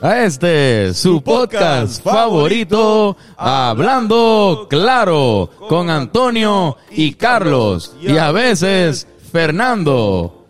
[0.00, 10.46] A este, su podcast favorito, Hablando Claro, con Antonio y Carlos, y a veces Fernando,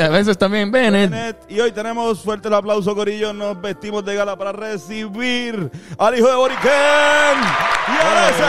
[0.00, 1.36] a veces también Bennett.
[1.50, 3.34] Y hoy tenemos fuerte el aplauso, Corillo.
[3.34, 8.44] Nos vestimos de gala para recibir al hijo de Boriquén y a ese.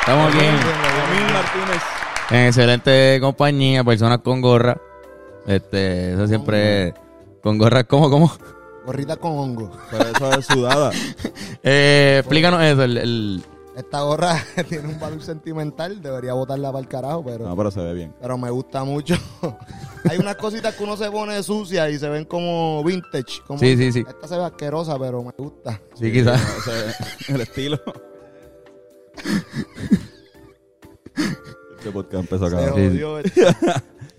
[0.00, 0.46] Estamos aquí
[1.32, 1.82] Martínez.
[2.30, 4.80] en excelente compañía, personas con gorra.
[5.48, 6.94] Este, eso siempre
[7.48, 8.30] con gorra, ¿cómo, cómo?
[8.84, 9.70] Gorrita con hongo.
[9.90, 10.90] Pero eso es sudada.
[11.62, 13.44] Eh, explícanos eso, el, el-
[13.76, 14.36] Esta gorra
[14.68, 18.14] tiene un valor sentimental, debería botarla para el carajo, pero, No, pero se ve bien.
[18.20, 19.14] pero me gusta mucho.
[20.08, 23.42] Hay unas cositas que uno se pone sucia y se ven como vintage.
[23.46, 24.04] Como Sí, sí, sí.
[24.08, 25.80] Esta se ve asquerosa, pero me gusta.
[25.94, 26.40] sí, quizás.
[27.28, 27.78] El estilo.
[31.78, 32.66] Este podcast empezó Se acá.
[32.74, 32.88] Sí, sí.
[32.88, 33.18] jodió.
[33.18, 33.42] Este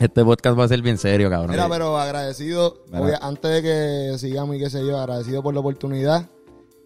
[0.08, 1.52] podcast va a ser bien serio, cabrón.
[1.52, 5.60] Mira, pero agradecido, obvia- antes de que sigamos y qué sé yo, agradecido por la
[5.60, 6.28] oportunidad.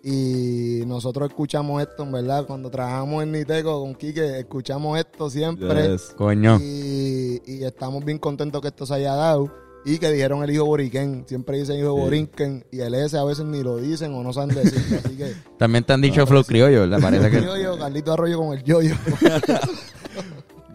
[0.05, 5.91] Y nosotros escuchamos esto, en verdad, cuando trabajamos en Niteco con Quique, escuchamos esto siempre.
[5.91, 6.13] Yes.
[6.17, 6.59] Coño.
[6.61, 9.49] Y, y estamos bien contentos que esto se haya dado.
[9.85, 11.23] Y que dijeron el hijo Boriquén.
[11.27, 12.01] Siempre dicen hijo Sí.
[12.01, 12.65] Boriquén.
[12.71, 14.97] Y el S a veces ni lo dicen o no saben decirlo.
[15.05, 15.33] Así que.
[15.57, 16.99] También te han dicho flow criollo, ¿verdad?
[17.01, 17.41] Parece que...
[17.41, 18.95] Yo-yo, Carlito Arroyo con el yo-yo.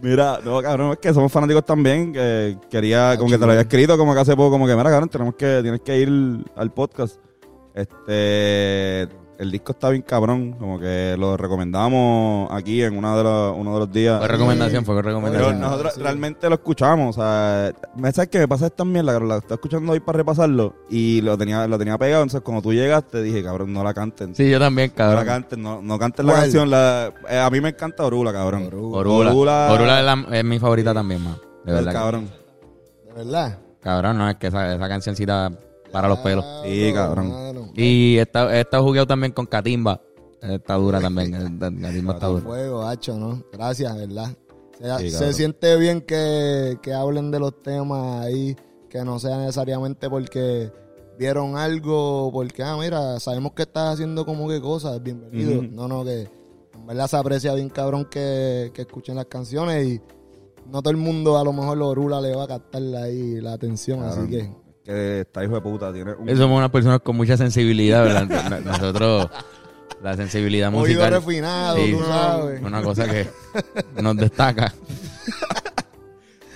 [0.01, 2.13] Mira, no, cabrón, es que somos fanáticos también.
[2.13, 4.91] Que quería, como que te lo había escrito, como que hace poco, como que, mira,
[4.91, 7.17] cabrón, tenemos que, tienes que ir al podcast.
[7.75, 13.56] Este, el disco está bien cabrón, como que lo recomendamos aquí en una de los,
[13.56, 14.19] uno de los días.
[14.19, 15.61] Fue recomendación, fue Pero recomendación.
[15.61, 16.00] nosotros Sí.
[16.03, 19.55] realmente lo escuchamos, o sea, me sabes que me pasa esta mierda, cabrón, la estoy
[19.55, 23.42] escuchando hoy para repasarlo y lo tenía, lo tenía pegado, entonces cuando tú llegaste dije,
[23.45, 24.34] cabrón, no la canten.
[24.34, 25.24] Sí, yo también, No la cabrón.
[25.27, 26.42] canten, no, no canten la ¿Cuál?
[26.42, 26.70] canción.
[26.70, 28.68] La, eh, a mí me encanta Orula, cabrón.
[28.73, 29.70] Orula.
[29.73, 29.98] Orula.
[30.01, 31.36] Es, la- es mi favorita también, man.
[31.64, 31.92] De El verdad.
[31.92, 32.29] cabrón.
[33.07, 33.58] De verdad.
[33.80, 35.51] Cabrón, no, es que esa, esa cancioncita
[35.93, 36.45] para los pelos.
[36.65, 37.71] Sí, cabrón.
[37.75, 40.01] Y he estado, he estado jugueado también con Katimba.
[40.41, 41.33] Está dura también.
[41.59, 42.43] Katimba está dura.
[42.43, 43.43] Fuego, hacho, ¿no?
[43.53, 44.29] Gracias, ¿verdad?
[44.79, 45.35] Se, Sí, se cabrón.
[45.35, 48.57] siente bien que, que hablen de los temas ahí,
[48.89, 50.71] que no sea necesariamente porque
[51.19, 55.63] vieron algo, porque, ah, mira, sabemos que estás haciendo como que cosas, bienvenido.
[55.63, 56.29] No, no, que
[56.75, 60.01] en verdad se aprecia bien, cabrón, que, que escuchen las canciones y
[60.70, 63.55] no todo el mundo, a lo mejor, los Orula le va a captar ahí la
[63.55, 64.49] atención, así que...
[64.89, 65.93] Que está hijo de puta.
[65.93, 66.35] Tiene un...
[66.35, 68.61] Somos unas personas con mucha sensibilidad, ¿verdad?
[68.65, 69.29] Nosotros,
[70.03, 71.11] la sensibilidad Oído musical.
[71.13, 71.93] refinado, Sí.
[71.93, 72.63] tú sabes.
[72.63, 73.29] Una cosa que
[74.03, 74.73] nos destaca.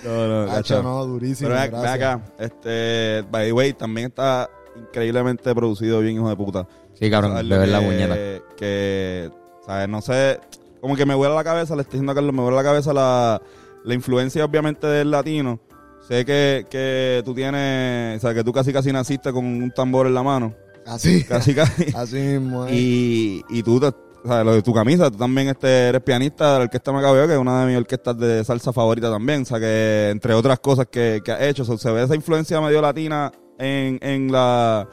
[0.03, 2.21] No, no, no, durísimo, Pero ve, acá.
[2.39, 6.67] Este, by the way, también está increíblemente producido bien, hijo de puta.
[6.99, 8.15] Sí, cabrón, de verdad, que- puñeta.
[8.57, 9.31] Que,
[9.65, 9.87] ¿sabes?
[9.87, 10.39] No sé,
[10.81, 12.91] como que me vuela la cabeza, le estoy diciendo a Carlos, me vuela la cabeza
[12.93, 13.41] la,
[13.85, 15.59] la influencia, obviamente, del latino.
[16.07, 20.07] Sé que, que tú tienes, o sea, que tú casi casi naciste con un tambor
[20.07, 20.53] en la mano.
[20.85, 21.85] Así, Casi casi.
[21.95, 22.75] así mismo, eh.
[22.75, 26.59] y, y tú, o sea, lo de tu camisa, tú también este, eres pianista de
[26.59, 29.43] la Orquesta Macabeo, que es una de mis orquestas de salsa favorita también.
[29.43, 32.15] O sea, que entre otras cosas que, que has hecho, o sea, se ve esa
[32.15, 34.87] influencia medio latina en, en la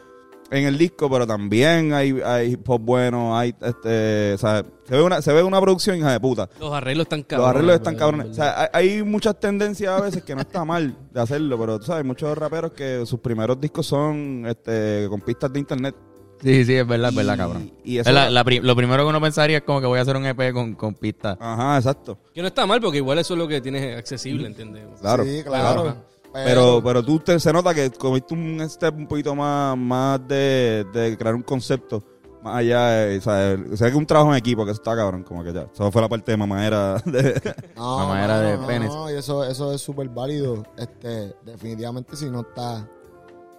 [0.50, 4.96] en el disco, pero también hay, hay hip hop bueno, hay este, o sea, se
[4.96, 6.48] ve una, se ve una producción hija de puta.
[6.58, 7.54] Los arreglos están Los cabrones.
[7.54, 8.26] arreglos están cabrones.
[8.30, 11.78] O sea, hay, hay muchas tendencias a veces que no está mal de hacerlo, pero
[11.78, 15.94] tú sabes, hay muchos raperos que sus primeros discos son este, con pistas de internet.
[16.42, 17.70] Sí, sí, es verdad, es verdad, cabrón.
[17.84, 19.98] y eso- Es la- la pri- lo primero que uno pensaría es como que voy
[19.98, 21.36] a hacer un EP con, con pistas.
[21.38, 22.16] Ajá, exacto.
[22.32, 24.48] Que no está mal porque igual eso es lo que tienes accesible.
[24.56, 24.64] Sí,
[24.98, 25.24] claro.
[25.44, 25.96] Claro.
[26.32, 30.86] Pero, pero tú te, se nota que comiste un step un poquito más, más de,
[30.92, 32.02] de crear un concepto
[32.42, 32.86] más allá.
[32.90, 35.42] de- o sea, o sea, que un trabajo en equipo, que eso está cabrón, como
[35.42, 35.62] que ya.
[35.72, 36.94] Eso fue la parte de mamadera.
[37.04, 37.40] De,
[37.76, 38.88] No, Mamadera no, de no, penes.
[38.94, 40.62] no, y eso, eso es súper válido.
[40.78, 42.88] Este, definitivamente si no está,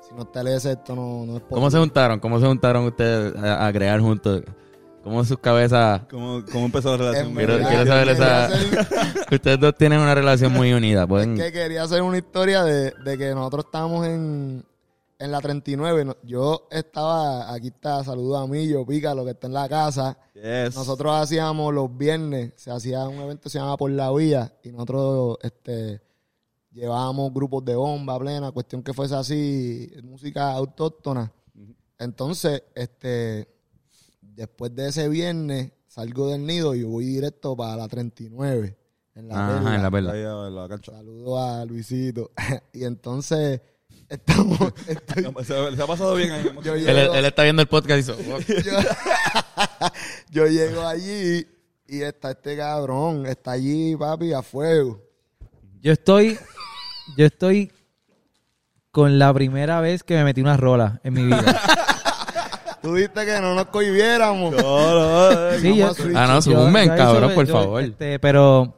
[0.08, 2.20] si no está el esto no, no es ¿Cómo se juntaron?
[2.20, 4.42] ¿Cómo se juntaron ustedes a, a crear juntos?
[5.04, 6.02] ¿Cómo sus cabezas?
[6.10, 7.34] ¿Cómo, ¿Cómo empezó la relación?
[7.34, 8.46] Quiero, verdad, quiero saber esa...
[8.46, 11.08] hacer- Ustedes dos tienen una relación muy unida.
[11.08, 11.36] Pueden...
[11.36, 14.64] que quería hacer una historia de, de que nosotros estábamos en,
[15.18, 16.06] en la 39.
[16.06, 19.68] no- Yo estaba, aquí está, saludo a mí, yo pica, lo que está en la
[19.68, 20.18] casa.
[20.36, 20.76] Yes.
[20.76, 24.72] Nosotros hacíamos los viernes, se hacía un evento que se llama Por la Vía y
[24.72, 26.00] nosotros este,
[26.72, 31.32] llevábamos grupos de bomba plena, cuestión que fuese así, música autóctona.
[31.98, 33.48] Entonces, este,
[34.36, 38.78] después de ese viernes salgo del nido y voy directo para la 39.
[39.16, 39.76] En la Ajá, Perla.
[39.76, 40.14] en la verdad.
[40.14, 40.92] Ahí a la cancha.
[40.94, 42.32] Saludo a Luisito.
[42.74, 43.60] y entonces
[44.08, 44.58] estamos,
[44.88, 46.50] estoy- Se, se ha pasado bien ahí.
[46.64, 48.40] yo, Él, llego, él está viendo el podcast y dice, "Oh".
[48.40, 49.88] yo,
[50.32, 51.46] yo llego allí
[51.88, 55.02] y está este cabrón, está allí, papi, a fuego.
[55.82, 56.38] Yo estoy.
[57.18, 57.72] Yo estoy
[58.92, 61.62] con la primera vez que me metí una rola en mi vida.
[62.82, 64.56] Tú viste que no nos cohibiéramos.
[64.56, 64.60] No,
[65.32, 65.92] no, Sí, yo-.
[66.16, 67.84] Ah, no, yo- cabrón, yo- por yo- favor.
[67.84, 68.76] este, pero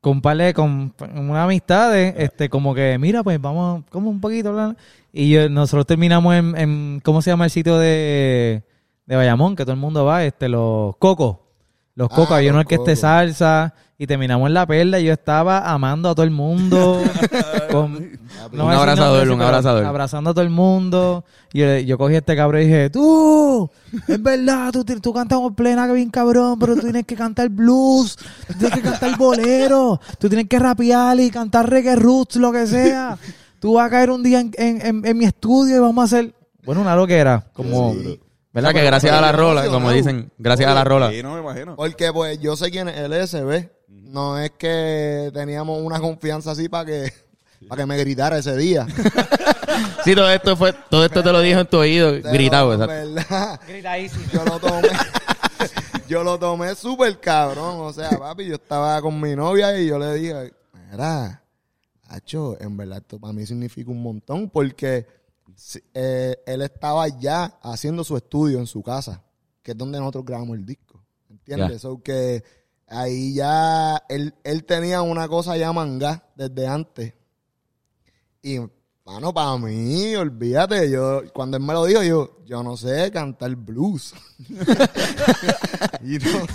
[0.00, 4.52] con par de- con una amistad, este, como que, mira, pues vamos, como un poquito,
[4.52, 4.76] bla, bla.
[5.12, 8.64] y yo- nosotros terminamos en, en, ¿cómo se llama el sitio de,
[9.06, 9.54] de Bayamón?
[9.54, 11.36] Que todo el mundo va, este, los cocos.
[11.94, 15.04] Los Ah, cocos, había los uno que este salsa, y terminamos en la perla, y
[15.04, 17.00] yo estaba amando a todo el mundo.
[17.70, 18.18] con-
[18.50, 19.84] no Un abrazador, un abrazador.
[19.84, 21.24] Abrazando a todo el mundo.
[21.52, 23.70] Y yo, yo cogí a este cabrón y dije, tú,
[24.08, 27.48] es verdad, tú, tú cantas en plena que bien cabrón, pero tú tienes que cantar
[27.48, 28.16] blues,
[28.48, 32.66] tú tienes que cantar bolero, tú tienes que rapear y cantar reggae roots, lo que
[32.66, 33.16] sea.
[33.60, 36.04] Tú vas a caer un día en, en- en- en mi estudio y vamos a
[36.16, 36.34] hacer,
[36.64, 37.92] bueno, una loquera, como...
[37.92, 38.18] Sí.
[38.54, 41.10] ¿Verdad que gracias a la rola, como dicen, gracias a la rola.
[41.10, 41.74] Sí, no me imagino.
[41.74, 43.70] Porque pues yo sé quién es el SB.
[44.12, 47.12] No es que teníamos una confianza así para que,
[47.66, 48.86] para que me gritara ese día.
[50.04, 52.68] Sí, todo esto fue, todo esto te lo dijo en tu oído, Pero, gritado.
[52.68, 53.58] ¿verdad?
[54.32, 54.88] Yo lo tomé.
[56.08, 57.76] yo lo tomé súper cabrón.
[57.80, 60.52] O sea, papi, yo estaba con mi novia y yo le dije,
[60.90, 61.42] mira,
[62.08, 65.06] Hacho, en verdad esto para mí significa un montón porque
[65.94, 69.22] eh, él estaba ya haciendo su estudio en su casa,
[69.62, 71.02] que es donde nosotros grabamos el disco.
[71.30, 71.80] ¿Entiendes?
[71.80, 72.44] So que
[72.92, 77.14] ahí ya él, él tenía una cosa ya manga desde antes.
[78.42, 78.58] Y,
[79.04, 83.54] mano, para mí, olvídate, yo, cuando él me lo dijo, yo, yo no sé cantar
[83.56, 84.14] blues.
[86.02, 86.46] y no,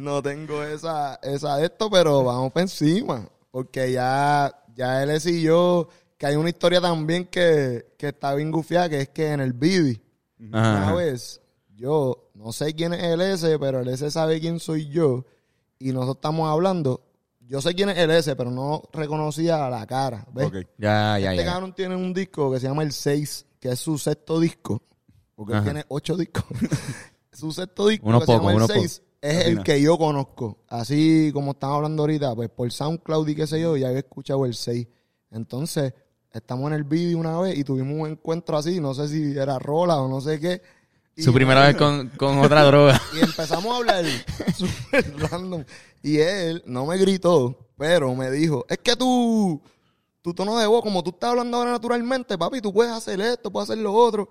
[0.00, 3.28] no tengo esa, esa de esto, pero vamos para encima.
[3.50, 8.50] Porque ya, ya él y yo, que hay una historia también que, que está bien
[8.50, 10.00] gufiada, que es que en el Bibi,
[10.38, 11.40] una vez,
[11.74, 15.24] yo no sé quién es el S, pero el S sabe quién soy yo.
[15.78, 17.02] Y nosotros estamos hablando.
[17.40, 20.26] Yo sé quién es el S, pero no reconocía la cara.
[20.32, 20.46] ¿ves?
[20.46, 20.56] Ok.
[20.78, 21.52] Ya, ya, Este ya.
[21.52, 24.82] cabrón tiene un disco que se llama El 6, que es su sexto disco.
[25.34, 26.44] Porque él tiene ocho discos.
[27.32, 30.58] su sexto disco que se llama El 6 es el que yo conozco.
[30.68, 34.44] Así como estamos hablando ahorita, pues por SoundCloud y qué sé yo, ya había escuchado
[34.46, 34.86] el 6.
[35.30, 35.92] Entonces,
[36.32, 39.58] estamos en el vídeo una vez y tuvimos un encuentro así, no sé si era
[39.58, 40.62] rola o no sé qué.
[41.16, 43.00] Y- Su primera vez con, con otra droga.
[43.16, 44.04] y empezamos a hablar
[44.56, 45.64] súper random.
[46.02, 49.60] Y él no me gritó, pero me dijo, es que tú,
[50.22, 53.50] tu tono de voz, como tú estás hablando ahora naturalmente, papi, tú puedes hacer esto,
[53.50, 54.28] puedes hacer lo otro.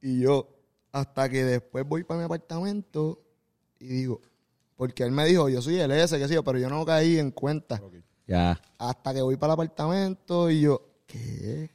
[0.00, 0.48] Y yo,
[0.92, 3.20] hasta que después voy para mi apartamento
[3.78, 4.20] y digo,
[4.76, 7.30] porque él me dijo, yo soy el S, que sí, pero yo no caí en
[7.32, 7.80] cuenta.
[8.26, 8.60] Ya.
[8.78, 11.70] Hasta que voy para el apartamento y yo, ¿qué?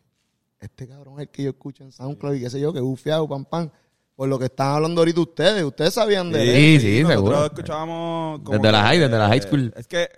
[0.59, 3.27] Este cabrón es el que yo escucho en SoundCloud y qué sé yo, que bufiado,
[3.27, 3.69] pam, pam.
[4.15, 5.63] Por lo que están hablando ahorita ustedes.
[5.63, 6.41] Ustedes sabían de
[6.75, 6.79] él.
[6.81, 7.45] Sí, sí, nosotros seguro.
[7.45, 9.73] escuchábamos como Desde la que, high, desde la high school.
[9.75, 10.09] Es que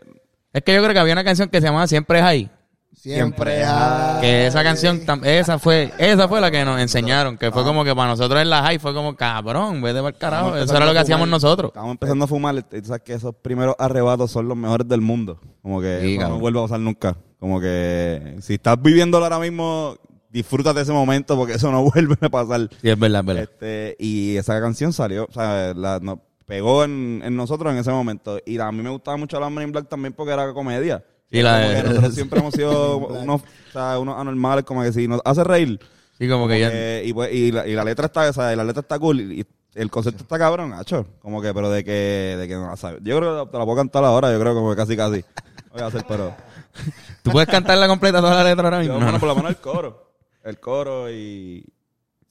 [0.53, 2.49] Es que yo creo que había una canción que se llamaba Siempre High.
[2.93, 4.21] Siempre hay.
[4.21, 7.83] Que esa canción, tam- esa fue, esa fue la que nos enseñaron, que fue como
[7.85, 10.55] que para nosotros en la high fue como cabrón, vete para el carajo.
[10.57, 11.69] Eso era lo que hacíamos nosotros.
[11.69, 15.01] Estábamos empezando a fumar y tú sabes que esos primeros arrebatos son los mejores del
[15.01, 15.39] mundo.
[15.61, 16.41] Como que Sí, eso no cabrón.
[16.41, 17.15] vuelve a pasar nunca.
[17.39, 19.95] Como que si estás viviéndolo ahora mismo,
[20.29, 22.69] disfrútate ese momento porque eso no vuelve a pasar.
[22.81, 23.43] Sí, es verdad, es verdad.
[23.43, 27.91] Este, y esa canción salió, o sea, la, nos pegó en, en nosotros en ese
[27.91, 28.39] momento.
[28.45, 31.03] Y a mí me gustaba mucho la Men in Black también porque era comedia.
[31.29, 34.81] Sí, la Como de- que nosotros siempre hemos sido unos, o sea, unos anormales, como
[34.83, 35.79] que si nos hace reír.
[36.17, 36.69] Sí, como que ya.
[36.71, 38.97] Eh, y, pues, y, la, y la letra está, o sea, y la letra está
[38.97, 39.19] cool.
[39.19, 41.05] Y, el concepto está cabrón, Nacho.
[41.21, 41.91] Como que, pero de que,
[42.39, 42.99] de que no la sabes.
[43.03, 45.23] Yo creo que te la puedo cantar ahora, yo creo como que casi casi.
[45.71, 46.33] Voy a hacer, pero.
[47.21, 48.93] ¿Tú puedes cantarla completa toda la letra ahora mismo?
[48.95, 49.19] Yo, No, bueno, no.
[49.19, 50.06] por lo menos el coro.
[50.47, 51.63] El coro y.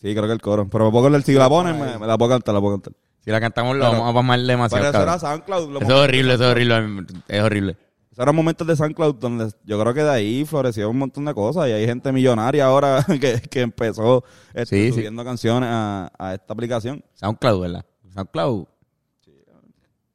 [0.00, 0.68] Sí, creo que el coro.
[0.68, 2.92] Pero me puedo acordar, si la pones, me, me la puedo cantar, la puedo cantar.
[3.20, 4.82] Si la cantamos, lo Pero- vamos a pasar demasiado.
[4.84, 5.20] Pero eso era cabrón.
[5.20, 5.72] SoundCloud.
[5.72, 7.06] los Eso es momentos horrible, eso es horrible.
[7.28, 7.76] Es horrible.
[8.12, 11.34] Esos eran momentos de SoundCloud donde yo creo que de ahí floreció un montón de
[11.34, 14.92] cosas y hay gente millonaria ahora que, que empezó este, Sí, sí.
[14.94, 17.04] subiendo canciones a, a esta aplicación.
[17.14, 17.84] SoundCloud, ¿verdad?
[18.14, 18.66] SoundCloud.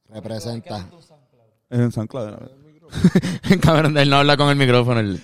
[0.09, 0.87] Representa.
[1.69, 2.29] Es en SoundCloud.
[2.31, 2.60] ¿no?
[3.61, 4.99] Cabrón, él no habla con el micrófono.
[4.99, 5.21] él-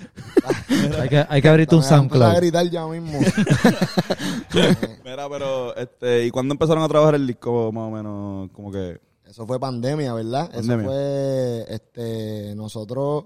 [1.00, 2.36] Hay que, hay que abrirte un voy a SoundCloud.
[2.38, 3.20] gritar ya mismo.
[5.04, 8.50] Mira, pero, este, ¿y cuándo empezaron a trabajar el disco más o menos?
[8.52, 9.00] Como que...
[9.26, 10.50] Eso fue pandemia, ¿verdad?
[10.52, 10.86] Pandemia.
[10.86, 13.26] Eso fue, este, nosotros,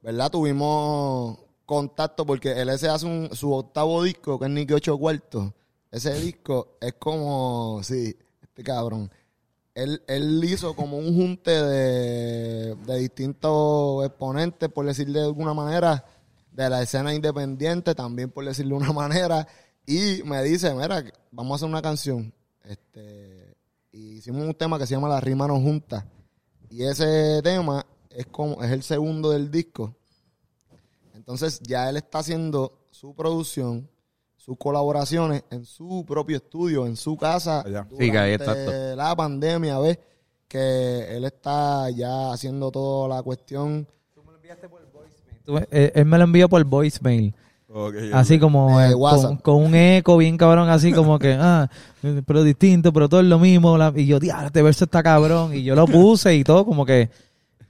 [0.00, 0.30] ¿verdad?
[0.30, 5.52] Tuvimos contacto porque él ese hace un, su octavo disco, que es Nicky 8 cuartos.
[5.90, 9.10] Ese disco es como, sí, este cabrón.
[9.74, 16.04] Él, él hizo como un junte de, de distintos exponentes, por decirle de alguna manera,
[16.52, 19.46] de la escena independiente, también por decirle de una manera.
[19.86, 22.32] Y me dice, mira, vamos a hacer una canción.
[22.64, 23.56] Este,
[23.92, 26.06] y hicimos un tema que se llama La rima no junta.
[26.70, 29.96] Y ese tema es como, es el segundo del disco.
[31.14, 33.88] Entonces ya él está haciendo su producción,
[34.44, 37.60] sus colaboraciones en su propio estudio, en su casa.
[37.60, 37.86] Allá.
[37.96, 38.96] Sí, que ahí, durante exacto.
[38.96, 39.98] la pandemia, ¿ves?
[40.48, 43.86] Que él está ya haciendo toda la cuestión
[45.44, 47.34] Tú- eh, él me lo envió por voicemail.
[47.74, 51.70] Ok, Así como De eh, con, un eco bien cabrón, así como que, ah,
[52.02, 53.78] eh, pero distinto, pero todo es lo mismo.
[53.78, 55.54] la- y yo, diablo, este verso está cabrón.
[55.54, 57.10] Y yo lo puse y todo, como que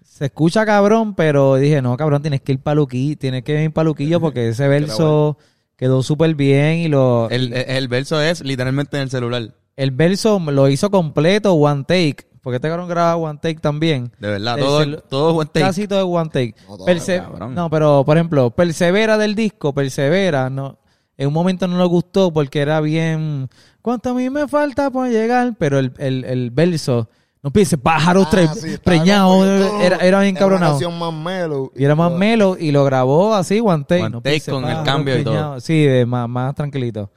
[0.04, 3.72] se escucha cabrón, pero dije, no, cabrón, tienes que ir para Luquillo, tienes que ir
[3.72, 5.36] para Luquillo porque ese verso
[5.82, 7.28] quedó súper bien y lo...
[7.28, 9.52] El, el, el verso es literalmente en el celular.
[9.74, 14.12] El verso lo hizo completo, one take, porque este cabrón graba one take también.
[14.20, 15.66] De verdad, El todo, todo buen take.
[15.66, 16.54] Casi todo es one take.
[16.68, 17.56] No, todo, Perse- cabrón.
[17.56, 20.78] no, pero por ejemplo, Persevera del disco, Persevera, no,
[21.16, 23.48] en un momento no le gustó porque era bien.
[23.80, 25.54] ¿Cuánto a mí me falta por llegar?
[25.58, 27.08] Pero el, el, el verso,
[27.42, 30.72] no pienses pájaros Ah, tre- sí, que, era, era bien cabronado.
[30.72, 31.72] canción más mellow.
[31.74, 34.02] Y era más melo y lo grabó así, one take.
[34.02, 35.60] One no take con el cambio y todo.
[35.60, 37.10] Sí, de más, más tranquilito.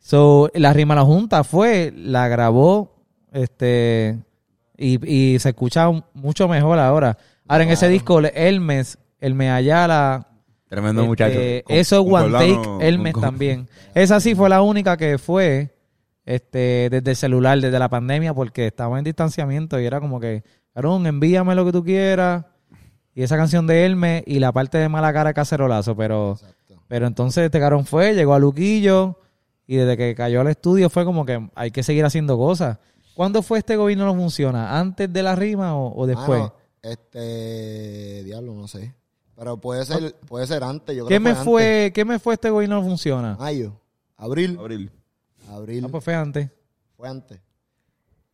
[0.00, 2.96] So, la rima a la junta fue, la grabó,
[3.32, 4.18] este,
[4.76, 7.16] y, y se escucha mucho mejor ahora.
[7.46, 10.26] Ahora en ese disco, Elmes, Elme Ayala,
[10.68, 11.38] Tremendo este, muchacho.
[11.66, 13.68] Con- eso con One Take, Elmes con- también.
[13.94, 15.74] Esa sí fue la única que fue
[16.28, 20.44] este desde el celular, desde la pandemia, porque estaba en distanciamiento y era como que,
[20.74, 22.44] carón, envíame lo que tú quieras.
[23.14, 26.82] Y esa canción de Elme y la parte de Mala Cara Cacerolazo, pero, Exacto.
[26.86, 29.18] pero entonces este carón fue, llegó a Luquillo
[29.66, 32.78] y desde que cayó al estudio fue como que hay que seguir haciendo cosas.
[33.14, 34.78] ¿Cuándo fue este gobierno no funciona?
[34.78, 36.40] ¿Antes de la rima o, o después?
[36.40, 38.94] Mano, este, diablo, no sé.
[39.34, 40.94] Pero puede ser, puede ser antes.
[40.94, 41.90] Yo creo ¿Qué que me fue?
[41.94, 43.34] ¿Qué me fue este gobierno no funciona?
[43.36, 43.80] Mayo,
[44.16, 44.92] abril, Abril.
[45.48, 46.50] Abril, Ah, pues fue antes.
[46.96, 47.40] fue antes.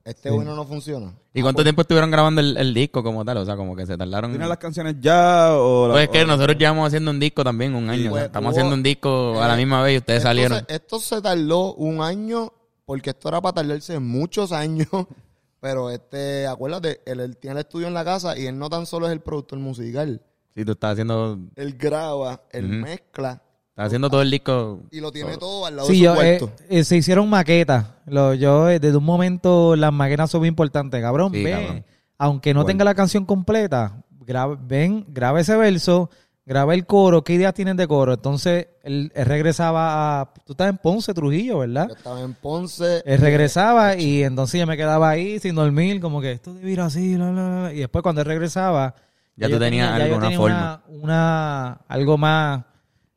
[0.04, 1.14] Este bueno no funciona.
[1.32, 3.38] ¿Y cuánto tiempo estuvieron grabando el, el disco como tal?
[3.38, 4.32] O sea, como que se tardaron.
[4.32, 7.42] ¿Tienes las canciones ya o la- Pues es que o- nosotros llevamos haciendo un disco
[7.42, 8.10] también un año.
[8.10, 10.58] pues, Estamos hubo- haciendo un disco a la eh, misma vez y ustedes Esto salieron.
[10.68, 12.52] se- esto se tardó un año
[12.84, 14.88] porque esto era para tardarse muchos años.
[15.60, 18.84] Pero este, acuérdate, él, él tiene el estudio en la casa y él no tan
[18.84, 20.20] solo es el productor musical.
[20.54, 23.42] Sí, tú estás haciendo, Él graba, él mezcla
[23.74, 24.80] estás haciendo todo el disco.
[24.92, 26.56] y lo tiene todo al lado Sí, de su yo, eh, cuarto.
[26.68, 27.86] eh, se hicieron maquetas.
[28.06, 31.00] Lo, yo, eh, desde un momento, las maquetas son muy importantes.
[31.02, 31.84] Cabrón, Sí, ve, cabrón.
[32.18, 32.66] aunque no Bueno.
[32.68, 36.08] tenga la canción completa, graba, ven, graba ese verso,
[36.46, 37.24] graba el coro.
[37.24, 38.12] ¿Qué ideas tienen de coro?
[38.14, 40.32] Entonces, él, él regresaba a...
[40.46, 41.88] Tú estás en Ponce, Trujillo, ¿verdad?
[41.88, 43.02] Yo estaba en Ponce.
[43.04, 46.80] Él regresaba y entonces yo me quedaba ahí sin dormir, como que esto debe ir
[46.80, 47.72] así, la, la, la.
[47.72, 48.94] y después cuando él regresaba,
[49.36, 50.82] Ya tú tenías tenía- ya yo forma.
[50.86, 52.62] una, una- algo más,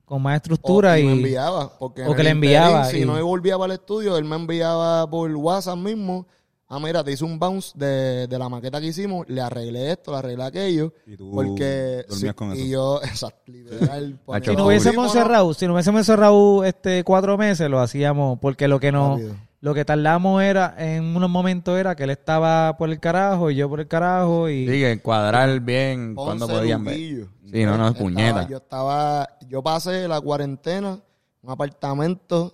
[0.08, 1.78] con más estructura O- y, me enviaba.
[1.78, 4.24] Porque o en que le enviaba interín, y- Si no volvía para el estudio, él
[4.24, 6.26] me enviaba por WhatsApp mismo.
[6.70, 10.12] Ah, mira, te hice un bounce de, de la maqueta que hicimos, le arreglé esto,
[10.12, 10.94] le arreglé aquello.
[11.06, 14.18] Y tú porque dormías con y yo, exacto, literal.
[14.44, 18.80] Si no hubiésemos cerrado, si no hubiésemos cerrado este cuatro meses, lo hacíamos, porque lo
[18.82, 19.36] que no, Rápido.
[19.62, 23.56] lo que tardamos era, en unos momentos era que él estaba por el carajo y
[23.56, 27.28] yo por el carajo y Sí, que cuadrar bien Ponce, cuando podían ver.
[27.52, 28.48] Sí, no, no, Estaba- puñeta.
[28.48, 31.00] Yo estaba, yo pasé la cuarentena,
[31.42, 32.54] un apartamento,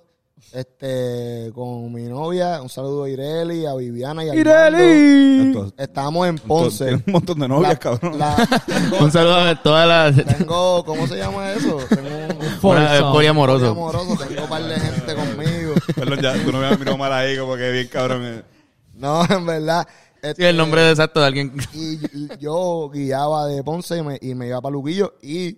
[0.51, 4.35] este, con mi novia, un saludo a Ireli, a Viviana y a.
[4.35, 5.57] ¡Ireli!
[5.77, 6.85] Estábamos en Ponce.
[6.85, 8.19] tienes un montón de novias, La- cabrón.
[8.19, 8.35] la-
[8.67, 10.25] tengo, Un saludo a todas las...
[10.37, 11.77] tengo- ¿cómo se llama eso?
[11.89, 12.59] Tengo un,
[13.13, 13.69] poliamoroso.
[13.71, 15.73] amoroso, tengo un par de gente conmigo.
[15.95, 18.21] Perdón, ya, tú no me has mirado mal ahí, como que bien cabrón.
[18.25, 18.43] eh.
[18.95, 19.87] No, en verdad.
[20.23, 21.53] Sí, este, el nombre exacto de alguien.
[21.73, 25.57] Y, y yo guiaba de Ponce y me, y me iba para Luquillo y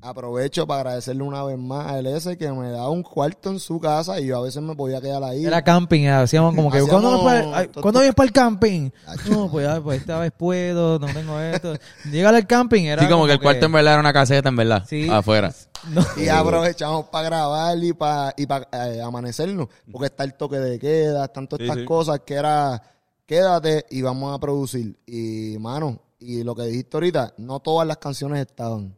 [0.00, 3.78] aprovecho para agradecerle una vez más a LS que me da un cuarto en su
[3.78, 5.44] casa y yo a veces me podía quedar ahí.
[5.44, 8.32] Era camping, hacíamos como que, Hacíamos ¿cuándo, pa- ay, to- ¿cuándo to- vienes para el
[8.32, 8.90] camping?
[9.30, 11.74] No, pues, ay, pues esta vez puedo, no tengo esto.
[12.10, 14.56] Llegar al camping era Sí, como que el cuarto en verdad era una caseta, en
[14.56, 14.84] verdad.
[14.88, 15.08] Sí.
[15.10, 15.52] Afuera.
[15.90, 16.02] No.
[16.16, 19.68] Y aprovechamos para grabar y para y para eh, amanecernos.
[19.92, 21.84] Porque está el toque de queda, están todas Sí, estas sí.
[21.84, 22.82] cosas que era
[23.26, 24.96] quédate y vamos a producir.
[25.06, 28.96] Y mano, y lo que dijiste ahorita, no todas las canciones estaban.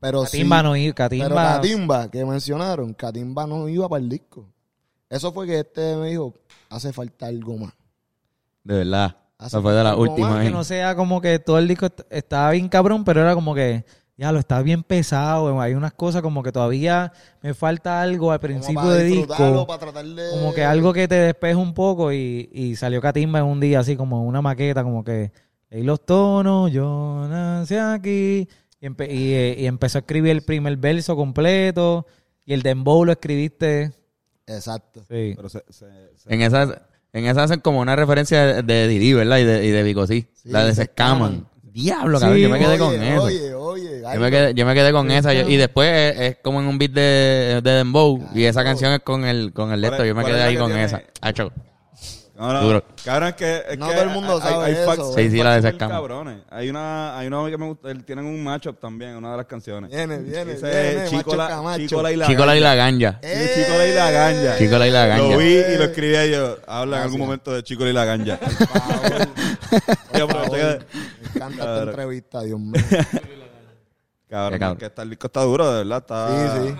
[0.00, 1.24] Pero sí, Catimba no iba, Catimba.
[1.26, 4.46] Pero Catimba, que mencionaron, Catimba no iba para el disco.
[5.10, 6.32] Eso fue que este me dijo,
[6.70, 7.72] hace falta algo más.
[8.64, 9.16] De verdad.
[9.38, 10.42] Hace Esa fue de más últimas.
[10.42, 13.54] que no sea como que todo el disco est- estaba bien cabrón, pero era como
[13.54, 13.84] que,
[14.16, 15.60] ya lo está bien pesado.
[15.60, 19.66] Hay unas cosas como que todavía me falta algo al Como principio para de disco.
[19.66, 20.30] para tratar de...
[20.30, 23.80] Como que algo que te despeje un poco y, y salió Catimba en un día
[23.80, 25.32] así como una maqueta, como que
[25.70, 28.48] leí los tonos, yo nací aquí.
[28.80, 32.06] Y, empe- y, eh, y empezó a escribir el primer verso completo.
[32.44, 33.92] Y el dembow lo escribiste.
[34.46, 35.00] Exacto.
[35.08, 35.32] Sí.
[35.34, 36.70] Pero se, se, se- En esas,
[37.12, 39.38] en esas hacen como una referencia de, de Didi, ¿verdad?
[39.38, 40.26] Y de, y de Vico, sí.
[40.34, 41.46] Sí, La de se se escaman.
[41.82, 42.36] Diablo, cabrón.
[42.38, 43.22] Sí, yo me quedé con oye, eso.
[43.22, 45.32] Oye, oye, Yo me quedé, yo me quedé con esa.
[45.34, 48.28] yo- y después es, es como en un beat de, de Dembow.
[48.34, 50.04] Y esa canción es con el, con el de esto.
[50.04, 50.84] Yo me ¿Cuál quedé ahí que con tiene?
[50.84, 51.02] esa.
[51.20, 51.52] Hacho.
[52.38, 52.84] No, no, Duro.
[53.02, 53.62] Cabrón, es que.
[53.70, 55.14] Es No que todo el mundo hay- sabe hay, eso, facts-.
[55.14, 55.94] Sí, sí, hay la de facts ese campo.
[55.94, 56.38] cabrones.
[56.50, 57.94] Hay una, hay una que me gusta.
[58.04, 59.90] Tienen un matchup también, una de las canciones.
[59.90, 61.80] Viene, viene, Dice viene, Chico la, Camacho.
[61.86, 63.18] Chico la y la Chico la y la ganja.
[63.22, 64.58] Eh, Sí, Chico la y la ganja.
[64.58, 65.36] Chico la y la Lo ganja.
[65.38, 66.58] vi y lo escribí yo.
[66.66, 67.04] Habla en Gracias.
[67.04, 68.38] algún momento de Chico la y la ganja.
[70.12, 70.86] Por favor,
[71.36, 71.88] Encanta esta Cabrón.
[71.88, 72.72] entrevista, Dios mío.
[74.28, 74.78] Cabrón, Qué cabrón.
[74.78, 75.98] que está, el disco está duro, de verdad.
[75.98, 76.28] Está...
[76.62, 76.74] Sí, sí.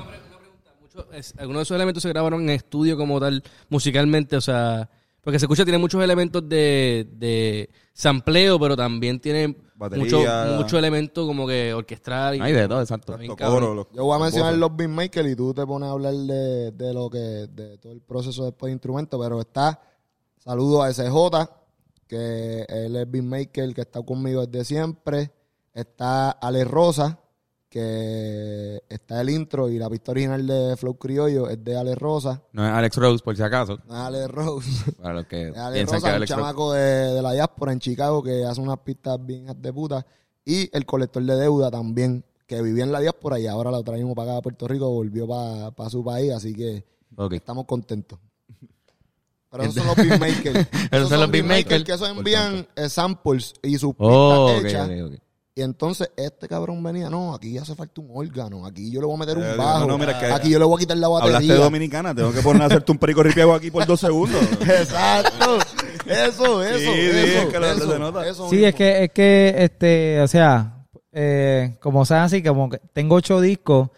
[0.83, 4.89] Mucho- es- algunos de esos elementos se grabaron en estudio como tal, musicalmente, o sea,
[5.21, 10.05] porque se escucha, tiene muchos elementos de, de sampleo, pero también tiene Batería.
[10.05, 12.35] mucho, mucho elemento como que orquestral.
[12.37, 13.17] Y, Hay de todo, exacto.
[13.17, 13.61] Bien Los cabrón.
[13.61, 14.61] coros, los- Yo voy a los mencionar voces.
[14.61, 18.01] los beatmakers y tú te pones a hablar de, de lo que, de todo el
[18.01, 19.81] proceso después de instrumento, pero está,
[20.39, 21.49] saludo a SJ,
[22.07, 25.31] que él es beatmaker que está conmigo desde siempre.
[25.75, 27.19] Está Ale Rosa,
[27.69, 32.43] que está el intro y la pista original de Flow Criollo es de Ale Rosa.
[32.53, 33.79] No es Alex Rose, por si acaso.
[33.87, 34.93] No es Ale Rose.
[35.03, 37.73] Para los que Es Ale piensan que Rosa, es un chamaco de, de la diáspora
[37.73, 40.07] en Chicago que hace unas pistas bien de puta.
[40.45, 44.15] Y el colector de deuda también, que vivía en la diáspora y ahora lo traímos
[44.15, 46.85] para acá a Puerto Rico, volvió para su país, así que
[47.33, 48.19] estamos contentos.
[49.57, 50.69] Pero esos son los beatmakers.
[50.91, 51.85] Esos son los beatmakers.
[51.85, 54.89] que esos envían eh, samples y sus pistas Oh, ok, hechas.
[54.89, 55.13] ok, ok.
[55.59, 59.17] Y entonces este cabrón venía, no, aquí hace falta un órgano, aquí yo le voy
[59.17, 61.09] a meter Eh, un bajo, no, no, mira, aquí yo le voy a quitar la
[61.09, 61.37] batería.
[61.39, 64.43] Hablaste dominicana, tengo que poner a hacerte un perico ripiego aquí por dos segundos.
[64.61, 65.59] Exacto.
[66.05, 67.39] Eso, eso, Sí, sí, eso.
[67.39, 68.29] es que lo- eso, se nota.
[68.29, 72.79] eso Sí, es que, es que, este, o sea, eh, como saben así, como que
[72.93, 73.89] tengo ocho discos,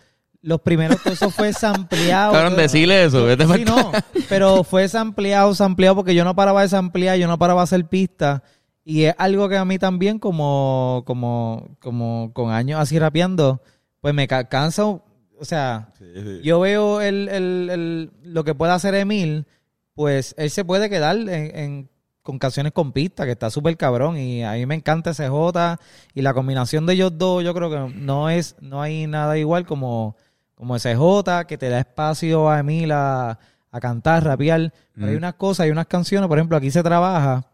[0.42, 2.32] los primeros todo eso fue sampleado.
[2.32, 3.24] Cabrón, decirle eso.
[3.24, 3.90] vete Sí, no,
[4.28, 7.84] pero fue sampleado, sampleado porque yo no paraba de samplear, yo no paraba de hacer
[7.86, 8.42] pistas.
[8.84, 13.60] Y es algo que a mí también, como, como, como con años así rapeando,
[14.00, 14.84] pues me ca- cansa.
[14.86, 15.02] O
[15.42, 16.40] sea, Sí, sí.
[16.42, 19.46] yo veo el, el, el- lo que puede hacer Emil,
[19.94, 21.90] pues él se puede quedar en, en-
[22.22, 24.16] con canciones con pistas, que está súper cabrón.
[24.18, 25.78] Y a mí me encanta ese J.
[26.14, 29.64] Y la combinación de ellos dos, yo creo que no es, no hay nada igual
[29.66, 30.16] como,
[30.58, 33.38] como ese J, que te da espacio a Emil a,
[33.70, 34.72] a cantar, rapear.
[34.92, 37.46] Pero hay unas cosas, hay unas canciones, por ejemplo, aquí se trabaja,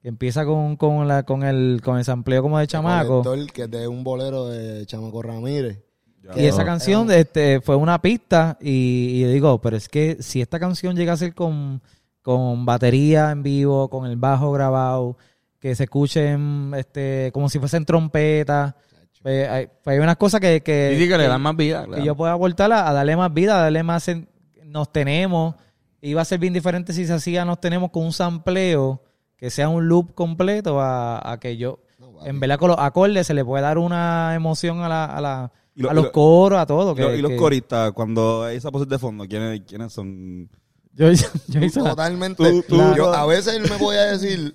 [0.00, 3.24] que empieza con, con, la, con el, con el sampleo como de chamaco.
[3.24, 5.82] Colector, que es de un bolero de Chamaco Ramírez.
[6.22, 6.40] Ya.
[6.40, 10.60] Y esa canción este, fue una pista y, y digo, pero es que si esta
[10.60, 11.82] canción llega a ser con,
[12.22, 15.16] con batería en vivo, con el bajo grabado,
[15.58, 18.74] que se escuchen este, como si fuesen trompetas,
[19.24, 21.86] pues hay, pues hay unas cosas que, que, Sí, sí, que le dan más vida.
[21.92, 24.06] que yo puedo aportar a, a darle más vida, a darle más...
[24.08, 24.28] en-
[24.66, 25.54] nos tenemos.
[26.02, 29.02] Iba a ser bien diferente si se hacía nos tenemos con un sampleo
[29.38, 31.78] que sea un loop completo a, a que yo...
[32.26, 35.52] En verdad con los acordes se le puede dar una emoción a, la, a, la,
[35.74, 36.92] Y lo- a y los lo- coros, a todo.
[36.94, 40.48] Y lo- y los que- coristas, cuando hay esa pose de fondo, ¿quiénes, quiénes son?
[40.92, 42.62] Yo, yo, yo hice Totalmente.
[42.68, 44.54] Tú- yo- a veces él me podía decir,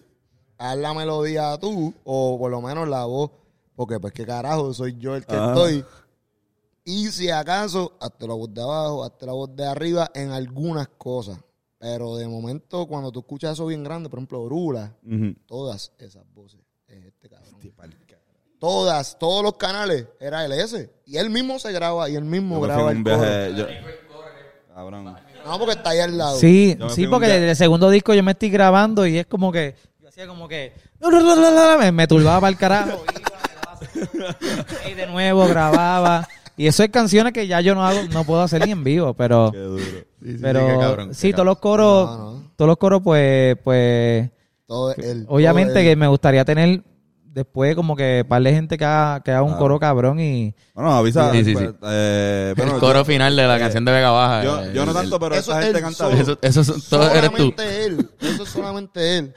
[0.57, 3.31] haz la melodía tú, o por lo menos la voz,
[3.79, 5.53] porque pues qué carajo, soy yo el que Ajá.
[5.53, 5.85] estoy.
[6.83, 10.89] Y si acaso, hazte la voz de abajo, hazte la voz de arriba en algunas
[10.97, 11.39] cosas.
[11.77, 14.91] Pero de momento, cuando tú escuchas eso bien grande, por ejemplo, Orula,
[15.45, 17.55] todas esas voces, es este cabrón.
[18.59, 20.91] Todas, todos los canales, era el ese.
[21.05, 23.53] Y él mismo se graba y él mismo Yo graba el viaje.
[23.55, 23.65] yo-
[24.75, 25.05] Cabrón.
[25.45, 26.37] No, porque está ahí al lado.
[26.37, 29.75] Sí, sí, porque desde el segundo disco yo me estoy grabando y es como que
[30.01, 30.73] yo hacía como que
[31.79, 33.05] me, me turbaba para el carajo
[34.89, 38.41] y de nuevo grababa y eso es canciones que ya yo no hago no puedo
[38.41, 39.83] hacer ni en vivo pero Qué duro.
[40.41, 42.43] pero sí, cabrón, todos los coros No, no.
[42.55, 44.29] todos los coros pues pues
[44.67, 44.93] Todo
[45.27, 46.83] obviamente todo que me gustaría tener
[47.43, 50.91] después como que par de gente que haga, que haga un coro cabrón y Bueno,
[50.95, 51.31] avisa.
[51.31, 51.75] Sí, sí, pues, sí.
[51.83, 54.43] eh, bueno, el coro yo- final de la eh, canción de Vega Baja.
[54.43, 56.09] Yo, eh, yo no tanto, pero Eso esa es gente el canta solo.
[56.11, 56.21] bien.
[56.21, 57.37] Eso, eso es- todo eres tú.
[57.37, 58.09] solamente él.
[58.21, 59.33] Eso es solamente él.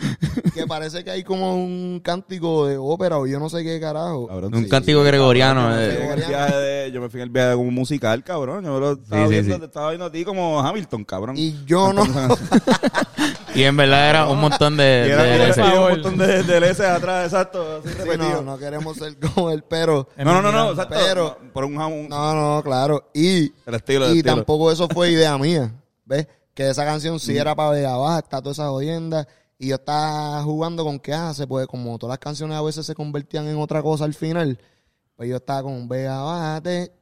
[0.55, 4.27] Que parece que hay como un cántico de ópera o yo no sé qué carajo.
[4.29, 4.69] Cabrón, Un sí.
[4.69, 5.71] cántico gregoriano.
[5.71, 5.91] Yo me eh.
[5.97, 8.65] fui en el viaje de- yo me fui en el viaje como un musical, cabrón.
[8.65, 9.61] Yo lo estaba, Sí, sí, viendo, sí.
[9.61, 11.37] te estaba viendo a ti como Hamilton, cabrón.
[11.39, 12.03] Y yo no.
[13.55, 15.05] Y en verdad era un montón de...
[15.09, 17.95] Y era, de- era- ese- era un montón de, de LS atrás, exacto, así Sí,
[17.99, 18.43] repetido.
[18.43, 20.09] no, no queremos ser como él, pero.
[20.17, 20.95] No, no, no, no, exacto.
[20.99, 23.11] Pero- por un, un- No, no, claro.
[23.15, 24.37] Y, el estilo, el y estilo.
[24.37, 25.73] tampoco eso fue idea mía.
[26.05, 26.27] ¿Ves?
[26.55, 29.27] Que esa canción sí era para Vega Baja, está toda esa jodienda.
[29.59, 32.95] Y yo estaba jugando con qué hace, pues como todas las canciones a veces se
[32.95, 34.59] convertían en otra cosa al final.
[35.15, 36.93] Pues yo estaba con Vega Bájate,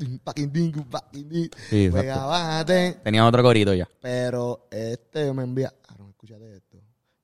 [1.71, 1.89] Sí.
[1.89, 2.99] Vega Bájate.
[3.03, 3.89] Tenía otro corito ya.
[4.03, 5.73] Pero este me envía.
[5.89, 6.77] Ah, no, escúchate esto.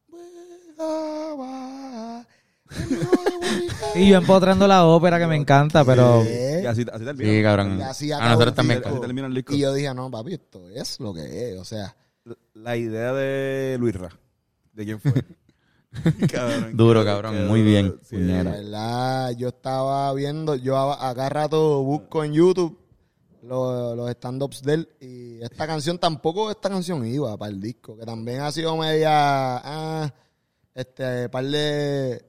[0.08, 2.26] Vega Baja,
[3.98, 6.22] Y yo empotrando la ópera que me encanta, pero...
[6.24, 7.30] Y así, así termina.
[7.30, 7.78] Sí, cabrón.
[7.78, 8.78] Y así A acabó nosotros el también.
[8.80, 8.92] disco.
[8.92, 9.54] Así termina el disco.
[9.54, 11.59] Y yo dije, no, papi, esto es lo que es.
[11.61, 11.94] O sea,
[12.54, 14.11] La idea de Luis Ra.
[14.72, 15.12] ¿De quién fue?
[16.30, 17.70] Cabrón, Duro, qué- cabrón, qué muy duro.
[17.70, 18.16] bien, Sí.
[18.16, 18.44] puñeta.
[18.44, 22.78] la verdad, yo estaba viendo, yo a- acá rato busco en YouTube
[23.42, 27.96] los, los stand-ups de él y esta canción tampoco, esta canción iba para el disco,
[27.96, 30.12] que también ha sido media, ah,
[30.74, 32.22] este, par de,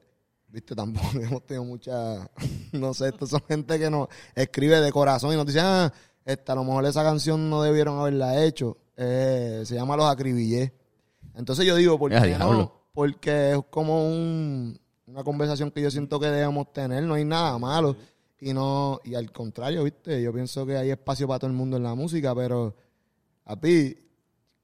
[0.50, 2.30] viste, tampoco hemos tenido mucha,
[2.72, 5.92] no sé, estos son gente que nos escribe de corazón y nos dice, ah,
[6.26, 10.74] esta, a lo mejor esa canción no debieron haberla hecho, Eh, se llama Los Acribillé.
[11.36, 12.74] Entonces yo digo, ¿por qué no?
[12.94, 17.58] Porque es como un, una conversación que yo siento que debemos tener, no hay nada
[17.60, 17.96] malo.
[18.40, 21.78] Y no, y al contrario, viste, yo pienso que hay espacio para todo el mundo
[21.78, 22.76] en la música, pero
[23.46, 23.96] a ti,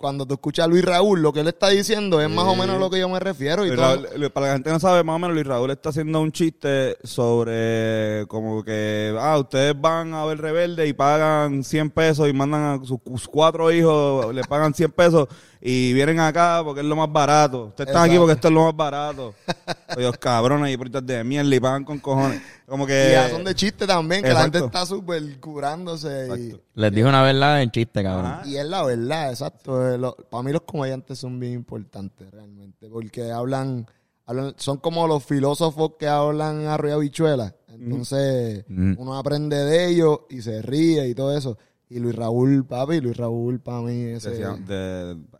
[0.03, 2.77] cuando tú escuchas a Luis Raúl, lo que él está diciendo es más o menos
[2.77, 3.65] lo que yo me refiero.
[3.65, 5.89] Y todo- Raúl- para la gente que no sabe, más o menos Luis Raúl está
[5.89, 11.89] haciendo un chiste sobre como que, ah, ustedes van a ver Rebelde y pagan 100
[11.89, 15.27] pesos y mandan a sus, sus cuatro hijos, le pagan 100 pesos
[15.65, 17.67] y vienen acá porque es lo más barato.
[17.67, 19.33] Ustedes están aquí porque esto es lo más barato.
[19.97, 22.41] Ellos cabrones y portas de mierda y pagan con cojones.
[22.67, 23.07] Como que...
[23.09, 26.27] y ya son de chiste también, que la gente está súper curándose.
[26.37, 26.61] Y.
[26.73, 28.25] Les dijo una verdad en chiste, cabrón.
[28.25, 28.47] Ajá.
[28.47, 29.93] Y es la verdad, exacto.
[29.93, 33.87] Eh, lo- para mí los comediantes son bien importantes realmente, porque hablan,
[34.25, 37.55] hablan son como los filósofos que hablan a rueda bichuela.
[37.69, 41.57] Entonces uno aprende de ellos y se ríe y todo eso.
[41.89, 44.31] Y Luis Raúl, papi, Luis Raúl para mí ese...
[44.31, 45.32] Decía- de- bueno,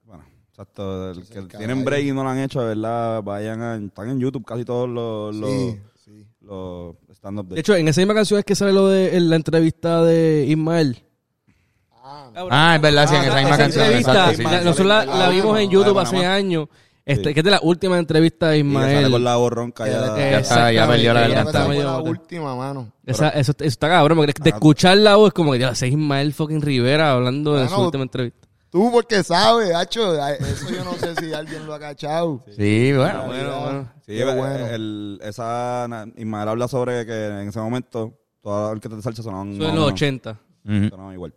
[0.64, 1.86] exacto, el que el tienen caballo.
[1.86, 4.90] break y no lo han hecho, de verdad, vayan a, están en YouTube casi todos
[4.90, 6.26] los, los, sí, sí.
[6.42, 9.30] los stand-up de De hecho, en esa misma canción es que sale lo de en
[9.30, 11.04] la entrevista de Ismael.
[12.06, 13.86] Ah, Ah, es verdad, sí, en esa misma Esa canción.
[13.86, 14.44] entrevista, exacto, sí.
[14.44, 16.68] la- nosotros la, la vimos en YouTube Ah, hace años,
[17.06, 17.34] este, Sí.
[17.34, 19.12] que es de la última entrevista de Y que sale Ismael.
[19.12, 20.16] con la voz ronca que- ya.
[20.16, 21.68] que- Ya está, ya perdió la garganta.
[21.68, 22.92] la última, mano.
[23.06, 24.50] Esa- eso, eso está cabrón, de Ah.
[24.50, 28.04] escuchar la voz es como que ya es Ismael fucking Rivera hablando en su última
[28.04, 28.43] entrevista.
[28.74, 32.44] Tú porque sabes, hacho, eso yo no sé si alguien lo ha cachado.
[32.58, 33.28] Sí, bueno.
[33.28, 33.94] Bueno, bueno.
[34.04, 34.66] Sí, bueno.
[34.68, 39.50] el- esa, Ismael habla sobre que en ese momento todas las orquestas de salsa sonaban,
[39.50, 40.32] o los menos- 80.
[40.66, 40.90] Ujú.
[40.90, 41.34] sonaban igual.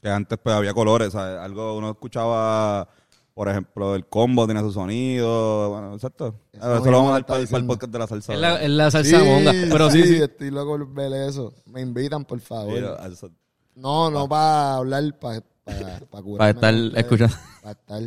[0.00, 1.38] Que antes pues había colores, ¿sabes?
[1.38, 2.88] Algo, uno escuchaba,
[3.34, 6.40] por ejemplo, el combo tiene su sonido, bueno, exacto.
[6.54, 8.32] Eso lo vamos a dar para, para el podcast de la salsa.
[8.32, 9.52] Es la, es la salsa monga.
[9.52, 10.22] Pero sí, sí.
[10.22, 11.52] estoy loco por ver eso.
[11.66, 12.96] Me invitan, por favor.
[13.12, 13.30] Eso-
[13.74, 17.34] No, no para hablar, para para Para estar escuchando.
[17.62, 18.02] Para estar.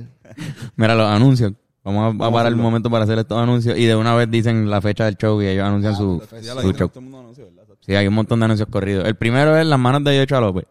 [0.75, 1.53] Mira los anuncios.
[1.83, 4.13] Vamos a, a Vamos a parar un momento para hacer estos anuncios y de una
[4.13, 6.91] vez dicen la fecha del show y ellos anuncian su, Ya lo su show.
[6.93, 7.75] ¿verdad?
[7.79, 9.05] Sí, hay un montón de anuncios corridos.
[9.05, 10.65] El primero es Las manos de Yocho López.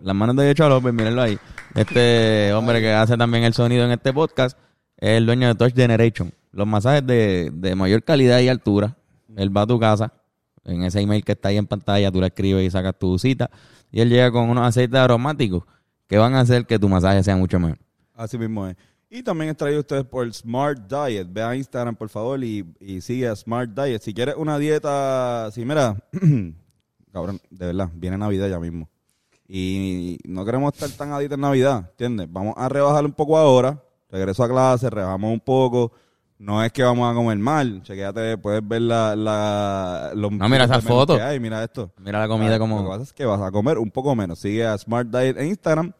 [0.00, 1.38] Las manos de Yocho López, mírenlo ahí.
[1.74, 4.58] Este hombre que hace también el sonido en este podcast
[4.96, 6.32] es el dueño de Touch Generation.
[6.52, 8.96] Los masajes de, de mayor calidad y altura.
[9.36, 10.12] Él va a tu casa.
[10.64, 13.50] En ese email que está ahí en pantalla, tú le escribes y sacas tu cita.
[13.90, 15.64] Y él llega con unos aceites aromáticos
[16.12, 17.78] que van a hacer que tu masaje sea mucho mejor.
[18.14, 18.76] Así mismo es.
[19.08, 21.26] Y también es traído ustedes por Smart Diet.
[21.32, 24.02] Ve a Instagram, por favor, y, y sigue a Smart Diet.
[24.02, 25.96] Si quieres una dieta, sí, mira,
[27.14, 28.90] cabrón, de verdad, viene Navidad ya mismo.
[29.48, 32.28] Y no queremos estar tan adictos en Navidad, ¿entiendes?
[32.30, 33.82] Vamos a rebajar un poco ahora.
[34.10, 35.92] Regreso a clase, rebajamos un poco.
[36.36, 37.82] No es que vamos a comer mal.
[37.84, 41.18] Chequéate, puedes ver la, la, los No, mira menús fotos.
[41.40, 41.90] mira esto.
[41.98, 44.14] Mira la comida Ah, Lo que como pasa es que vas a comer un poco
[44.14, 44.40] menos.
[44.40, 45.94] Sigue a Smart Diet en Instagram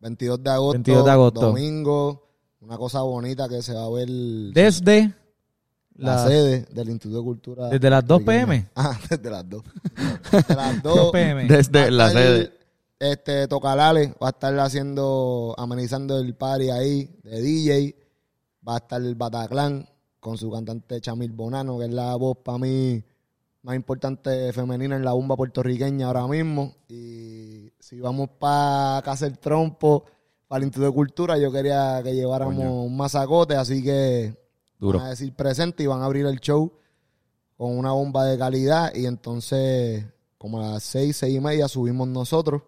[0.05, 1.40] 22 de agosto, 22 de agosto.
[1.40, 2.29] domingo,
[2.61, 5.14] una cosa bonita que se va a ver Desde
[5.97, 7.69] la, la- sede del Instituto de Cultura.
[7.71, 8.47] Desde las 2 puertorriqueña.
[8.47, 8.71] p.m..
[8.77, 9.62] Ah, desde las 2.
[10.31, 10.97] Desde las 2.
[10.97, 11.45] 2 p.m.
[11.47, 12.53] Desde la sede.
[12.99, 17.97] Este, Tocalale va a estar haciendo, amenizando el party ahí de DJ.
[18.67, 19.88] Va a estar el Bataclan
[20.21, 23.03] con su cantante Chamil Bonano, que es la voz para mí
[23.64, 26.74] más importante femenina en la bomba puertorriqueña ahora mismo.
[26.87, 30.05] Y si vamos para Casa el Trompo,
[30.46, 32.83] para el Instituto de Cultura, yo quería que lleváramos Coño.
[32.83, 34.37] un masacote, así que
[34.79, 34.98] Duro.
[34.98, 36.74] van a decir presente y van a abrir el show
[37.57, 38.94] con una bomba de calidad.
[38.94, 40.05] Y entonces,
[40.37, 42.61] como a las seis, seis y media, subimos nosotros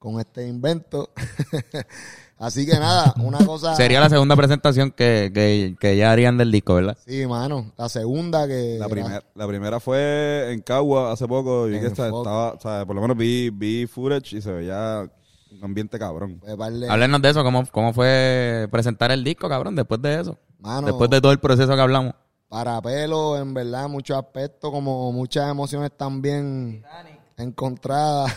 [0.00, 1.10] con este invento.
[2.38, 3.74] Así que nada, una cosa.
[3.76, 6.96] Sería la segunda presentación que, que, que ya harían del disco, ¿verdad?
[7.06, 7.72] Sí, mano.
[7.78, 8.76] La segunda que.
[8.78, 11.68] La, primer- la primera fue en Cagua hace poco.
[11.68, 12.10] Y que estaba,
[12.52, 15.08] o sea, por lo menos vi, vi footage y se veía
[15.52, 16.40] un ambiente cabrón.
[16.40, 16.58] Pues,
[16.90, 20.36] Háblenos de eso, ¿cómo, cómo fue presentar el disco, cabrón, después de eso.
[20.58, 22.14] mano, Después de todo el proceso que hablamos.
[22.48, 26.84] para pelo, en verdad, muchos aspectos, como muchas emociones también
[27.36, 28.32] encontradas.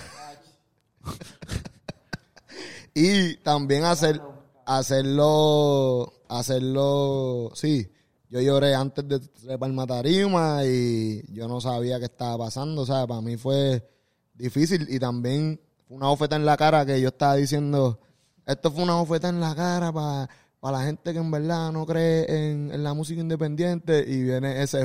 [3.00, 4.20] y también hacer,
[4.66, 7.88] hacerlo, hacerlo, sí.
[8.28, 13.06] Yo lloré antes de trepar tarima y yo no sabía qué estaba pasando, o sea,
[13.06, 13.88] para mí fue
[14.34, 18.00] difícil y también fue una bofeta en la cara que yo estaba diciendo,
[18.48, 20.28] esto fue una bofeta en la cara para
[20.80, 24.82] la gente que en verdad no cree en, en la música independiente y viene SJ.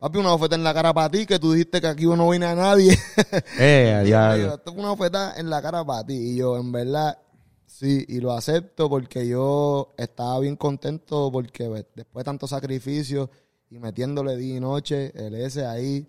[0.00, 2.46] Papi, una bofeta en la cara para ti, que tú dijiste que aquí no viene
[2.46, 2.96] a nadie.
[3.58, 4.54] Eh, a Oye, diablo.
[4.54, 6.14] esto fue una bofeta en la cara para ti.
[6.14, 7.18] Y yo, en verdad,
[7.66, 13.28] sí, y lo acepto porque yo estaba bien contento porque pues, después de tanto sacrificio
[13.68, 16.08] y metiéndole día y noche, el S ahí,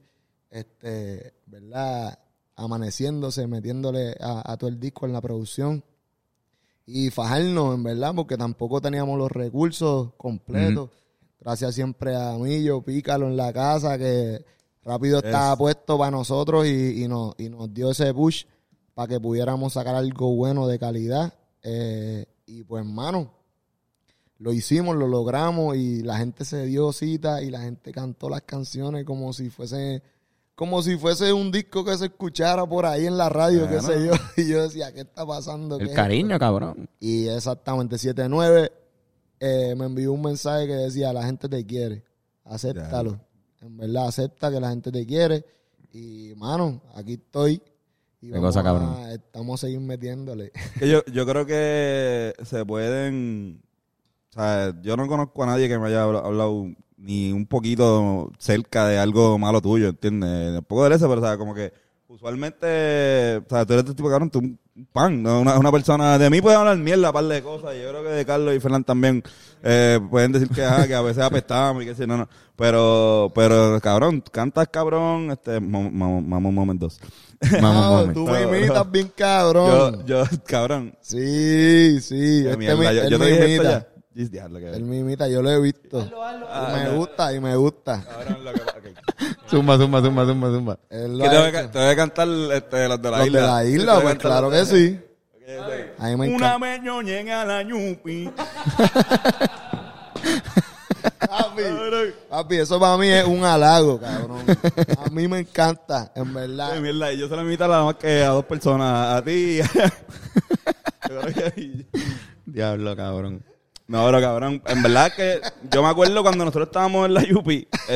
[0.49, 2.17] este, ¿verdad?
[2.55, 5.83] Amaneciéndose, metiéndole a, a todo el disco en la producción.
[6.85, 10.91] Y fajarnos, en verdad, porque tampoco teníamos los recursos completos.
[11.41, 14.45] Gracias siempre a Millo, Pícalo en la casa, que
[14.83, 18.45] rápido estaba puesto para nosotros y, y nos, y nos dio ese push
[18.93, 21.33] para que pudiéramos sacar algo bueno de calidad.
[21.63, 23.31] Eh, y pues, hermano,
[24.37, 28.43] lo hicimos, lo logramos y la gente se dio cita y la gente cantó las
[28.43, 30.03] canciones como si fuese
[30.53, 34.05] como si fuese un disco que se escuchara por ahí en la radio, qué sé
[34.05, 34.11] yo.
[34.37, 35.79] Y yo decía, ¿qué está pasando?
[35.79, 36.87] ¿Qué El es cariño, cabrón.
[36.99, 38.71] y exactamente, 79
[39.41, 42.03] eh, me envió un mensaje que decía, la gente te quiere,
[42.45, 43.19] acéptalo.
[43.61, 45.43] En verdad, acepta que la gente te quiere.
[45.91, 47.61] Y, mano, aquí estoy.
[48.21, 50.51] Y Qué cosa, a- estamos a seguir metiéndole.
[50.79, 53.61] Yo, yo creo que se pueden.
[54.29, 58.31] O sea, yo no conozco a nadie que me haya habla- hablado ni un poquito
[58.37, 60.59] cerca de algo malo tuyo, ¿entiendes?
[60.59, 61.73] Un poco de eso, pero, o sea, como que
[62.07, 63.37] usualmente.
[63.37, 64.57] O sea, tú eres este tipo de cabrón, tú
[64.93, 65.41] pan, ¿no?
[65.41, 66.17] una, una persona.
[66.17, 67.75] De mí puede hablar mierda, par de cosas.
[67.75, 69.23] Yo creo que de Carlos y Fernán también
[69.63, 72.29] eh, pueden decir que, ajá, que a veces apestamos y que sí, no, no.
[72.55, 75.31] Pero, pero, cabrón, cantas cabrón.
[75.31, 76.89] Este, vamos un momento.
[77.59, 78.13] Vamos, No, vamos.
[78.13, 80.05] tú me imitas bien cabrón.
[80.05, 80.93] Yo, yo, cabrón.
[81.01, 82.43] Sí, sí.
[82.45, 84.19] Este mierda, me- yo, yo te dije esto imita.
[84.19, 84.21] ya.
[84.21, 85.99] Yes, diablo, que- Él me imita, yo lo he visto.
[86.01, 88.03] y me gusta, y me gusta.
[88.03, 88.61] Cabrón, lo que-.
[89.49, 90.79] Zumba, zumba, zumba, zumba, zumba.
[90.89, 91.69] Él lo Que ha te voy, a, hecho.
[91.71, 93.39] te voy a cantar este, los de la Los isla.
[93.41, 94.99] de la Te isla, voy a pues cantar claro los que de- sí.
[95.99, 97.41] A mí me Una encanta.
[97.41, 98.31] a la ñupi.
[101.19, 101.63] Papi,
[102.29, 104.43] papi, eso para mí es un halago, cabrón.
[105.05, 106.79] A mí me encanta, en verdad.
[106.79, 109.31] mierda, y yo se lo invito a nada más que a dos personas, a ti
[109.31, 109.65] y a-
[111.09, 111.85] Yo creo que-
[112.45, 113.43] Diablo, cabrón.
[113.91, 117.67] No, pero cabrón, en verdad que yo me acuerdo cuando nosotros estábamos en la Yupi,
[117.89, 117.95] este,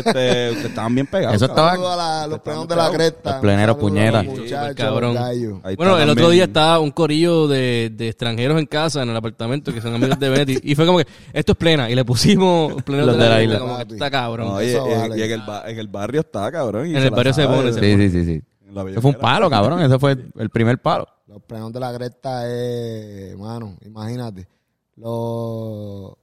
[0.51, 1.35] ustedes estaban bien pegados.
[1.37, 3.31] Eso estaba- Saludos a la- los plenos de la cresta.
[3.31, 3.91] Los pleneros a los
[4.25, 5.13] Muchachos, súper cabrón.
[5.13, 5.59] los gallos.
[5.63, 9.03] Ahí Bueno, está el otro también- día estaba un corillo de, de extranjeros en casa,
[9.03, 10.57] en el apartamento, que son amigos de Betty.
[10.63, 11.89] Y fue como que, esto es plena.
[11.89, 13.59] Y le pusimos plena Los de la isla.
[13.59, 13.93] Como que Papi.
[13.93, 14.47] está cabrón.
[14.49, 15.17] No, y, Eso y- vale.
[15.17, 16.87] y en, el ba- en el barrio está, cabrón.
[16.87, 18.43] y En el la barrio se sabe, pone, se Sí, sí, sí, sí.
[18.67, 19.19] en la Eso fue un billetera.
[19.21, 19.81] palo, cabrón.
[19.81, 21.07] Ese fue el primer palo.
[21.27, 24.47] Los plenos de la cresta es, mano, imagínate.
[24.95, 26.13] Los,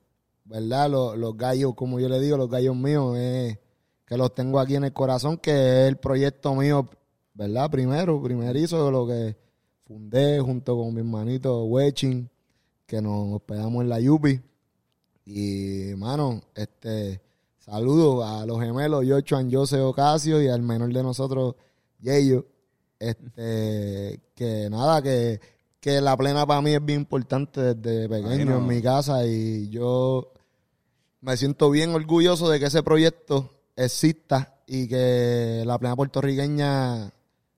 [0.45, 0.91] ¿verdad?
[0.91, 3.59] Los, los gallos, como yo le digo, los gallos míos, es
[4.07, 6.89] que los tengo aquí en el corazón, que es el proyecto mío,
[7.35, 7.71] ¿verdad?
[7.71, 9.37] Primero, primerizo, lo que
[9.85, 12.31] fundé junto con mi hermanito Wechin,
[12.87, 14.41] que nos hospedamos en la Yupi.
[15.25, 17.23] Y, mano, este,
[17.59, 21.55] saludo a los gemelos Yocho, Jose Ocasio y al menor de nosotros,
[22.01, 22.47] Yeyo.
[22.99, 25.41] Este, que nada, que,
[25.83, 30.33] que la plena para mí es bien importante desde pequeño en mi casa y yo
[31.21, 37.11] me siento bien orgulloso de que ese proyecto exista y que la plena puertorriqueña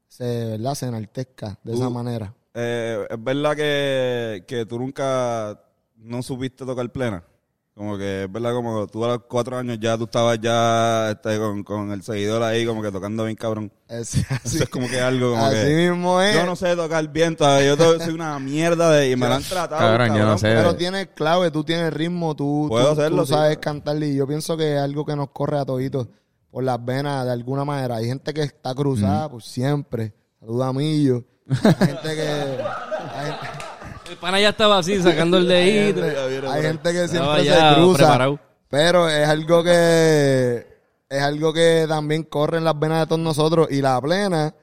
[0.09, 0.75] se, ¿verdad?
[0.75, 2.33] se enaltezca de esa manera.
[2.55, 5.61] Eh, es verdad que, que tú nunca
[5.97, 7.23] no supiste tocar plena.
[7.75, 11.39] Como que es verdad como tú a los cuatro años ya tú estabas ya este,
[11.39, 13.73] con, con el seguidor ahí como que tocando bien cabrón.
[13.89, 15.91] Es- así, Eso es como que algo como así que...
[15.91, 16.37] mismo es.
[16.37, 17.75] Yo no sé tocar bien todavía.
[17.75, 19.11] Yo soy una mierda de...
[19.11, 20.55] Y me lo han tratado, Cabrón, yo no sé.
[20.55, 23.83] Pero tienes clave, tú tienes ritmo, tú, Puedo tú- hacerlo, tú sí, sabes claro.
[23.83, 26.07] cantar y yo pienso que es algo que nos corre a toditos
[26.53, 27.97] por las venas de alguna manera.
[27.97, 30.15] Hay gente que está cruzada, pues siempre.
[30.39, 31.25] Saluda a Millo.
[31.49, 32.59] Hay gente que...
[34.15, 36.03] El pana ya estaba así, sacando el hay dedito.
[36.03, 37.99] gente, hay gente que siempre se cruza.
[37.99, 38.41] preparado.
[38.69, 40.67] Pero es algo que...
[41.09, 43.69] Es algo que también corre en las venas de todos nosotros.
[43.71, 44.55] Y la plena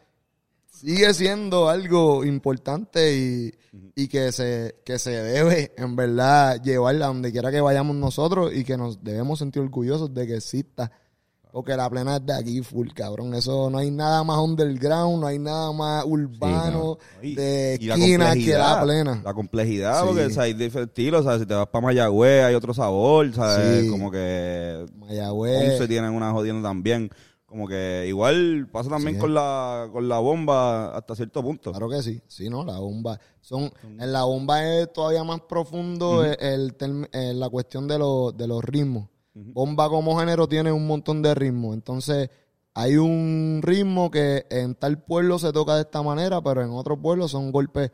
[0.70, 3.52] sigue siendo algo importante y,
[3.96, 8.52] y que se que se debe en verdad llevar a donde quiera que vayamos nosotros
[8.54, 10.92] y que nos debemos sentir orgullosos de que exista
[11.52, 15.28] porque la plena es de aquí full cabrón eso no hay nada más underground no
[15.28, 20.08] hay nada más urbano Y- de y la esquina que la plena La complejidad, Sí.
[20.08, 21.42] porque o sea, hay diferentes estilos, ¿sabes?
[21.42, 23.84] Si te vas para Mayagüez hay otro sabor, ¿sabes?
[23.86, 23.90] Sí.
[23.90, 27.10] Como que Mayagüez Ponce tienen una jodienda también.
[27.46, 29.20] Como que igual pasa también Sí.
[29.20, 31.72] con la con la bomba hasta cierto punto.
[31.72, 32.64] Claro que sí, sí, ¿no?
[32.64, 33.20] La bomba.
[33.42, 36.38] Son, en la bomba es todavía más profundo el,
[36.80, 39.10] el eh, la cuestión de, los de los ritmos.
[39.34, 41.74] Bomba como género tiene un montón de ritmos.
[41.74, 42.30] Entonces,
[42.74, 47.02] hay un ritmo que en tal pueblo se toca de esta manera, pero en otro
[47.02, 47.92] pueblo son golpes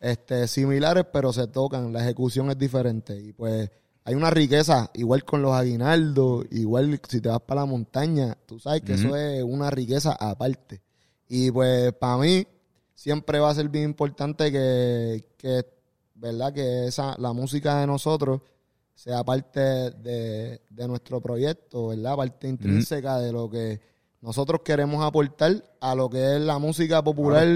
[0.00, 1.92] este, similares, pero se tocan.
[1.92, 3.16] La ejecución es diferente.
[3.20, 3.70] Y pues
[4.04, 8.58] hay una riqueza, igual con los aguinaldos, igual si te vas para la montaña, tú
[8.58, 10.82] sabes que eso es una riqueza aparte.
[11.28, 12.46] Y pues para mí
[12.94, 15.64] siempre va a ser bien importante que, que
[16.14, 16.52] ¿verdad?
[16.52, 18.40] Que esa, la música de nosotros
[19.02, 22.16] sea parte de, de nuestro proyecto, ¿verdad?
[22.16, 23.80] Parte intrínseca de lo que
[24.20, 27.46] nosotros queremos aportar a lo que es la música popular.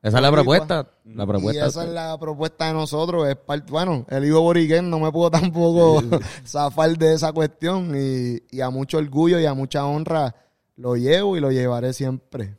[0.00, 0.88] Esa es la propuesta.
[1.04, 1.62] La propuesta.
[1.62, 3.28] Y esa es la propuesta de nosotros.
[3.28, 6.02] Es parte, bueno, el hijo boriquén no me puedo tampoco
[6.46, 7.92] zafar de esa cuestión.
[7.94, 10.34] Y, y a mucho orgullo y a mucha honra
[10.76, 12.56] lo llevo y lo llevaré siempre.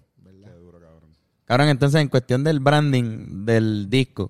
[1.46, 4.30] Cabrón, entonces en cuestión del branding del disco,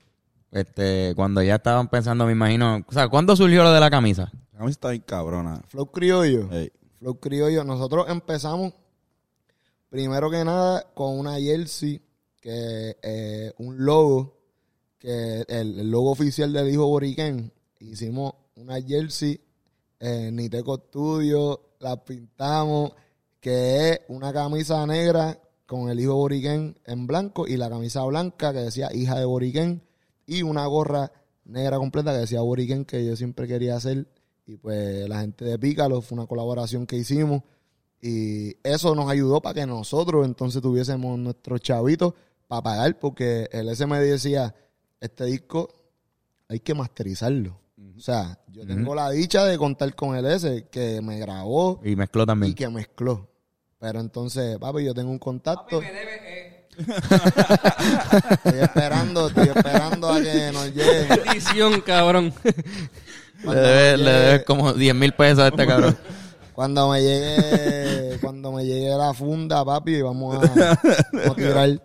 [0.56, 4.32] este, cuando ya estaban pensando, me imagino, o sea, ¿cuándo surgió lo de la camisa?
[4.58, 5.62] A mí está bien cabrona.
[5.68, 6.50] Flow Criollo.
[6.50, 6.72] Ey.
[6.98, 7.66] Flow Criollo.
[7.66, 8.74] Nosotros empezamos,
[9.90, 12.02] primero que nada, con una jersey,
[12.40, 14.40] que eh, un logo,
[14.98, 17.52] que el, el logo oficial del hijo Boriquén.
[17.82, 19.42] Hicimos una jersey
[20.00, 22.94] en Niteco Studio, la pintamos,
[23.42, 28.54] que es una camisa negra con el hijo Boriquén en blanco y la camisa blanca
[28.54, 29.85] que decía hija de Boriquén
[30.26, 31.12] y una gorra
[31.46, 34.08] negra completa que decía Boriquén que yo siempre quería hacer
[34.48, 37.42] y pues la gente de Pícalo fue una colaboración que hicimos
[38.02, 42.14] y eso nos ayudó para que nosotros entonces tuviésemos nuestros chavitos
[42.48, 44.54] para pagar porque el SM decía
[45.00, 45.70] este disco
[46.48, 47.60] hay que masterizarlo
[47.98, 51.96] o sea yo tengo la dicha de contar con el S que me grabó Y
[51.96, 52.52] mezcló también.
[52.52, 53.30] y que mezcló.
[53.78, 55.80] Pero entonces, papi, yo tengo un contacto.
[56.78, 61.08] Estoy esperando, estoy esperando a que nos llegue.
[61.32, 62.34] Edición, cabrón.
[63.44, 65.98] Le debes le debes como 10 mil pesos a este cabrón.
[66.54, 70.40] Cuando me llegue, cuando me llegue la funda, papi, vamos a,
[71.14, 71.82] vamos a tirar.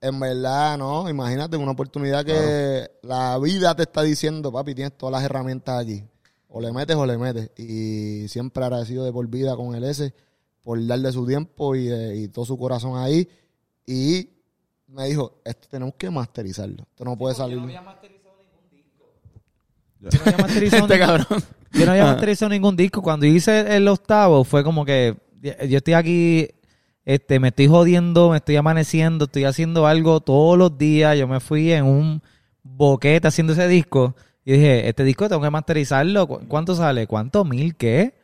[0.00, 5.12] En verdad, no, imagínate una oportunidad que la vida te está diciendo, papi, tienes todas
[5.12, 6.04] las herramientas aquí.
[6.48, 7.50] O le metes o le metes.
[7.56, 10.12] Y siempre agradecido de por vida con el S
[10.62, 13.28] por darle su tiempo y, eh, y todo su corazón ahí.
[13.86, 14.28] Y
[14.88, 16.84] me dijo, esto tenemos que masterizarlo.
[16.90, 17.54] Esto no puede salir.
[17.56, 17.82] Yo no había
[20.38, 21.42] masterizado Este ningún- cabrón.
[21.72, 23.02] Yo no había masterizado ningún disco.
[23.02, 26.48] Cuando hice el octavo fue como que yo estoy aquí,
[27.04, 31.16] este, me estoy jodiendo, me estoy amaneciendo, estoy haciendo algo todos los días.
[31.18, 32.22] Yo me fui en un
[32.62, 36.26] boquete haciendo ese disco y dije, este disco tengo que masterizarlo.
[36.26, 37.06] ¿Cu- ¿Cuánto sale?
[37.06, 37.44] ¿Cuánto?
[37.44, 38.14] ¿Mil qué?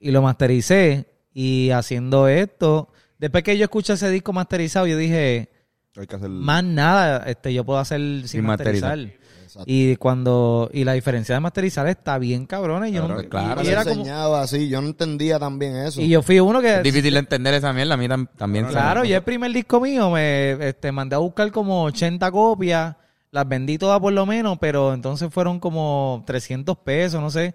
[0.00, 2.88] y lo mastericé y haciendo esto.
[3.18, 5.50] Después que yo escuché ese disco masterizado, yo dije,
[5.96, 6.28] Hay que hacer...
[6.28, 8.96] más nada este yo puedo hacer sin, Sin masterizar.
[8.96, 9.18] masterizar.
[9.66, 13.62] Y cuando y la diferencia de masterizar está bien cabrona y yo Claro, no- claro.
[13.64, 16.00] y era lo como- así, yo no entendía también eso.
[16.00, 17.94] y yo fui uno que Es difícil de entender esa mierda.
[17.94, 18.66] A mí tam- también.
[18.66, 22.94] claro, yo el primer disco mío me este, mandé a buscar como 80 copias,
[23.30, 27.54] las vendí todas por lo menos, pero entonces fueron como 300 pesos, no sé.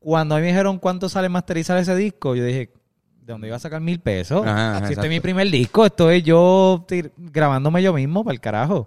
[0.00, 2.72] Cuando a mí me dijeron cuánto sale masterizar ese disco, yo dije,
[3.26, 4.46] ¿De dónde iba a sacar mil pesos?
[4.46, 8.40] Ajá, si este es mi primer disco, esto es yo grabándome yo mismo para el
[8.40, 8.86] carajo.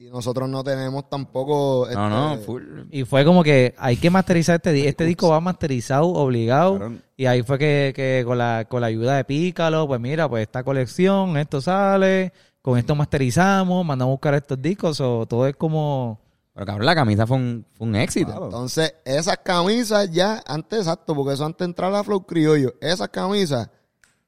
[0.00, 1.86] Y nosotros no tenemos tampoco...
[1.94, 2.62] No, este, no, full.
[2.90, 4.88] Y fue como que hay que masterizar este disco.
[4.88, 6.90] Este disco va masterizado, obligado.
[7.16, 10.42] Y ahí fue que, que con, la, con la ayuda de Pícalo, pues mira, pues
[10.42, 15.54] esta colección, esto sale, con esto masterizamos, mandamos a buscar estos discos, o todo es
[15.54, 16.18] como...
[16.58, 18.30] Pero cabrón, la camisa fue un, fue un éxito.
[18.32, 18.46] Claro.
[18.46, 23.10] Entonces, esas camisas ya, antes, exacto, porque eso antes de entrar a Flow Criollo, esas
[23.10, 23.70] camisas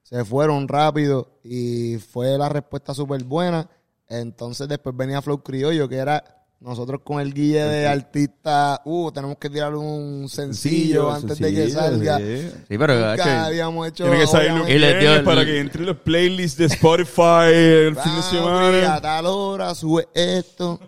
[0.05, 3.69] se fueron rápido y fue la respuesta súper buena.
[4.09, 6.23] Entonces, después venía Flow Criollo, que era
[6.61, 11.69] nosotros con el guille de artista, uh, tenemos que tirar un sencillo antes de que
[11.71, 12.19] salga.
[12.19, 12.49] sí.
[12.69, 14.05] Sí, pero Nunca gacho, habíamos hecho.
[14.05, 18.15] Tiene que salir dio viernes el- para que entre los playlists de Spotify el fin
[18.15, 19.01] de "Papi, A semana.
[19.01, 20.79] tal hora sube esto.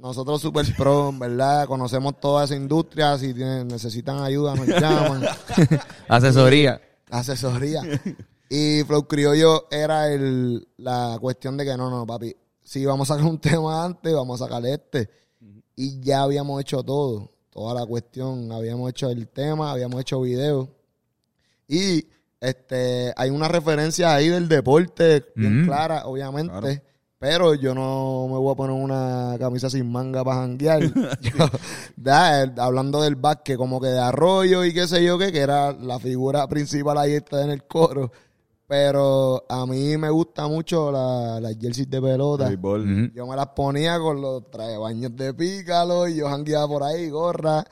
[0.00, 1.66] Nosotros super pro, ¿verdad?
[1.66, 3.18] Conocemos toda esa industria.
[3.18, 5.24] Si tienen, necesitan ayuda, nos llaman.
[6.08, 6.80] asesoría.
[7.10, 7.82] asesoría.
[8.48, 13.14] Y Flow Criollo era el, la cuestión de que no, no, papi, si vamos a
[13.14, 15.10] sacar un tema antes, vamos a sacar este.
[15.74, 18.50] Y ya habíamos hecho todo, toda la cuestión.
[18.52, 20.68] Habíamos hecho el tema, habíamos hecho video.
[21.66, 22.06] Y
[22.40, 25.66] este hay una referencia ahí del deporte bien Mm.
[25.66, 26.52] clara, obviamente.
[26.60, 26.82] Claro.
[27.20, 30.82] Pero yo no me voy a poner una camisa sin manga para janguear.
[31.20, 31.30] Yo,
[31.96, 35.40] da, eh, hablando del básquet, como que de arroyo y qué sé yo qué, que
[35.40, 38.12] era la figura principal ahí está en el coro.
[38.68, 42.44] Pero a mí me gusta mucho la- las jerseys de pelota.
[43.14, 47.64] Yo me las ponía con los traebaños de pícalo y yo jangueaba por ahí, gorra.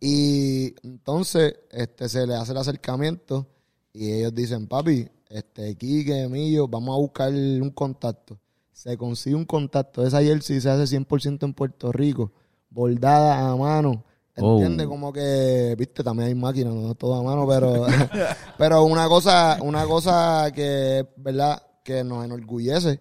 [0.00, 3.46] Y entonces este se le hace el acercamiento
[3.92, 8.38] y ellos dicen, papi, este Quique, Millo, vamos a buscar un contacto.
[8.78, 10.06] Se consigue un contacto.
[10.06, 12.30] Esa jersey se hace 100% en Puerto Rico,
[12.70, 14.04] bordada a mano.
[14.36, 14.52] Oh.
[14.52, 14.86] ¿Entiendes?
[14.86, 17.86] Como que, viste, también hay máquinas, no todo a mano, pero,
[18.56, 21.60] pero una cosa, una cosa que, ¿verdad?
[21.82, 23.00] Que nos enorgullece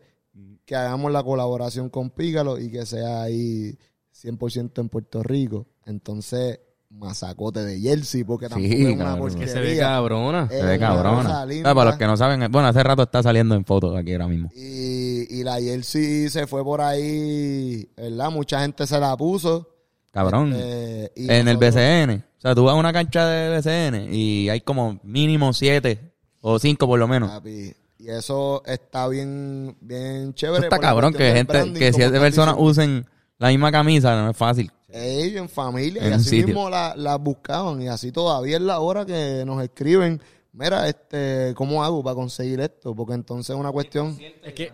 [0.66, 3.78] que hagamos la colaboración con Pícalo y que sea ahí
[4.20, 5.68] 100% en Puerto Rico.
[5.86, 6.60] Entonces,
[6.90, 9.46] masacote de jersey, porque tampoco Sí, es una porquería.
[9.46, 10.48] Que se ve cabrona.
[10.50, 11.46] Se ve una cabrona.
[11.46, 11.76] linda.
[11.76, 14.50] para los que no saben, bueno, hace rato está saliendo en fotos aquí ahora mismo.
[14.56, 18.30] Y, y la jersey se fue por ahí, ¿verdad?
[18.32, 19.70] Mucha gente se la puso.
[20.12, 20.54] Cabrón.
[20.56, 22.24] Eh, y en el BCN.
[22.38, 26.60] O sea, tú vas a una cancha de BCN y hay como mínimo siete o
[26.60, 27.30] cinco por lo menos.
[27.30, 30.64] Papi, y eso está bien, bien Eso chévere.
[30.66, 32.72] está cabrón que gente, branding, que siete personas diciendo.
[32.72, 33.06] usen
[33.38, 34.72] la misma camisa, no es fácil.
[34.90, 36.48] Ellos en familia En y así sitio.
[36.48, 40.22] mismo la, la buscaban y así todavía es la hora que nos escriben,
[40.54, 42.96] mira, este, ¿cómo hago para conseguir esto?
[42.96, 44.72] Porque entonces es una cuestión, Es que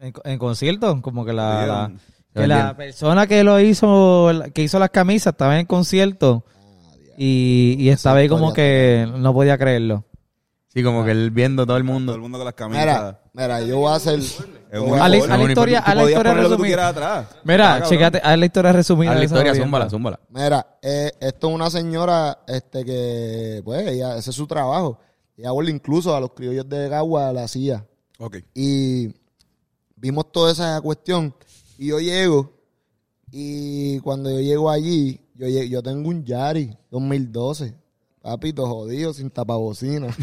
[0.00, 1.92] En, en concierto, como que la, la-
[2.34, 6.44] que la persona que lo hizo, que hizo las camisas estaba en concierto
[7.18, 10.04] y, y estaba ahí como que no podía creerlo.
[10.72, 12.14] Sí, como que él viendo todo el Todo mundo.
[12.14, 12.84] el mundo con las camisas.
[12.86, 15.16] mira, mira, yo voy a hacer, a- A la- a la
[15.48, 17.26] historia- a la podías historia resumida.
[17.42, 19.10] Mira, chécate, haz la historia resumida.
[19.10, 20.20] Haz la historia, zúmbala, zúmbala.
[20.28, 25.00] Mira, eh, esto es una señora este que, pues, ella, ese es su trabajo.
[25.36, 27.84] Ella vuelve incluso a los criollos de Gagua la hacía.
[28.18, 28.36] Ok.
[28.54, 29.08] Y
[30.00, 31.34] vimos toda esa cuestión.
[31.78, 32.52] Y yo llego.
[33.30, 37.74] Y cuando yo llego allí, yo, yo tengo un Yari 2012.
[38.22, 40.08] Papito jodido, sin tapabocina.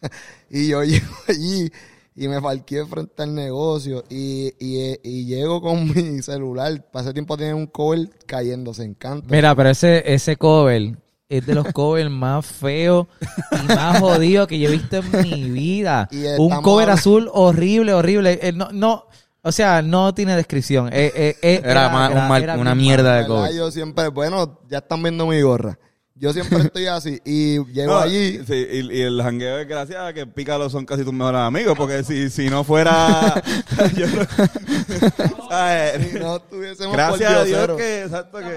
[0.50, 1.70] y yo llego allí
[2.16, 4.04] y me falqué frente al negocio.
[4.08, 6.90] Y, y, y llego con mi celular.
[6.90, 9.28] Para ese tiempo tenía un cover cayéndose en canto.
[9.30, 10.96] Mira, pero ese, ese cover
[11.28, 13.06] es de los covers más feos
[13.52, 16.08] y más jodidos que yo he visto en mi vida.
[16.12, 18.38] Y Un estamos cover azul horrible, horrible.
[18.42, 19.06] Eh, no, no,
[19.42, 20.88] o sea, no tiene descripción.
[20.92, 23.54] Eh, eh, eh, Era más un mal- era una mierda de cover.
[23.54, 25.78] Yo siempre, bueno, ya están viendo mi gorra.
[26.16, 27.20] Yo siempre estoy así.
[27.24, 28.38] Y llego No, allí.
[28.46, 32.04] sí, y, y el jangueo es gracias que Pícalo son casi tus mejores amigos, porque
[32.04, 33.42] si, si no fuera...
[33.96, 36.10] yo no- ¿sabes?
[36.12, 38.02] Si no estuviésemos gracias por a Dios que...
[38.02, 38.56] Exacto, que...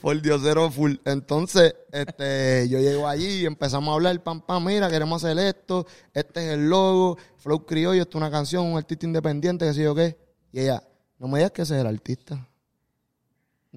[0.00, 0.94] por Diosero full.
[1.04, 5.86] Entonces, este, yo llego allí y empezamos a hablar, pam, pam, mira, queremos hacer esto,
[6.14, 9.82] este es el logo, Flow Criollo, esto es una canción, un artista independiente, qué sé
[9.82, 10.16] yo qué.
[10.52, 10.82] Y ella,
[11.18, 12.46] no me digas que ese es el artista.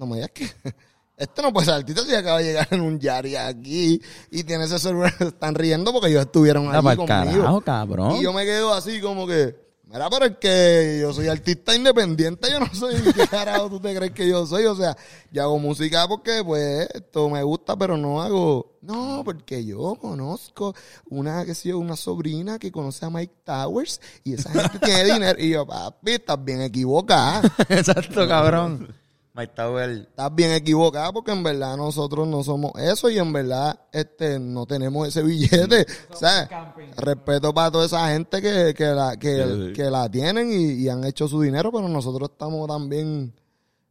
[0.00, 0.50] No me digas que...
[1.20, 4.64] Este no puede ser artista si acaba de llegar en un Yari aquí y tiene
[4.64, 5.12] ese celular.
[5.20, 7.06] Están riendo porque ellos estuvieron allí conmigo.
[7.06, 8.16] carajo, cabrón.
[8.16, 12.50] Y yo me quedo así como que, mira, pero es que yo soy artista independiente,
[12.50, 14.64] yo no soy, ¿qué carajo tú te crees que yo soy?
[14.64, 14.96] O sea,
[15.30, 20.74] yo hago música porque, pues, esto me gusta, pero no hago, no, porque yo conozco
[21.10, 25.04] una, que sé yo, una sobrina que conoce a Mike Towers y esa gente tiene
[25.04, 25.38] dinero.
[25.38, 27.42] Y yo, papi, estás bien equivocada.
[27.68, 28.99] Exacto, cabrón.
[29.32, 29.90] Mike Tower.
[29.90, 34.66] estás bien equivocada porque en verdad nosotros no somos eso y en verdad este no
[34.66, 35.86] tenemos ese billete.
[36.10, 39.72] o sea, respeto para toda esa gente que, que, la, que, Sí, sí.
[39.72, 43.32] que la tienen y, y han hecho su dinero, pero nosotros estamos también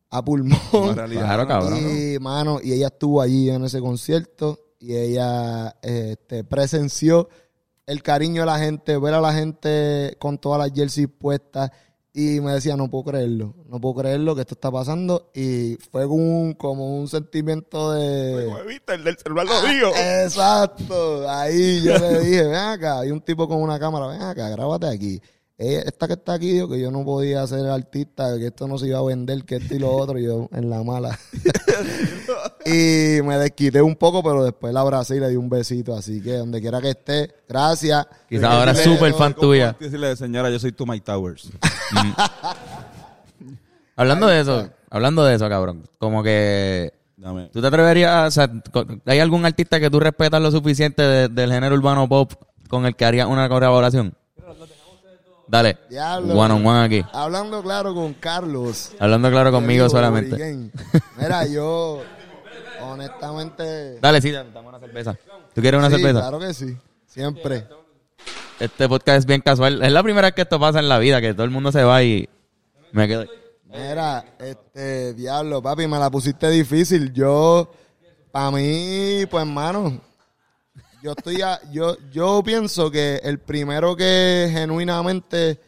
[0.10, 0.60] a pulmón.
[1.10, 1.80] Claro, cabrón.
[1.80, 7.30] Y, mano, y ella estuvo allí en ese concierto y ella este, presenció
[7.86, 11.72] el cariño de la gente, ver a la gente con todas las jerseys puestas
[12.14, 16.08] y me decía, no puedo creerlo, no puedo creerlo que esto está pasando y fue
[16.08, 18.46] como un, como un sentimiento de...
[18.46, 19.92] Como viste, el del celular lo digo.
[19.96, 24.50] Exacto, ahí yo le dije, ven acá, hay un tipo con una cámara, ven acá,
[24.50, 25.22] grábate aquí.
[25.62, 28.78] Ella- esta que está aquí dijo que yo no podía ser artista, que esto no
[28.78, 31.20] se iba a vender, que esto y lo otro, y yo en la mala.
[32.66, 36.22] y me desquité un poco, pero después la abracé y le di un besito, así
[36.22, 38.08] que donde quiera que esté, gracias.
[38.30, 39.76] Quizás ahora es súper fan tuya.
[39.80, 41.50] Decirle, señora, yo soy tu Mike Towers.
[43.96, 45.84] Hablando de eso, hablando de eso, cabrón.
[45.98, 47.50] Como que Dame.
[47.52, 48.50] ¿Tú te atreverías, o sea,
[49.06, 52.32] hay algún artista que tú respetas lo suficiente de- del género urbano pop
[52.70, 54.14] con el que harías una colaboración?
[55.50, 56.36] Dale, Diablo.
[56.36, 57.04] one on one aquí.
[57.12, 58.92] Hablando claro con Carlos.
[59.00, 60.70] Hablando claro conmigo digo, solamente.
[61.18, 62.04] Mira, yo,
[62.84, 64.00] honestamente...
[64.00, 65.18] Dale, sí, dame una cerveza.
[65.56, 66.20] ¿Tú quieres una sí, cerveza?
[66.20, 66.78] claro que sí,
[67.08, 67.68] siempre.
[68.60, 69.82] Este podcast es bien casual.
[69.82, 71.84] Es la primera vez que esto pasa en la vida, que todo el mundo se
[71.84, 72.30] va y
[72.92, 73.26] me quedo.
[73.66, 77.12] Mira, este, diablo, papi, me la pusiste difícil.
[77.12, 77.72] Yo,
[78.32, 80.00] para mí, pues, hermano,
[81.02, 85.60] yo estoy, a- yo, yo pienso que el primero que genuinamente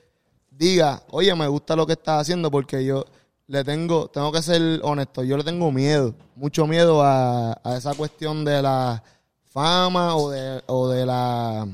[0.49, 3.05] diga, oye, me gusta lo que estás haciendo, porque yo
[3.47, 7.93] le tengo, tengo que ser honesto, yo le tengo miedo, mucho miedo a, a esa
[7.95, 9.03] cuestión de la
[9.45, 11.67] fama o de, o de la,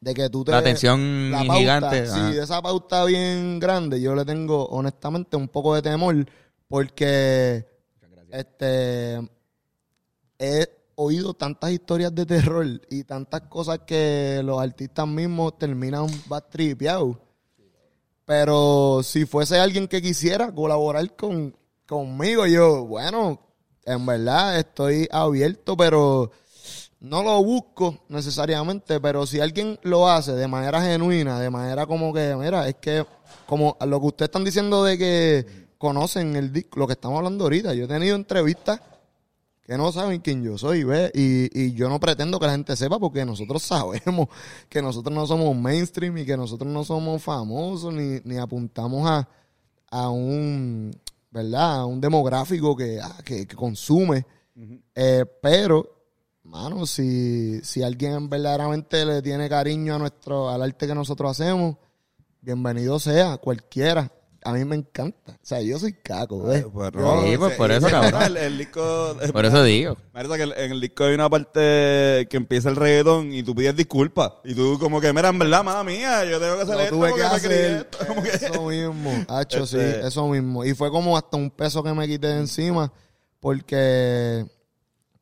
[0.00, 0.50] de que tú te...
[0.52, 2.06] La atención la pauta, gigante.
[2.06, 6.26] Sí, de esa pauta bien grande, yo le tengo honestamente un poco de temor
[6.68, 7.64] porque
[8.30, 9.20] este
[10.38, 10.68] he
[11.00, 17.16] oído tantas historias de terror y tantas cosas que los artistas mismos terminan bastripeados.
[18.24, 23.40] Pero si fuese alguien que quisiera colaborar con, conmigo, yo, bueno,
[23.84, 26.32] en verdad estoy abierto, pero
[26.98, 32.12] no lo busco necesariamente, pero si alguien lo hace de manera genuina, de manera como
[32.12, 33.06] que, mira, es que
[33.46, 37.44] como lo que ustedes están diciendo de que conocen el disco, lo que estamos hablando
[37.44, 38.80] ahorita, yo he tenido entrevistas
[39.68, 41.10] que no saben quién yo soy, ¿ves?
[41.14, 44.28] Y, y yo no pretendo que la gente sepa porque nosotros sabemos
[44.70, 49.28] que nosotros no somos mainstream y que nosotros no somos famosos ni, ni apuntamos a,
[49.90, 50.98] a un,
[51.30, 51.80] ¿verdad?
[51.80, 54.24] A un demográfico que, ah, que, que consume.
[54.94, 55.86] Eh, pero,
[56.44, 61.76] mano, si, si alguien verdaderamente le tiene cariño a nuestro, al arte que nosotros hacemos,
[62.40, 64.10] bienvenido sea, cualquiera.
[64.44, 65.32] A mí me encanta.
[65.32, 66.64] O sea, yo soy caco, ¿ves?
[66.72, 68.22] Pues, Yo- Rob, Sí, pues, por eso, cabrón.
[68.22, 69.16] El, el disco.
[69.32, 69.96] Por eso digo.
[70.12, 73.74] Parece que en el disco hay una parte que empieza el reggaetón y tú pides
[73.76, 74.32] disculpas.
[74.44, 76.94] Y tú, como que, mira, en verdad, mala mía, yo tengo que hacer esto.
[76.96, 78.46] tuve que me hacer esto.
[78.46, 80.64] Eso mismo, Hacho, sí, Este- eso mismo.
[80.64, 82.92] Y fue como hasta un peso que me quité de encima,
[83.40, 84.46] porque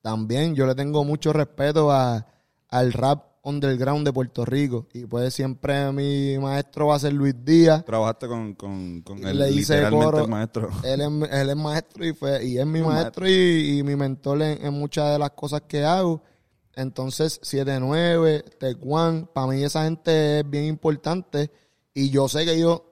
[0.03, 2.27] también yo le tengo mucho respeto a,
[2.69, 4.87] al rap underground de Puerto Rico.
[4.93, 7.85] Y pues siempre mi maestro va a ser Luis Díaz.
[7.85, 10.25] Trabajaste con, con, con el, le hice literalmente coro.
[10.25, 10.71] el maestro.
[10.85, 14.43] Él es, él es maestro y, fue, y es mi maestro y, y mi mentor
[14.43, 16.23] en, en muchas de las cosas que hago.
[16.75, 21.51] Entonces, 7-9, Tecuan, para mí esa gente es bien importante
[21.95, 22.83] y yo sé que ellos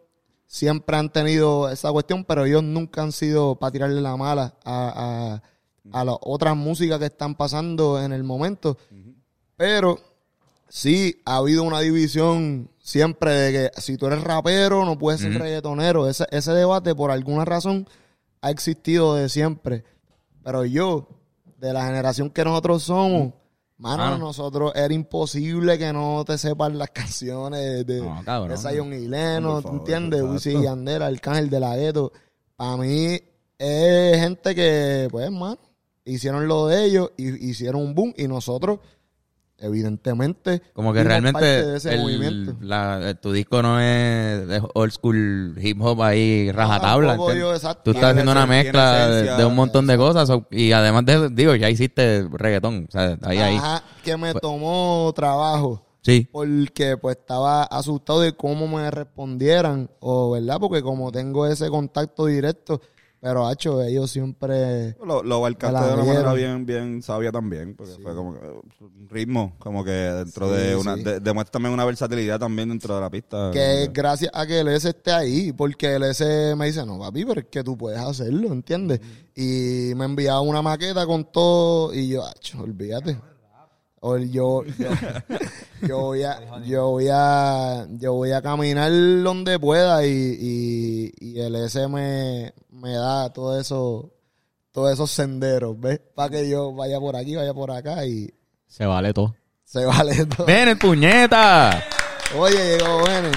[0.46, 5.42] siempre han tenido esa cuestión, pero ellos nunca han sido para tirarle la mala a,
[5.92, 8.78] a, a las otras músicas que están pasando en el momento.
[9.56, 9.98] Pero
[10.76, 15.32] sí ha habido una división siempre de que si tú eres rapero no puedes ser
[15.38, 16.08] reggaetonero.
[16.08, 17.86] Ese, ese debate por alguna razón
[18.40, 19.84] ha existido de siempre.
[20.42, 21.08] Pero yo,
[21.58, 23.32] de la generación que nosotros somos,
[23.78, 24.18] mano, Mano.
[24.18, 28.50] nosotros era imposible que no te sepan las canciones de, No, cabrón.
[28.50, 30.22] de Zion y Leno, ¿tú entiendes?
[30.22, 32.12] Wisin y Yandel, Arcángel de la Gueto.
[32.56, 33.20] Para mí
[33.58, 35.58] es gente que, pues, mano,
[36.04, 38.80] hicieron lo de ellos y hicieron un boom y nosotros,
[39.64, 42.56] evidentemente, Como que realmente parte de ese el- movimiento.
[42.60, 47.14] la- eh, tu disco no es de old school hip hop ahí rajatabla.
[47.54, 47.82] exacto.
[47.84, 50.28] Tú estás haciendo una mezcla de, un montón de cosas.
[50.50, 52.86] y además de, digo, ya hiciste reggaetón.
[52.88, 53.56] O sea, ahí, ahí.
[53.56, 55.80] Ajá, que me tomó trabajo.
[56.06, 56.28] Sí.
[56.30, 62.26] porque pues estaba asustado de cómo me respondieran o verdad porque como tengo ese contacto
[62.26, 62.82] directo
[63.24, 64.94] Pero, hacho, ellos siempre...
[65.02, 69.54] Lo, lo de una manera bien, bien sabia también, porque fue como que, un ritmo,
[69.58, 71.04] como que dentro Sí, de una, sí.
[71.04, 73.50] de- demuestra también una versatilidad también dentro de la pista.
[73.50, 76.98] Que es gracias a que el S esté ahí, porque el S me dice, no,
[76.98, 79.00] papi, pero es que tú puedes hacerlo, ¿entiendes?
[79.34, 83.16] Y me enviaba una maqueta con todo, y yo, acho, olvídate.
[84.06, 84.90] O yo, yo,
[85.88, 88.92] yo voy a, yo voy a, yo voy a caminar
[89.22, 94.12] donde pueda y, y, y el S me, me da todo eso,
[94.72, 96.02] todos esos senderos, ¿ves?
[96.14, 98.28] Para que yo vaya por aquí, vaya por acá y
[98.66, 99.34] Se vale todo.
[99.64, 100.46] se vale todo.
[100.46, 101.82] ¡Ven, el puñeta!
[102.36, 103.30] Oye, llegó bueno.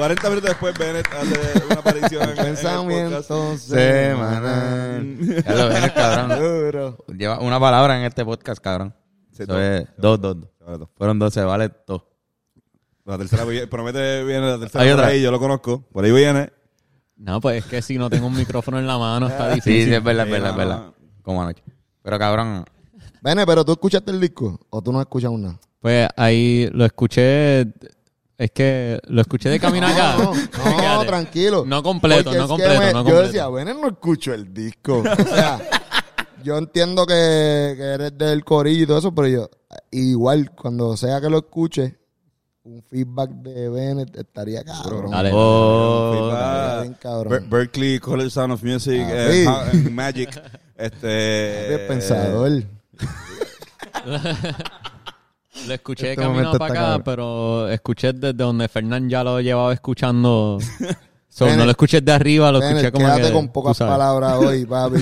[0.00, 2.46] 40 minutos después, Bennett hace una aparición en, en el podcast.
[2.46, 5.18] Pensamiento Semanal.
[5.44, 6.38] Ya lo ven, cabrón.
[6.40, 7.04] Duro.
[7.18, 8.94] Lleva una palabra en este podcast, cabrón.
[9.30, 10.88] Sí, Eso es dos, dos, dos.
[10.96, 12.08] Fueron dos, se vale todo.
[13.04, 15.08] La tercera promete viene la tercera Hay por otra.
[15.08, 15.82] ahí, yo lo conozco.
[15.92, 16.50] Por ahí viene.
[17.18, 19.84] No, pues es que si no tengo un micrófono en la mano está Sí, difícil.
[19.88, 20.82] sí, es verdad, es verdad, es verdad.
[21.20, 21.62] Como anoche.
[22.02, 22.64] Pero cabrón,
[23.20, 25.58] Vene, pero tú escuchaste el disco o tú no escuchas nada.
[25.78, 27.66] Pues ahí lo escuché.
[28.40, 30.16] Es que lo escuché de camino acá.
[30.16, 31.64] No, no, no, tranquilo.
[31.66, 33.22] No completo, no completo, me- no Yo completo.
[33.26, 35.00] decía, Vene, no escucho el disco.
[35.06, 35.60] O sea,
[36.42, 39.50] yo entiendo que, que eres del corillo y todo eso, pero yo,
[39.90, 41.98] igual, cuando sea que lo escuche,
[42.64, 45.10] un feedback de Bennett estaría cabrón.
[45.10, 45.32] Dale.
[45.34, 47.28] Oh, bien cabrón.
[47.30, 49.78] Ber- Berkeley College Sound of Music, Ah, eh, sí.
[49.86, 50.42] en Magic.
[50.78, 51.66] Este.
[51.76, 52.62] Bien pensador.
[55.66, 57.02] Lo escuché de Este camino momento para acá, cabrón.
[57.04, 60.58] pero escuché desde donde Fernán ya lo llevaba escuchando.
[61.32, 64.34] So, Bennett, no lo escuché de arriba, lo escuché como quédate que, con pocas palabras
[64.38, 64.98] hoy, papi.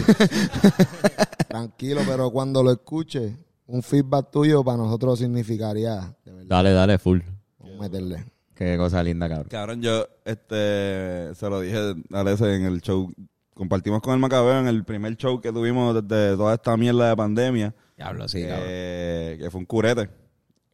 [1.49, 3.35] Tranquilo, pero cuando lo escuche,
[3.67, 7.21] un feedback tuyo para nosotros significaría, de verdad, Dale, dale, full.
[7.59, 8.25] vamos a meterle.
[8.55, 9.49] qué cosa linda, cabrón.
[9.51, 13.11] Cabrón, yo este, se lo dije a Lese en el show.
[13.55, 17.17] Compartimos con el Macabeo en el primer show que tuvimos desde toda esta mierda de
[17.17, 17.75] pandemia.
[17.97, 18.61] Diablo, sí, cabrón.
[18.69, 20.11] eh, que fue un curete.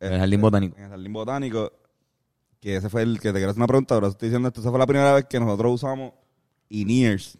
[0.06, 0.76] En el jardín botánico.
[0.76, 1.72] En el jardín botánico.
[2.60, 3.94] Que ese fue el que te quería hacer una pregunta.
[3.94, 4.60] Ahora estoy diciendo esto.
[4.60, 6.12] Esa fue la primera vez que nosotros usamos
[6.70, 7.36] in-ears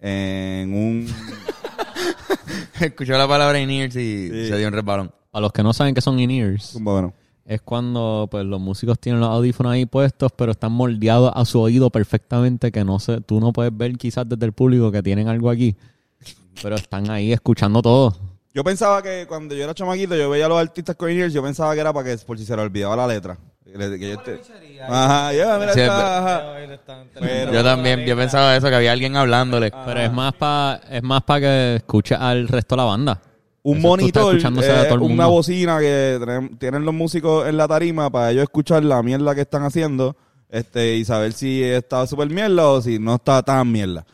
[0.00, 1.06] en un.
[2.80, 4.48] Escuchó la palabra in-ears y Sí.
[4.48, 5.12] se dio un resbalón.
[5.30, 7.12] Para los que no saben qué son in-ears, bueno.
[7.44, 11.60] es cuando pues los músicos tienen los audífonos ahí puestos, pero están moldeados a su
[11.60, 15.28] oído perfectamente, que no sé, tú no puedes ver quizás desde el público que tienen
[15.28, 15.76] algo aquí,
[16.62, 18.16] pero están ahí escuchando todo.
[18.56, 21.42] Yo pensaba que cuando yo era chamaquito, yo veía a los artistas con in-ears, yo
[21.42, 23.36] pensaba que era para que, por si se le olvidaba la letra.
[23.62, 24.18] Que yo
[24.88, 26.44] Ajá, ya, mira, Sí, esta, ajá.
[27.20, 29.70] Pero- Yo también, yo pensaba eso, que había alguien hablándole.
[29.84, 33.20] Pero es más para es más para que escuche al resto de la banda.
[33.62, 38.30] un Eso monitor, eh, una bocina que tienen, tienen los músicos en la tarima para
[38.30, 40.16] ellos escuchar la mierda que están haciendo
[40.48, 44.06] este y saber si está súper mierda o si no está tan mierda.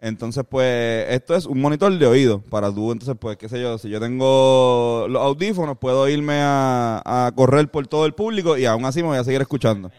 [0.00, 3.78] Entonces, pues, esto es un monitor de oído para tú, entonces, pues, qué sé yo,
[3.78, 8.64] si yo tengo los audífonos, puedo irme a, a correr por todo el público y
[8.64, 9.90] aún así me voy a seguir escuchando.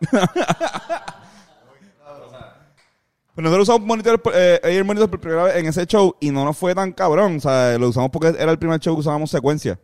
[3.34, 6.56] Pues nosotros usamos monitor, eh, Monitor por primera vez en ese show y no nos
[6.56, 7.36] fue tan cabrón.
[7.36, 9.78] O sea, lo usamos porque era el primer show que usábamos secuencia.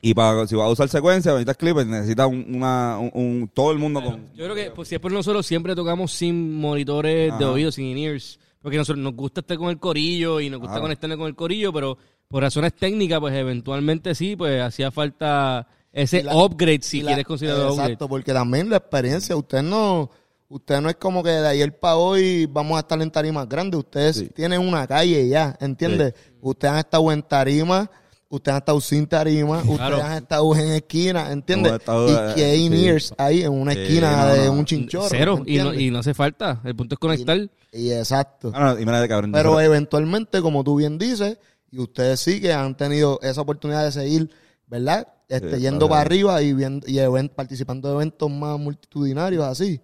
[0.00, 3.72] Y para si vas a usar secuencia, necesitas clips, necesitas un, una, un, un- todo
[3.72, 4.32] el mundo con...
[4.34, 7.84] Yo creo que pues, si es por nosotros siempre tocamos sin monitores de oído, sin
[7.84, 8.40] in-ears.
[8.62, 10.82] Porque nosotros nos gusta estar con el corillo y nos gusta Claro.
[10.84, 11.98] conectarnos con el corillo, pero
[12.28, 17.26] por razones técnicas, pues eventualmente sí, pues hacía falta ese la- upgrade, si la- quieres
[17.26, 17.88] considerarlo upgrade.
[17.94, 20.10] Exacto, porque también la experiencia, usted no,
[20.48, 23.78] usted no es como que de ayer para hoy vamos a estar en tarimas grandes,
[23.80, 24.28] ustedes Sí.
[24.34, 26.14] tienen una calle ya, ¿entiendes?
[26.40, 27.90] Ustedes han estado en tarima,
[28.36, 31.72] ustedes han estado sin tarima, ustedes han estado en esquina, ¿entiendes?
[31.72, 32.86] Y eh, que hay sí.
[32.86, 35.08] ears ahí en una esquina no, de un chinchorro.
[35.10, 36.60] Cero, ¿me y no, y no hace falta.
[36.64, 37.38] El punto es conectar.
[37.72, 38.50] Y exacto.
[38.54, 39.32] Ah, no, y mira de cabrón.
[39.32, 41.38] Pero eventualmente, como tú bien dices,
[41.70, 44.30] y ustedes sí que han tenido esa oportunidad de seguir,
[44.66, 45.06] ¿verdad?
[45.28, 46.98] Este, Sí, yendo para arriba y, viendo, y
[47.34, 49.80] participando de eventos más multitudinarios así.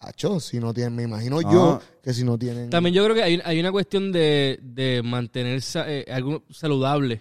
[0.00, 1.50] Acho, si no tienen, me imagino Ah.
[1.52, 2.70] yo que si no tienen.
[2.70, 7.20] También yo creo que hay, hay una cuestión de, de mantener sa- eh, algo saludable.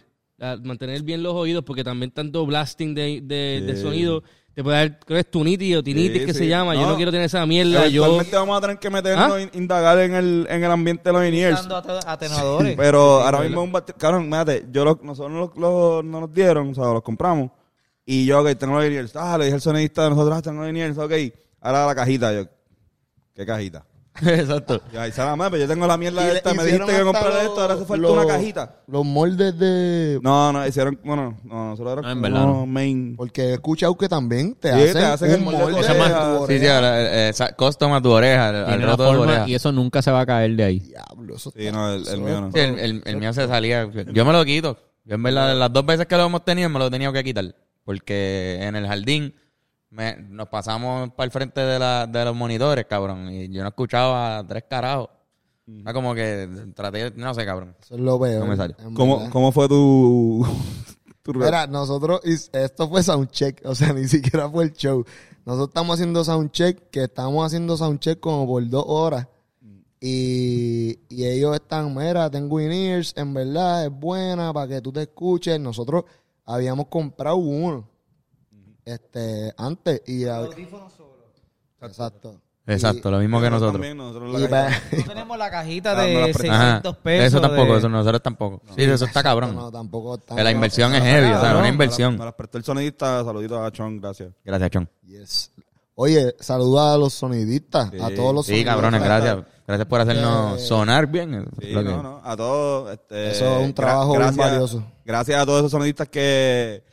[0.64, 4.24] Mantener bien los oídos, porque también tanto blasting de, de, sonido
[4.54, 6.40] te puede dar, creo que es tunitis o tinitis Sí, que sí.
[6.40, 6.76] se llama.
[6.76, 6.96] Yo No.
[6.96, 7.88] quiero tener esa mierda.
[7.88, 9.42] Yo, Eventualmente vamos a tener que meternos, ¿Ah?
[9.42, 11.60] in- indagar en el, en el ambiente de los in-ears.
[11.60, 12.76] Usando ate- atenuadores.
[12.76, 16.70] Pero ahora mismo, un bate- cabrón, mírate, yo lo- nosotros los, los- no nos dieron,
[16.72, 17.52] o sea, los compramos.
[18.06, 19.16] Y yo, ok, tengo los in-ears.
[19.16, 21.14] Ah, le dije al sonidista de nosotros, ah, tengo los in-ears, ok.
[21.62, 22.46] Ahora la cajita, yo,
[23.36, 23.86] ¿qué cajita?
[24.40, 24.82] Exacto.
[24.94, 26.54] Y ahí madre, pero yo tengo la mierda Y le esta.
[26.54, 28.76] Me hicieron dijiste que hasta comprara esto, ahora hace falta los- una cajita.
[28.88, 30.20] Los moldes de...
[30.22, 32.66] No, no, hicieron, bueno, no, nosotros No, era en verdad no.
[32.66, 33.16] main.
[33.16, 35.88] Porque he escuchado que también te Sí, hacen, te hacen el un molde molde de
[35.88, 36.20] de oreja.
[36.38, 36.76] tu Sí, sí, oreja.
[36.76, 39.48] ahora, eh, esa- custom a tu oreja, al Tiene la roto de tu forma oreja.
[39.50, 40.80] y eso nunca se va a caer de ahí.
[40.80, 42.52] Diablo, eso Sí, está- no, el, el mío no.
[42.52, 43.90] Sí, el, el- el mío se salía.
[44.14, 44.78] Yo me lo quito.
[45.06, 47.24] Yo en verdad, las dos veces que lo hemos tenido, me lo he tenido que
[47.24, 47.56] quitar.
[47.84, 49.34] Porque en el jardín
[49.92, 53.32] me- nos pasamos para el frente de, la, de los monitores, cabrón.
[53.32, 55.10] Y yo no escuchaba tres carajos.
[55.82, 57.76] Era como que traté, no sé, cabrón.
[57.80, 58.48] Eso es lo peor.
[58.48, 59.30] No me ¿Cómo.
[59.30, 60.46] ¿Cómo fue tu,
[61.22, 65.06] tu Mira, nosotros, esto fue soundcheck, o sea, ni siquiera fue el show.
[65.46, 69.28] Nosotros estamos haciendo soundcheck, que estamos haciendo soundcheck como por dos horas.
[70.02, 75.02] Y, y ellos están, mira, tengo in-ears, en verdad es buena para que tú te
[75.02, 75.60] escuches.
[75.60, 76.06] Nosotros
[76.46, 77.86] habíamos comprado uno
[78.90, 80.48] este antes y la-
[81.82, 82.42] exacto.
[82.68, 83.74] Exacto, lo mismo que nosotros.
[83.74, 84.98] También, nosotros la cajita.
[84.98, 86.42] No tenemos la cajita no la de presté.
[86.50, 87.00] 600 Ajá.
[87.02, 87.26] pesos.
[87.28, 88.62] Eso tampoco, de- eso nosotros tampoco.
[88.76, 89.56] Sí, eso está cabrón.
[89.56, 92.18] no, tampoco está- Que la inversión es heavy, o sea, No, una inversión.
[92.20, 93.24] Me las prestó el sonidista.
[93.24, 94.30] Saluditos a Chon, gracias.
[94.46, 94.90] Gracias, Chon.
[95.04, 95.52] Yes.
[95.96, 98.16] Oye, saluda a los sonidistas, a Sí.
[98.16, 98.76] todos los Sí, sonidistas.
[98.76, 99.38] cabrones, gracias.
[99.66, 101.48] Gracias por hacernos Eh, sonar bien.
[101.60, 102.22] Sí, no, no.
[102.24, 102.92] A todos.
[102.94, 104.84] Este, Eso es un gra- trabajo bien valioso.
[105.06, 106.84] Gracias a todos esos sonidistas que,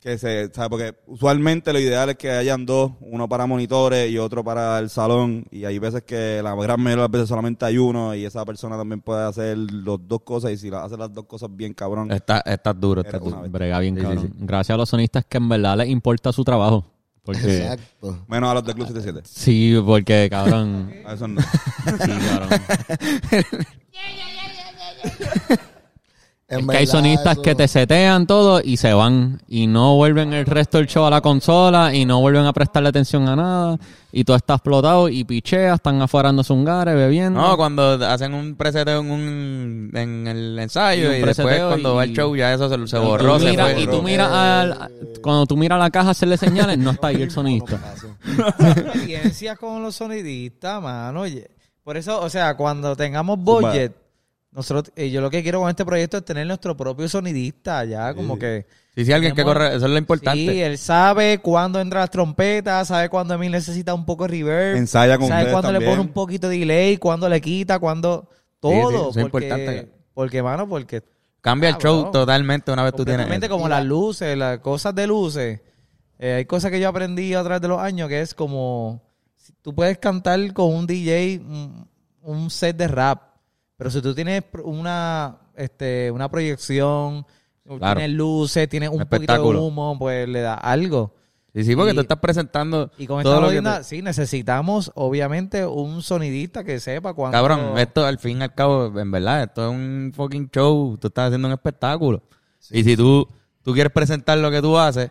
[0.00, 0.70] que se, ¿sabe?
[0.70, 4.88] Porque usualmente lo ideal es que hayan dos, uno para monitores y otro para el
[4.88, 5.44] salón.
[5.50, 8.44] Y hay veces que la gran mayoría de las veces solamente hay uno y esa
[8.46, 10.52] persona también puede hacer las dos cosas.
[10.52, 12.10] Y si las hace las dos cosas bien, cabrón.
[12.10, 13.50] Está, está duro, está Era una duro.
[13.50, 14.24] Brega bien, Sí, sí, cabrón.
[14.26, 14.32] sí.
[14.38, 16.86] Gracias a los sonistas que en verdad les importa su trabajo.
[17.22, 18.24] Porque, Exacto.
[18.26, 19.28] Menos a los de Club 77.
[19.30, 20.90] sí, porque, cabrón.
[21.04, 21.42] A eso no.
[21.42, 22.48] sí, cabrón.
[26.50, 30.32] Es que hay sonistas eso- que te setean todo y se van y no vuelven
[30.32, 33.78] el resto del show a la consola y no vuelven a prestarle atención a nada
[34.12, 37.40] y todo está explotado y picheas, están afuera dando zungares, bebiendo.
[37.40, 42.04] No, cuando hacen un preseteo en, un, en el ensayo Y después cuando y- va
[42.04, 44.90] el show ya eso se, se Y borró, tú miras- y tú miras al-
[45.22, 47.78] cuando tú miras la caja hacerle señales, no está ahí el sonista.
[48.58, 51.20] experiencias con los sonidistas, mano.
[51.20, 51.48] Oye,
[51.84, 53.94] Por eso, o sea, cuando tengamos budget,
[54.52, 58.12] nosotros, eh, yo lo que quiero con este proyecto es tener nuestro propio sonidista ya,
[58.14, 58.66] como que...
[58.96, 60.52] Sí, sí, alguien que corre, eso es lo importante.
[60.52, 64.76] Sí, él sabe cuándo entra las trompetas, sabe cuándo Emil necesita un poco de reverb.
[64.76, 68.28] Ensaya con sabe cuándo le pone un poquito de delay, cuándo le quita, cuándo...
[68.58, 68.72] Todo.
[68.72, 69.92] Sí, sí, eso es porque, importante.
[70.12, 71.02] Porque, mano, porque...
[71.40, 72.12] Cambia el show Cabrón.
[72.12, 73.22] totalmente una vez tú tienes.
[73.22, 75.60] Completamente como las luces, las cosas de luces.
[76.18, 79.00] Eh, hay cosas que yo aprendí a través de los años que es como...
[79.36, 81.88] si Tú puedes cantar con un DJ un,
[82.20, 83.29] un set de rap,
[83.80, 87.24] pero si tú tienes una, este, una proyección,
[87.64, 87.98] Claro.
[87.98, 91.14] tienes luces, tienes un, poquito de humo, pues le da algo.
[91.54, 93.84] Sí, sí, porque Y- tú estás presentando Y con todo esta lo que jodienda, te-
[93.84, 97.34] sí, necesitamos obviamente un sonidista que sepa cuándo...
[97.38, 100.98] Cabrón, esto al fin y al cabo, en verdad, esto es un fucking show.
[100.98, 102.22] Tú estás haciendo un espectáculo.
[102.70, 103.26] y si tú,
[103.62, 105.10] tú quieres presentar lo que tú haces,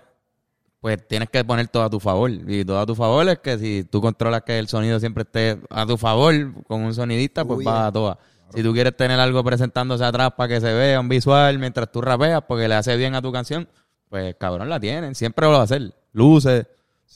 [0.80, 2.30] pues tienes que poner todo a tu favor.
[2.30, 5.60] Y todo a tu favor es que si tú controlas que el sonido siempre esté
[5.72, 6.34] a tu favor
[6.68, 8.18] con un sonidista, pues Uy, va a todas.
[8.54, 12.02] Si tú quieres tener algo presentándose atrás para que se vea un visual mientras tú
[12.02, 13.68] rapeas porque le hace bien a tu canción,
[14.10, 15.16] pues cabrón la tienen.
[15.16, 15.94] Siempre lo va a hacer.
[16.14, 16.66] Luces.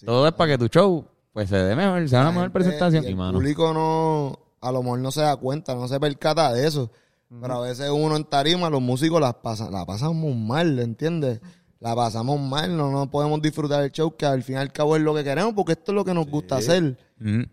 [0.06, 3.04] todo es para que tu show pues se dé mejor, sea una mejor presentación.
[3.04, 3.34] y el mano.
[3.34, 6.92] público no, a lo mejor no se da cuenta, no se percata de eso.
[7.42, 11.42] Pero a veces uno en tarima, los músicos las pasan, la pasamos mal, ¿entiendes?
[11.80, 14.96] La pasamos mal, no, no podemos disfrutar el show, que al fin y al cabo
[14.96, 16.96] es lo que queremos, porque esto es lo que nos gusta hacer.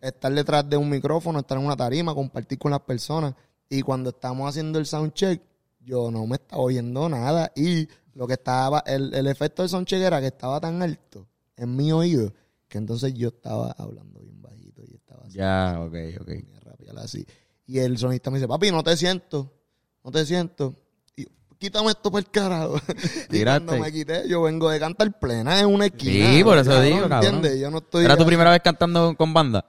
[0.02, 3.34] Estar detrás de un micrófono, estar en una tarima, compartir con las personas.
[3.70, 5.40] Y cuando estamos haciendo el soundcheck,
[5.78, 7.52] yo no me estaba oyendo nada.
[7.54, 11.76] Y lo que estaba, el, el efecto del soundcheck era que estaba tan alto en
[11.76, 12.32] mi oído,
[12.68, 15.38] que entonces yo estaba hablando bien bajito y estaba así.
[15.38, 16.30] Ya, ok, ok.
[16.30, 17.26] y así.
[17.68, 19.52] El sonista me dice, papi, no te siento,
[20.02, 20.74] no te siento.
[21.14, 21.26] Y
[21.58, 22.74] quítame esto por el carajo.
[23.30, 26.32] y cuando me quité, yo vengo de cantar plena en una esquina.
[26.32, 27.34] Sí, por eso digo, cabrón.
[27.36, 27.60] ¿Entiendes?
[27.60, 28.04] Yo no estoy...
[28.04, 29.64] ¿Era tu primera vez cantando con banda?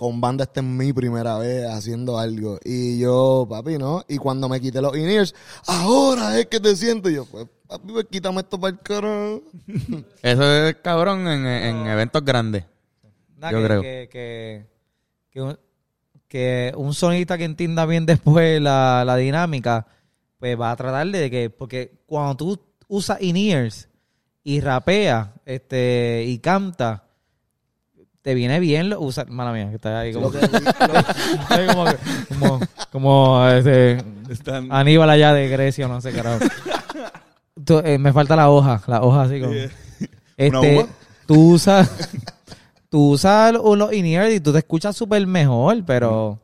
[0.00, 2.58] Con banda, esta es mi primera vez haciendo algo.
[2.64, 4.02] Y yo, papi, ¿no?
[4.08, 5.34] Y cuando me quité los in-ears,
[5.66, 7.10] ahora es que te siento.
[7.10, 9.42] Y yo, pues, papi, pues quítame esto para el carajo.
[10.22, 12.64] Eso es cabrón en, en eventos grandes.
[13.42, 13.82] Yo que, creo.
[13.82, 14.66] Que, que,
[15.28, 15.58] que un,
[16.28, 19.86] que un sonista que entienda bien después la, la dinámica,
[20.38, 23.90] pues va a tratar de que, porque cuando tú usas in-ears
[24.44, 27.09] y rapeas este, y canta,
[28.22, 29.28] te viene bien lo- usar.
[29.30, 30.30] Mala mía, que está ahí como.
[30.30, 31.84] Que- lo- como,
[32.28, 32.60] como,
[32.92, 33.98] como, este,
[34.30, 34.68] Están...
[34.70, 36.44] Aníbal allá de Grecia, no sé, carajo.
[37.64, 39.52] Tú, eh, me falta la hoja, la hoja así como.
[40.36, 40.86] Este,
[41.26, 42.08] tú usas,
[42.88, 46.40] tú usas los in-ear y tú te escuchas súper mejor, pero...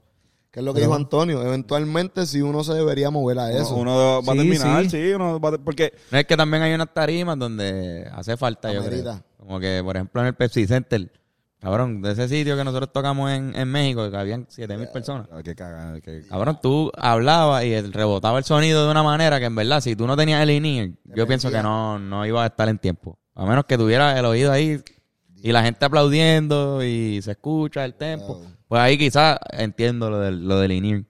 [0.50, 1.42] Que es lo que dijo Antonio.
[1.42, 3.74] Eventualmente, si uno se debería mover a eso.
[3.74, 4.90] Uno va a Sí, terminar, sí.
[4.90, 8.72] sí, uno va a- porque No es que también hay unas tarimas donde hace falta,
[8.72, 9.20] yo creo.
[9.38, 11.10] Como que, por ejemplo, en el Pepsi Center.
[11.60, 15.26] Cabrón, de ese sitio que nosotros tocamos en, en México, que habían 7 mil personas.
[15.32, 19.38] Ah, que caga, que- Cabrón, tú hablabas y el- rebotaba el sonido de una manera
[19.40, 22.42] que en verdad, si tú no tenías el in yo pienso que no, no iba
[22.44, 23.18] a estar en tiempo.
[23.34, 24.80] A menos que tuvieras el oído ahí
[25.42, 28.42] y la gente aplaudiendo y se escucha el tempo.
[28.68, 31.06] Pues ahí quizás entiendo lo del, lo del in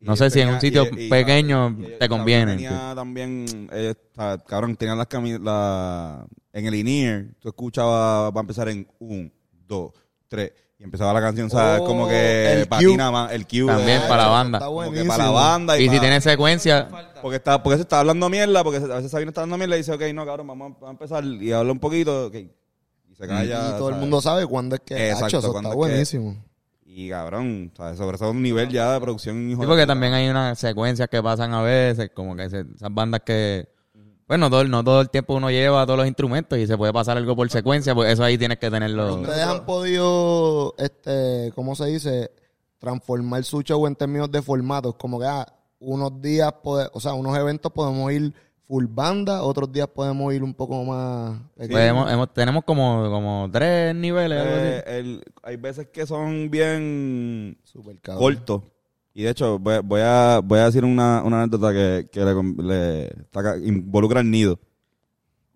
[0.00, 2.52] No y sé si en tenía- un sitio y- y- pequeño y- y- te conviene.
[2.56, 8.38] Tenía también, eh, ta- cabrón, tenía las cami- la, en el in tú escuchabas, va
[8.38, 9.32] a empezar en un,
[9.66, 9.92] dos,
[10.28, 11.80] tres, y empezaba la canción, ¿sabes?
[11.80, 13.64] Oh, como que el patina más, el cue.
[13.66, 14.58] También para la banda.
[14.58, 15.78] Está como que para la banda.
[15.78, 16.88] Y, Y si tiene secuencia,
[17.22, 19.78] Porque, está, porque se está hablando mierda, porque a veces Sabino está dando mierda y
[19.78, 22.34] dice, ok, no, cabrón, vamos a, vamos a empezar y habla un poquito, ok.
[22.34, 23.68] Y se calla.
[23.74, 26.36] y todo el mundo sabe cuándo es que Exacto, eso está es que- buenísimo.
[26.86, 27.96] Y cabrón, ¿sabes?
[27.98, 29.50] sobre todo un nivel ya de producción.
[29.50, 32.92] hijo Sí, porque también hay unas secuencias que pasan a veces, como que se- esas
[32.94, 33.68] bandas que,
[34.28, 36.92] bueno, todo, el- no todo el tiempo uno lleva todos los instrumentos y se puede
[36.92, 39.16] pasar algo por secuencia, pues eso ahí tienes que tenerlo.
[39.16, 42.30] Ustedes han podido, este, ¿cómo se dice?
[42.78, 44.94] Transformar su show en términos de formatos.
[44.96, 45.46] Como que ah,
[45.78, 48.32] unos días, pode- o sea, unos eventos podemos ir
[48.66, 51.80] full banda, otros días podemos ir un poco más Pues pequeño.
[51.86, 54.64] hemos- hemos- tenemos como, como tres niveles, algo así.
[54.66, 58.62] Eh, el- hay veces que son bien Super cortos.
[59.16, 63.10] Y de hecho, voy, voy a, voy a decir una, una anécdota que, que le,
[63.64, 64.58] involucra al nido.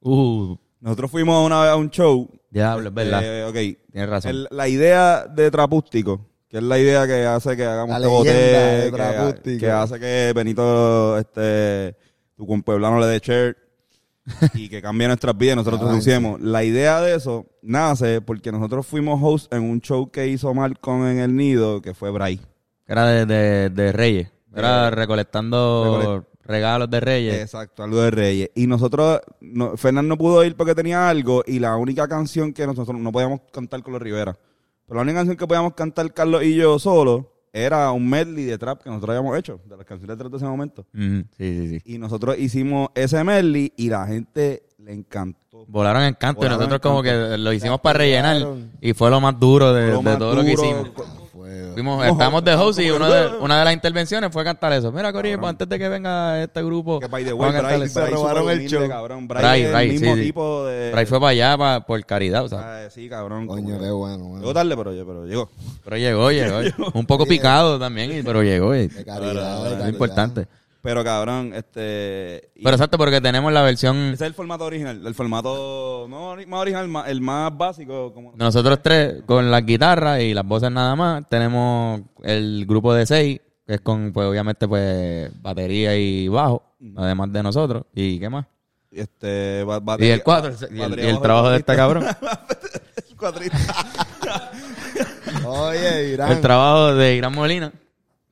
[0.01, 2.31] Uh, Nosotros fuimos una vez a un show.
[2.51, 3.21] diablo, es verdad.
[3.25, 3.91] Eh, ok.
[3.91, 4.31] Tienes razón.
[4.31, 8.91] El- la idea de Trapústico, que es la idea que hace que hagamos este
[9.43, 11.97] que, que hace que Benito, este,
[12.37, 13.59] tu compueblano le dé shirt
[14.55, 16.41] y que cambie nuestras vidas nosotros traducimos.
[16.41, 21.07] La idea de eso nace porque nosotros fuimos host en un show que hizo Malcolm
[21.09, 22.41] en el nido, que fue Bray.
[22.89, 24.29] Era de, de, de Reyes.
[24.55, 27.35] Era recolectando Recolecta- regalos de Reyes.
[27.35, 28.51] Exacto, algo de Reyes.
[28.55, 32.67] Y nosotros, no, Fernán no pudo ir porque tenía algo y la única canción que
[32.67, 34.37] nosotros no podíamos cantar con los Rivera.
[34.87, 38.57] Pero la única canción que podíamos cantar Carlos y yo solo era un medley de
[38.57, 40.87] trap que nosotros habíamos hecho, de las canciones de trap de ese momento.
[40.95, 41.81] Sí, sí, sí.
[41.85, 45.65] Y nosotros hicimos ese medley y la gente le encantó.
[45.67, 47.31] Volaron en canto y nosotros como canto.
[47.33, 48.47] que lo hicimos para rellenar
[48.81, 50.89] y fue lo más duro de, Lo de más todo lo que hicimos.
[51.75, 54.91] Fuimos, estábamos de host y una de, una de las intervenciones fue cantar eso.
[54.93, 57.89] Mira, Corillo, pues antes de que venga este grupo, Que by the way, Bray.
[57.89, 58.89] Bray robaron el show.
[58.89, 59.29] cabrón.
[59.29, 60.91] Bray, Bray, es el mismo tipo de...
[60.93, 62.85] Bray fue para allá pa- por caridad, o sea.
[62.87, 63.47] Ah, sí, cabrón.
[63.47, 64.25] Coño, qué bueno.
[64.25, 64.39] bueno.
[64.41, 65.51] Llegó tarde, pero, pero llegó.
[65.85, 66.61] Pero llegó, llegó.
[66.95, 68.75] Un poco picado también, pero llegó.
[68.75, 70.47] y- De calidad, de es importante.
[70.89, 72.49] Pero cabrón, este...
[72.55, 73.95] Pero exacto, porque tenemos la versión...
[73.97, 78.15] Ese es el formato original, el formato no más original, el más básico.
[78.15, 83.05] Como, Nosotros tres, con las guitarras y las voces nada más, tenemos el grupo de
[83.05, 86.63] seis, que es con, pues obviamente, pues batería y bajo,
[86.97, 87.85] además de nosotros.
[87.95, 88.47] ¿Y qué más?
[88.91, 91.77] Este, ba- Y batería- el cuatro, y el, batería y el bajo trabajo de este
[91.77, 92.05] cabrón.
[93.11, 93.75] el cuatrista.
[95.47, 96.33] Oye, Irán.
[96.33, 97.73] El trabajo de Irán Molina.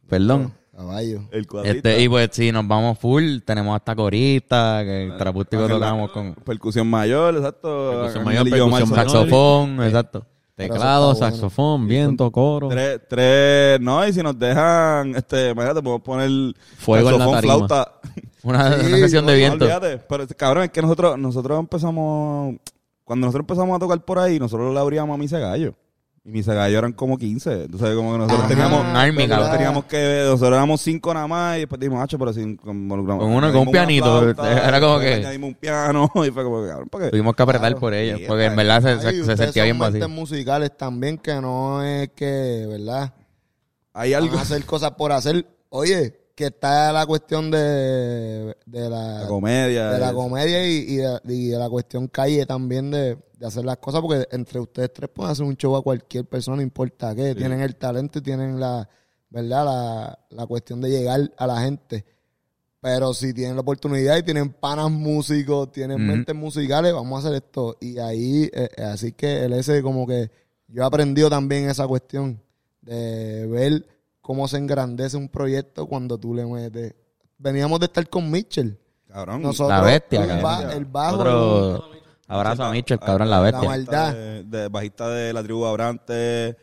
[0.08, 0.54] Perdón.
[0.76, 1.20] Caballo.
[1.30, 1.46] El.
[1.64, 5.80] Este, y pues si nos vamos full, tenemos hasta corista, que el trapústico Porque la-
[5.86, 7.90] tocamos con Percusión mayor, exacto.
[7.92, 8.94] Percusión mayor, percusión Marzo.
[8.94, 10.26] saxofón, exacto.
[10.54, 11.18] Teclado, bueno.
[11.18, 12.68] saxofón, viento, coro.
[12.68, 16.30] Tres, tres, no, y si nos dejan, este, imagínate, podemos poner
[16.78, 17.40] Fuego en la tarima.
[17.42, 17.92] flauta.
[18.42, 19.64] Una, Sí, una sesión de No, viento.
[19.64, 19.98] olvídate.
[20.08, 22.54] Pero cabrón, es que nosotros, nosotros empezamos,
[23.04, 25.74] cuando nosotros empezamos a tocar por ahí, nosotros le abríamos a Misa Gallo.
[26.26, 27.66] Y Misa Gallo eran como 15.
[27.66, 31.56] Entonces, como que nosotros Ajá, teníamos, army, nosotros teníamos que, nosotros éramos cinco nada más
[31.56, 34.98] y después dijimos, hacho, pero sin, con, con, Con uno- con un pianito, era como
[34.98, 37.10] que- Añadimos un piano y fue como que, cabrón, ¿para qué?
[37.12, 37.78] Tuvimos que apretar Claro.
[37.80, 40.08] por ellos, Sí, porque en verdad se, se- se sentía bien vacío.
[40.08, 43.14] musicales también que no es que, ¿verdad?
[43.94, 44.30] Hay algo.
[44.30, 45.46] Van a hacer cosas por hacer.
[45.68, 49.90] Oye, que está la cuestión de, de la, La comedia.
[49.92, 53.64] de la comedia y, y de, y de la cuestión calle también de, de hacer
[53.64, 57.14] las cosas, porque entre ustedes tres pueden hacer un show a cualquier persona, no importa
[57.14, 57.34] qué.
[57.34, 58.88] Tienen el talento y tienen la,
[59.30, 59.64] ¿verdad?
[59.64, 62.04] La, la cuestión de llegar a la gente.
[62.80, 67.42] Pero si tienen la oportunidad y tienen panas músicos, tienen mentes musicales, vamos a hacer
[67.42, 67.76] esto.
[67.80, 70.30] Y ahí, eh, eh, así que el ese como que
[70.68, 72.40] yo he aprendido también esa cuestión
[72.82, 73.86] de ver
[74.20, 76.94] cómo se engrandece un proyecto cuando tú le metes.
[77.38, 78.78] Veníamos de estar con Mitchell.
[79.08, 79.42] Cabrón.
[79.42, 80.42] Nosotros, La bestia, el, cabrón.
[80.42, 81.90] ba- el bajo, Otro
[82.28, 83.68] abrazo a Mitchell, cabrón, la la bestia.
[83.68, 84.12] maldad.
[84.14, 86.56] De, de- bajista de la tribu Abrante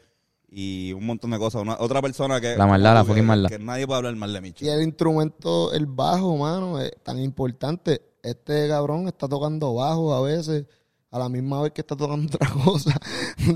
[0.49, 1.61] y un montón de cosas.
[1.61, 2.55] Una- otra persona que.
[2.57, 3.49] La maldad, la fucking maldad.
[3.49, 4.67] Que nadie puede hablar mal de Y Michi.
[4.69, 8.01] el instrumento, el bajo, mano, es tan importante.
[8.21, 10.65] Este cabrón está tocando bajo a veces,
[11.11, 12.95] a la misma vez que está tocando otra cosa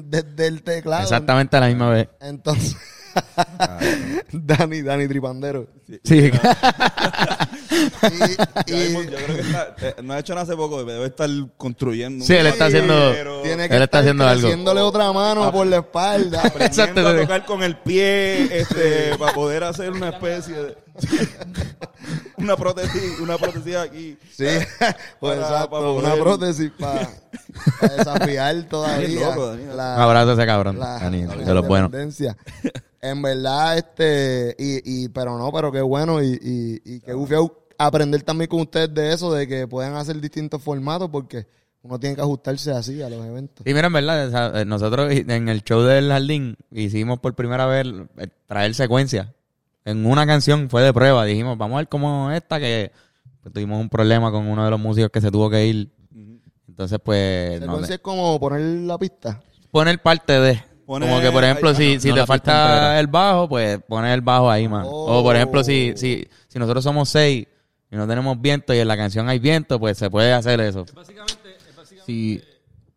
[0.04, 1.04] desde el teclado.
[1.04, 2.10] Exactamente a la misma vez.
[2.20, 2.76] Entonces,
[4.32, 5.68] Dani, Dani Tripandero.
[6.04, 6.32] Sí.
[8.68, 11.30] Y, y Yo creo que está- eh, no ha hecho nada hace poco, debe estar
[11.58, 12.24] construyendo.
[12.26, 13.12] Sí, él está haciendo-
[13.44, 14.42] tiene que Él está haciendo algo.
[14.42, 16.44] creciéndole otra mano por la espalda.
[16.60, 17.08] Exacto.
[17.08, 20.78] a tocar con el pie este, para poder hacer una especie de
[22.38, 24.18] una prótesis, una prótesis aquí.
[24.32, 24.46] Sí,
[25.20, 27.10] pues Para- exacto, para una prótesis para
[27.98, 29.70] desafiar todavía loco, Daniel.
[29.72, 31.92] Un la, abrazo a ese cabrón, la- Dani, la de los buenos.
[33.10, 37.68] En verdad, este, y, y, pero no, pero qué bueno y, y, y qué gufiado
[37.78, 41.48] aprender también con ustedes de eso, de que puedan hacer distintos formatos porque
[41.84, 43.66] uno tiene que ajustarse así a los eventos.
[43.66, 47.34] Y mira, en verdad, o sea, eh, nosotros en el show del jardín hicimos por
[47.34, 47.88] primera vez
[48.18, 49.34] eh, traer secuencia.
[49.86, 51.24] En una canción fue de prueba.
[51.24, 52.92] Dijimos, vamos a ver cómo esta, que
[53.42, 55.92] pues, tuvimos un problema con uno de los músicos que se tuvo que ir.
[56.68, 59.42] Entonces, pues, Secuencia es como poner la pista.
[59.72, 60.64] Poner parte de.
[60.88, 63.00] Como que, por ejemplo, ay, si, no, si no te falta entera.
[63.02, 64.88] el bajo, pues poner el bajo ahí, más.
[64.90, 67.46] O, por ejemplo, si, si, si nosotros somos seis
[67.92, 70.86] y no tenemos viento y en la canción hay viento, pues se puede hacer eso.
[70.96, 72.42] Básicamente, es básicamente, Sí.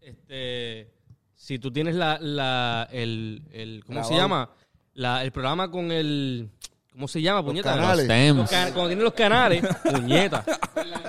[0.01, 0.88] este,
[1.34, 4.51] si tú tienes la, la el, el, ¿cómo se llama?
[4.95, 6.49] La, el programa con el,
[6.93, 7.45] ¿cómo se llama?
[7.45, 7.74] Puñeta.
[7.74, 8.07] canales.
[8.36, 10.45] Los cuando tienes los canales, puñeta.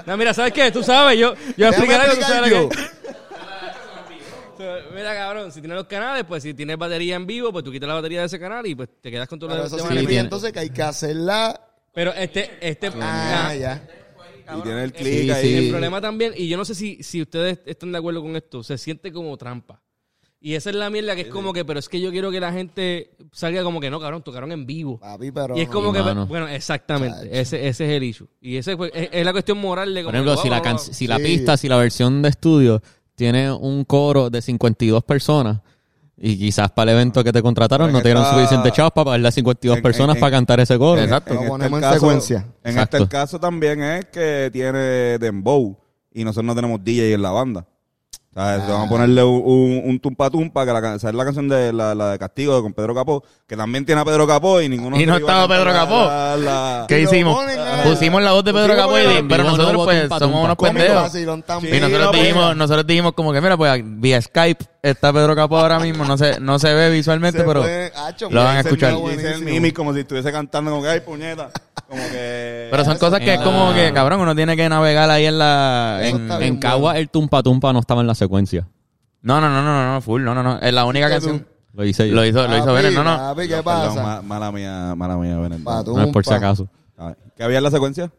[0.08, 0.72] No, mira, ¿sabes qué?
[0.72, 2.70] Tú sabes, yo, yo voy a Déjame explicar algo, tú explicar sabes yo.
[4.96, 7.88] Mira, cabrón, si tienes los canales, pues si tienes batería en vivo, pues tú quitas
[7.88, 9.72] la batería de ese canal y pues te quedas con todo lo demás
[10.10, 11.60] entonces que hay que hacerla.
[11.94, 13.88] Pero este, este, Ah, ah, ya.
[14.58, 15.32] Y tiene el Sí, clic sí.
[15.32, 15.54] ahí.
[15.66, 18.64] El problema también, y yo no sé si, si ustedes están de acuerdo con esto,
[18.64, 19.82] se siente como trampa.
[20.44, 22.40] Y esa es la mierda que es como que, pero es que yo quiero que
[22.40, 25.00] la gente salga como que no, cabrón, tocaron en vivo.
[25.00, 25.56] Papi, pero.
[25.56, 26.26] y es como que, mano.
[26.26, 28.28] bueno, exactamente, ese, ese es el issue.
[28.42, 30.58] Y ese fue- es, es la cuestión moral de como Por ejemplo, que, si, la,
[30.58, 31.24] oh, can- oh, si la Sí.
[31.24, 32.82] pista, si la versión de estudio
[33.16, 35.60] tiene un coro de 52 personas
[36.18, 38.92] y quizás para el evento que te contrataron Pues no te dieron está- suficiente chavos
[38.94, 41.02] para pagarle a 52 En- personas en- para cantar ese coro.
[41.02, 41.34] Exacto.
[41.34, 42.48] Lo En ponemos en caso- secuencia.
[42.64, 42.98] En Exacto.
[42.98, 45.78] este caso también es que tiene Dembow
[46.14, 47.66] y nosotros no tenemos DJ en la banda.
[48.34, 51.74] O sea, Vamos a ponerle un, un, un tumpa tumpa, que la, la canción de
[51.74, 54.98] la, la de Castigo con Pedro Capó, que también tiene a Pedro Capó y ninguno
[54.98, 56.06] Y no estaba Pedro Capó.
[56.06, 57.36] la- la- ¿Qué hicimos?
[57.36, 60.34] ponen a- Pusimos la voz de Pedro Capó, y- la- pero nosotros pues tumpa, somos
[60.34, 60.46] tumpa.
[60.46, 61.16] unos pendejos.
[61.76, 65.80] Y nosotros dijimos, nosotros dijimos como que, mira, pues vía Skype está Pedro Capó ahora
[65.80, 67.92] mismo, no se, no se ve visualmente, Se pero puede-
[68.30, 68.94] lo van a escuchar.
[69.76, 71.50] como si estuviese cantando como que ay puñeta.
[71.90, 72.70] Como que.
[72.72, 73.44] pero son cosas que es Ah.
[73.44, 76.00] como que, cabrón, uno tiene que navegar ahí en la...
[76.02, 78.68] En Cagua el tumpa tumpa no estaba en la secuencia.
[79.22, 80.60] no, no, no, no, no, no, full, no, no, no.
[80.60, 81.40] Es la única ¿Qué canción.
[81.40, 81.46] tú?
[81.74, 82.16] Lo hice yo.
[82.16, 83.18] Lo hizo, lo hizo no, no.
[83.18, 84.04] papi, ¿qué Perdón, pasa?
[84.04, 85.36] ma- mala mía, mala mía.
[85.36, 86.68] No es por si acaso.
[86.98, 88.12] A ver, ¿Qué había en la secuencia?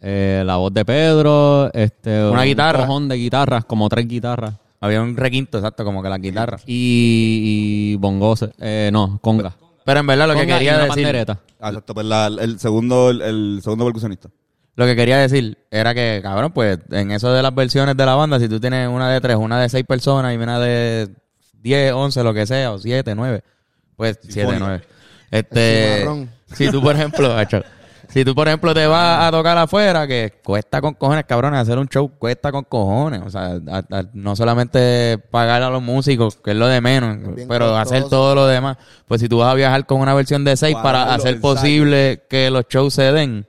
[0.00, 2.86] Eh, la voz de Pedro, este, Una un guitarra.
[2.86, 4.54] cojón de guitarras, como tres guitarras.
[4.80, 6.58] Había un requinto, exacto, como que la guitarra.
[6.66, 9.56] Y, y bongos, eh, no, conga.
[9.84, 11.02] Pero en verdad lo que Conga y quería una decir...
[11.04, 11.40] pandereta.
[11.60, 14.28] Ah, exacto, pues la- el segundo, el, el segundo percusionista.
[14.76, 18.14] Lo que quería decir era que, cabrón, pues en eso de las versiones de la
[18.16, 21.08] banda, si tú tienes una de tres, una de seis personas y una de
[21.62, 23.42] diez, once, lo que sea, o siete, nueve,
[23.96, 24.64] pues siete, Sinfónica.
[24.64, 24.84] nueve.
[25.30, 26.30] Este, cimarrón.
[26.52, 27.34] si tú, por ejemplo,
[28.08, 31.78] si tú, por ejemplo, te vas a tocar afuera, que cuesta con cojones, cabrón, hacer
[31.78, 33.22] un show cuesta con cojones.
[33.24, 37.34] O sea, a- a- no solamente pagar a los músicos, que es lo de menos,
[37.34, 38.76] bien pero hacer todo lo demás.
[39.06, 42.50] Pues si tú vas a viajar con una versión de seis para hacer posible que
[42.50, 43.46] los shows se den,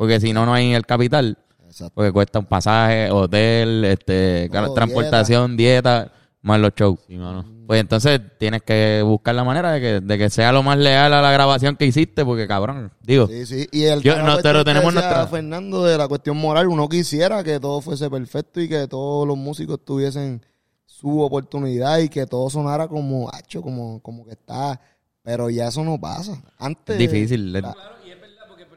[0.00, 1.36] porque si no, no hay el capital.
[1.66, 1.92] Exacto.
[1.94, 6.10] Porque cuesta un pasaje, hotel, este, Todo, transportación, dieta.
[6.40, 6.98] más los shows.
[7.06, 7.44] Sí, mano.
[7.66, 11.12] Pues entonces tienes que buscar la manera de que, de que sea lo más leal
[11.12, 13.68] a la grabación que hiciste, porque cabrón, digo, Sí, sí.
[13.72, 16.68] Y el Yo- la no, cuestión pero que tenemos nuestra- Fernando de la cuestión moral,
[16.68, 20.42] uno quisiera que todo fuese perfecto y que todos los músicos tuviesen
[20.86, 24.80] su oportunidad y que todo sonara como hacho, como, como que está.
[25.22, 26.42] Pero ya eso no pasa.
[26.58, 26.98] Antes.
[26.98, 27.54] es difícil.
[27.62, 27.74] Ah,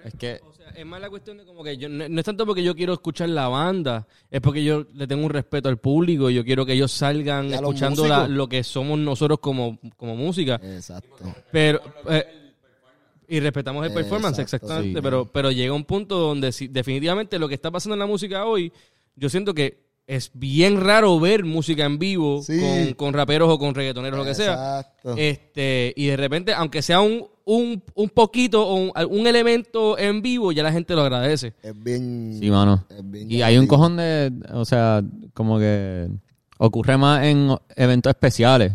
[0.03, 2.45] Es que sea, es más la cuestión de como que yo, no, no es tanto
[2.45, 6.29] porque yo quiero escuchar la banda, es porque yo le tengo un respeto al público,
[6.29, 8.35] yo quiero que ellos salgan Y a los escuchando la- músicos.
[8.37, 10.59] lo que somos nosotros como, como música.
[10.63, 11.15] Exacto.
[11.51, 12.25] Pero eh,
[13.27, 15.03] y respetamos el performance, Exacto, exactamente, sí.
[15.03, 18.45] pero, pero llega un punto donde si- definitivamente lo que está pasando en la música
[18.45, 18.71] hoy,
[19.15, 22.59] yo siento que es bien raro ver música en vivo Sí.
[22.59, 24.51] con, con raperos o con reggaetoneros, lo que sea.
[24.79, 25.15] Exacto.
[25.17, 30.21] Este, y de repente, aunque sea un, un, un poquito o un, un elemento en
[30.21, 31.53] vivo, ya la gente lo agradece.
[31.63, 32.37] es bien.
[32.39, 32.85] Sí, mano.
[32.89, 35.01] es bien Y hay un cojón de, o sea,
[35.33, 36.09] como que
[36.57, 38.73] ocurre más en eventos especiales.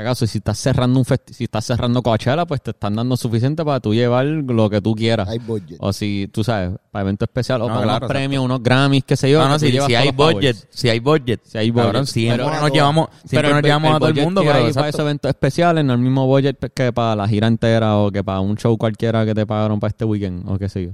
[0.00, 3.18] Si acaso, si estás cerrando un festi- si estás cerrando Coachella, pues te están dando
[3.18, 5.28] suficiente para tú llevar lo que tú quieras.
[5.28, 5.76] Hay budget.
[5.78, 9.04] O si, tú sabes, para eventos especiales, o No, para claro, unos premios, unos Grammys,
[9.04, 9.42] qué sé yo.
[9.42, 10.34] No, no, si, si hay powers.
[10.36, 12.06] budget, si hay budget, Si hay cabrón, budget.
[12.06, 14.88] siempre Pero- nos llevamos, siempre Pero nos llevamos el a todo el mundo, pero para
[14.88, 18.24] esos eventos especiales, no es el mismo budget que para la gira entera o que
[18.24, 20.92] para un show cualquiera que te pagaron para este weekend o qué sé yo.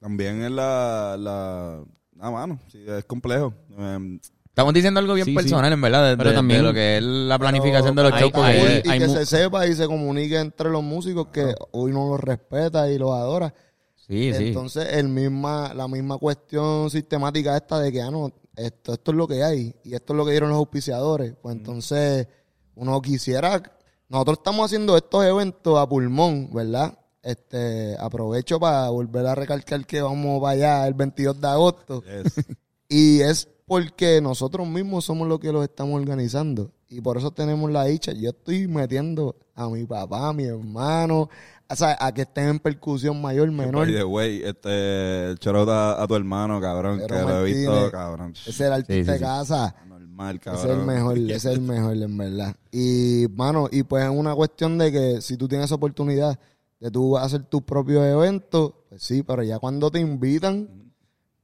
[0.00, 1.16] También es la...
[1.16, 1.84] la
[2.18, 3.54] ah, mano, sí, es complejo.
[3.78, 4.18] Em,
[4.50, 5.36] Estamos diciendo algo bien Sí, sí.
[5.36, 8.12] personal, en verdad, de, Pero de- también- de lo que es la planificación de los
[8.12, 8.32] hay- shows.
[8.32, 11.92] porque- hay- y hay que se sepa y se comunique entre los músicos que hoy
[11.92, 13.54] no los respeta y los adora.
[13.96, 14.48] sí, sí.
[14.48, 19.16] Entonces, el misma, la misma cuestión sistemática esta de que, ah, no, esto, esto es
[19.16, 21.32] lo que hay y esto es lo que dieron los auspiciadores.
[21.40, 22.26] Pues entonces,
[22.74, 23.62] uno quisiera,
[24.08, 26.98] nosotros estamos haciendo estos eventos a pulmón, ¿verdad?
[27.22, 32.02] Este, aprovecho para volver a recalcar que vamos para allá el 22 de agosto.
[32.88, 36.72] Y es porque nosotros mismos somos los que los estamos organizando.
[36.88, 38.10] Y por eso tenemos la dicha.
[38.10, 41.28] Yo estoy metiendo a mi papá, a mi hermano,
[41.68, 43.86] o sea, a que estén en percusión mayor, menor.
[43.86, 48.32] The way, este, shout a, a tu hermano, cabrón, Pero que lo he visto, cabrón.
[48.32, 49.20] Ese es el artista Sí, sí, de sí.
[49.24, 49.76] casa.
[49.86, 50.80] Normal, Ese es cabrón.
[50.80, 52.56] el mejor, ese es el mejor, en verdad.
[52.72, 56.40] Y, mano, y pues es una cuestión de que si tú tienes oportunidad
[56.80, 60.89] de tú hacer tus propios eventos, pues sí, pero ya cuando te invitan,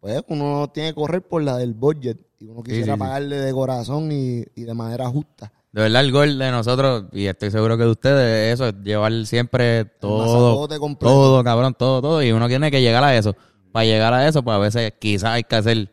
[0.07, 2.19] pues uno tiene que correr por la del budget.
[2.39, 2.99] Y uno quisiera sí, sí.
[2.99, 5.53] pagarle de corazón y, y de manera justa.
[5.73, 9.13] De verdad, el gol de nosotros, y estoy seguro que de ustedes, eso, es llevar
[9.27, 13.35] siempre todo, todo, cabrón, todo, todo, y uno tiene que llegar a eso.
[13.73, 15.93] Para llegar a eso, pues a veces quizás hay que hacer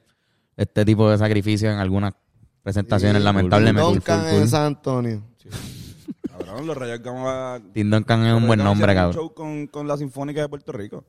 [0.56, 2.14] este tipo de sacrificio en algunas
[2.62, 3.82] presentaciones, lamentablemente.
[3.82, 5.24] Duncan en San Antonio.
[6.30, 7.62] Cabrón, los Rayos Gama...
[7.74, 9.16] Tim Duncan es un buen nombre, Un cabrón.
[9.16, 11.04] show con, con la Sinfónica de Puerto Rico.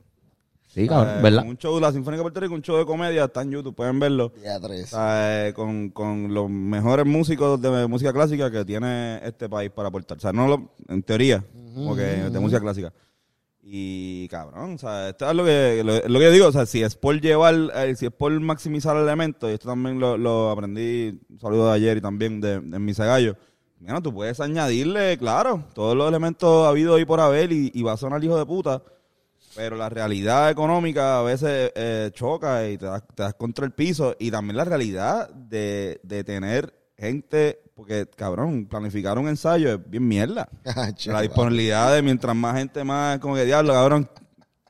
[0.75, 1.45] Sí, Eh, cabrón, ¿verdad?
[1.47, 4.01] Un show, la Sinfónica de Puerto Rico, un show de comedia, está en YouTube, pueden
[4.01, 4.33] verlo.
[4.61, 4.89] Tres.
[4.91, 9.89] Sea, eh, con, con los mejores músicos de música clásica que tiene este país para
[9.89, 10.17] aportar.
[10.19, 11.45] O sea, no lo- en teoría,
[11.75, 12.93] como que de música clásica.
[13.67, 16.67] Y cabrón, o sea, esto es lo que, lo, lo que yo digo, o sea,
[16.67, 20.51] si es por llevar, eh, si es por maximizar elementos, y esto también lo, lo
[20.51, 23.37] aprendí, un saludo de ayer y también de, de mi gallo.
[23.81, 27.93] Mira, tú puedes añadirle, claro, todos los elementos habido y por haber y, y va
[27.93, 28.83] a sonar hijo de puta.
[29.55, 33.73] Pero la realidad económica a veces eh, choca y te das, te das contra el
[33.73, 34.17] piso.
[34.19, 40.07] Y también la realidad de, de tener gente, porque cabrón, planificar un ensayo es bien
[40.07, 40.49] mierda.
[41.07, 44.09] la disponibilidad de mientras más gente más, como que diablo, cabrón,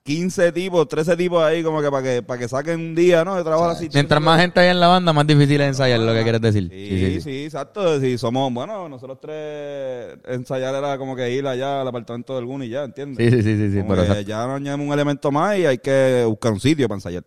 [0.04, 3.36] 15 tipos, 13 tipos ahí como que para que para que saquen un día, ¿no?
[3.36, 3.88] De trabajo así.
[3.90, 6.68] Mientras más gente hay en la banda, más difícil es ensayar, lo que quieres decir.
[6.70, 7.98] Sí, sí, exacto.
[7.98, 12.64] Si somos, bueno, nosotros tres ensayar era como que ir allá al apartamento de alguno
[12.64, 13.16] y ya, ¿entiendes?
[13.16, 15.64] Sí, sí, sí, sí, sí, Como pero que ya nos añadimos un elemento más y
[15.64, 17.24] hay que buscar un sitio para ensayar.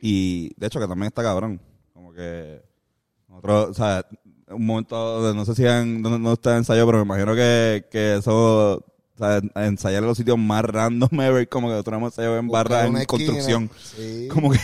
[0.00, 1.60] Y de hecho que también está cabrón.
[1.92, 2.60] Como que
[3.28, 4.04] nosotros, o sea,
[4.48, 8.16] un momento, no sé si han, no, no está ensayado, pero me imagino que, que
[8.16, 8.91] eso, o
[9.26, 12.60] sea, ensayar en los sitios más random ever, como que nosotros hemos ensayado en una
[12.86, 13.06] en esquina.
[13.06, 13.70] construcción.
[13.96, 14.28] Sí.
[14.32, 14.58] Como que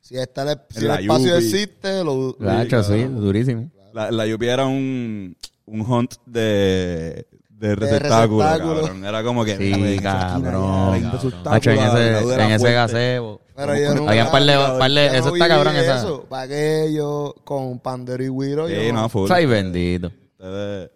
[0.00, 1.44] Si, está el, si el la espacio Yupi.
[1.44, 3.70] existe, lo, Gacho, sí, durísimo.
[3.92, 8.80] la, la lluvia era un, un hunt de, de receptáculo, receptáculo.
[8.82, 9.04] cabrón.
[9.04, 9.56] Era como que...
[9.58, 11.10] Sí, esa cabrón.
[11.44, 13.40] Hacho, en ese, la en ese gazebo.
[13.54, 15.98] Pero yo nunca- Había un par de, par de- yo no eso está cabrón, esa.
[15.98, 19.30] Eso, para que yo con Pandero y Guiro, Sí, yo no, full.
[19.32, 20.10] Ay, bendito.
[20.38, 20.90] Ustedes-.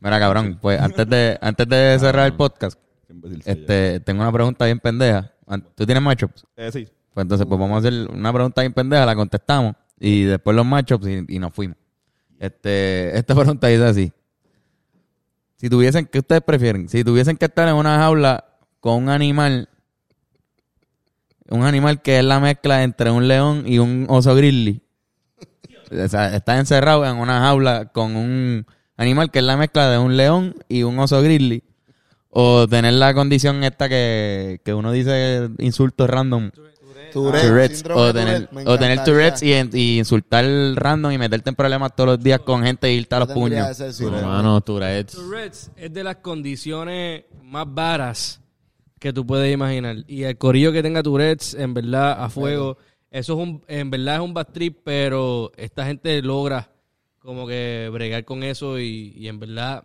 [0.00, 2.78] Mira, cabrón, pues antes de, antes de cerrar el podcast,
[3.44, 5.32] este, tengo una pregunta bien pendeja.
[5.74, 6.46] ¿Tú tienes matchups?
[6.56, 6.88] Eh, sí.
[7.14, 10.66] Pues entonces, pues vamos a hacer una pregunta bien pendeja, la contestamos y después los
[10.66, 11.78] matchups y, y nos fuimos.
[12.38, 14.12] Este, esta pregunta dice así.
[15.56, 16.88] Si tuviesen, ¿qué ustedes prefieren?
[16.88, 18.44] Si tuviesen que estar en una jaula
[18.80, 19.68] con un animal,
[21.48, 24.82] un animal que es la mezcla entre un león y un oso grizzly.
[25.90, 28.66] O sea, estás encerrado en una jaula con un
[28.96, 31.62] animal que es la mezcla de un león y un oso grizzly.
[32.30, 36.50] O tener la condición esta que, que uno dice insultos random.
[37.12, 39.04] Tourette, Tourette's, síndrome o tener, o tener encantaría.
[39.04, 40.44] Tourette's y, y insultar
[40.74, 43.80] random y meterte en problemas todos los días con gente y irte a los puños.
[44.00, 45.14] No, Tourette's.
[45.14, 48.40] Tourette's es de las condiciones más varas
[48.98, 49.96] que tú puedes imaginar.
[50.06, 52.76] Y el corillo que tenga Tourette's, en verdad, a fuego,
[53.10, 56.70] eso es un, en verdad es un bad trip, pero esta gente logra
[57.26, 59.84] como que bregar con eso y, y en verdad,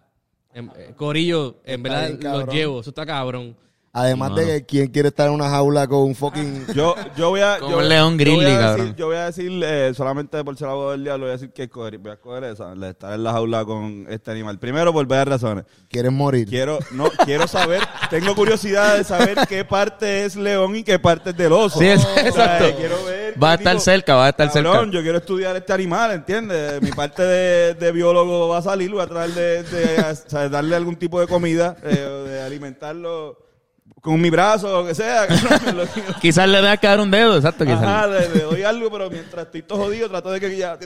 [0.54, 2.10] en- eh, corillo, en Está verdad
[2.46, 3.58] los llevo, eso está cabrón.
[3.94, 6.66] Además de que quién quiere estar en una jaula con un fucking...
[6.74, 7.58] Yo, yo voy a...
[7.60, 8.96] Como yo, un león yo voy a grizzly, decir- cabrón.
[8.96, 11.70] Yo voy a decir, eh, solamente por ser abogado del diablo, voy a decir que
[11.70, 14.60] escoger- voy a escoger esa, la de estar en la jaula con este animal.
[14.60, 15.66] Primero, por varias razones.
[15.90, 16.48] Quieren morir.
[16.48, 21.32] Quiero, no, quiero saber, tengo curiosidad de saber qué parte es león y qué parte
[21.32, 21.78] es del oso.
[21.80, 22.78] Sí, es- O sea, exacto.
[22.78, 24.92] Quiero ver Va a estar cerca, va a estar cabrón, cerca.
[24.92, 26.82] yo quiero estudiar este animal, ¿entiendes?
[26.82, 30.48] Mi parte de, de biólogo va a salir, voy a tratar de, de, o sea,
[30.48, 33.38] darle algún tipo de comida, eh, o de alimentarlo
[34.02, 35.28] con mi brazo o lo que sea.
[36.22, 37.64] Quizás le tengas que dar un dedo, exacto.
[37.64, 37.84] Quizás.
[37.84, 40.78] Ajá, le, le doy algo, pero mientras estoy todo jodido, trato de que ya...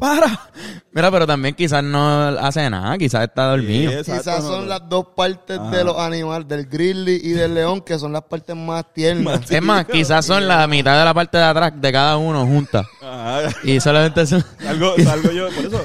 [0.00, 0.50] ¡Para!
[0.92, 3.92] Mira, pero también quizás no hace nada, quizás está dormido.
[3.92, 4.66] Sí, exacto, Quizás son no.
[4.66, 8.56] las dos partes de los animales, del grizzly y del león, que son las partes
[8.56, 9.48] más tiernas.
[9.50, 12.86] es más, quizás son la mitad de la parte de atrás de cada uno juntas.
[13.00, 13.42] Ajá.
[13.62, 14.44] Y solamente son...
[14.60, 15.80] Salgo, salgo yo, por eso.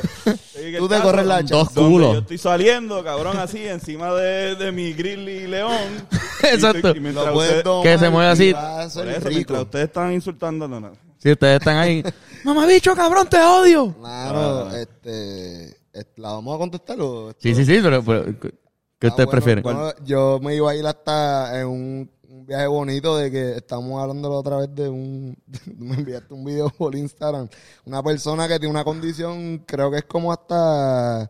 [0.80, 2.18] Tú te corres la Dos Yo culos.
[2.18, 5.72] estoy saliendo, cabrón, así, encima de, de mi grizzly león.
[6.42, 6.94] Exacto.
[6.96, 8.54] Y estoy- y Que se mueve y así.
[8.54, 9.30] por eso, rico.
[9.30, 10.92] mientras ustedes están insultando, no, no.
[11.26, 12.04] Si ustedes están ahí...
[12.44, 13.96] ¡Mamá bicho, cabrón, te odio!
[14.00, 14.80] Claro, Ah.
[14.80, 17.40] este, este, ¿La vamos a contestar o esto?
[17.42, 18.04] Sí, sí, sí, pero...
[18.04, 19.64] pero ¿Qué Ah, ustedes bueno, prefieren?
[19.64, 24.00] no, yo me iba a ir hasta en un, un viaje bonito de que estamos
[24.00, 25.36] hablando la otra vez de un...
[25.80, 27.48] me enviaste un video por Instagram.
[27.86, 31.28] Una persona que tiene una condición, creo que es como hasta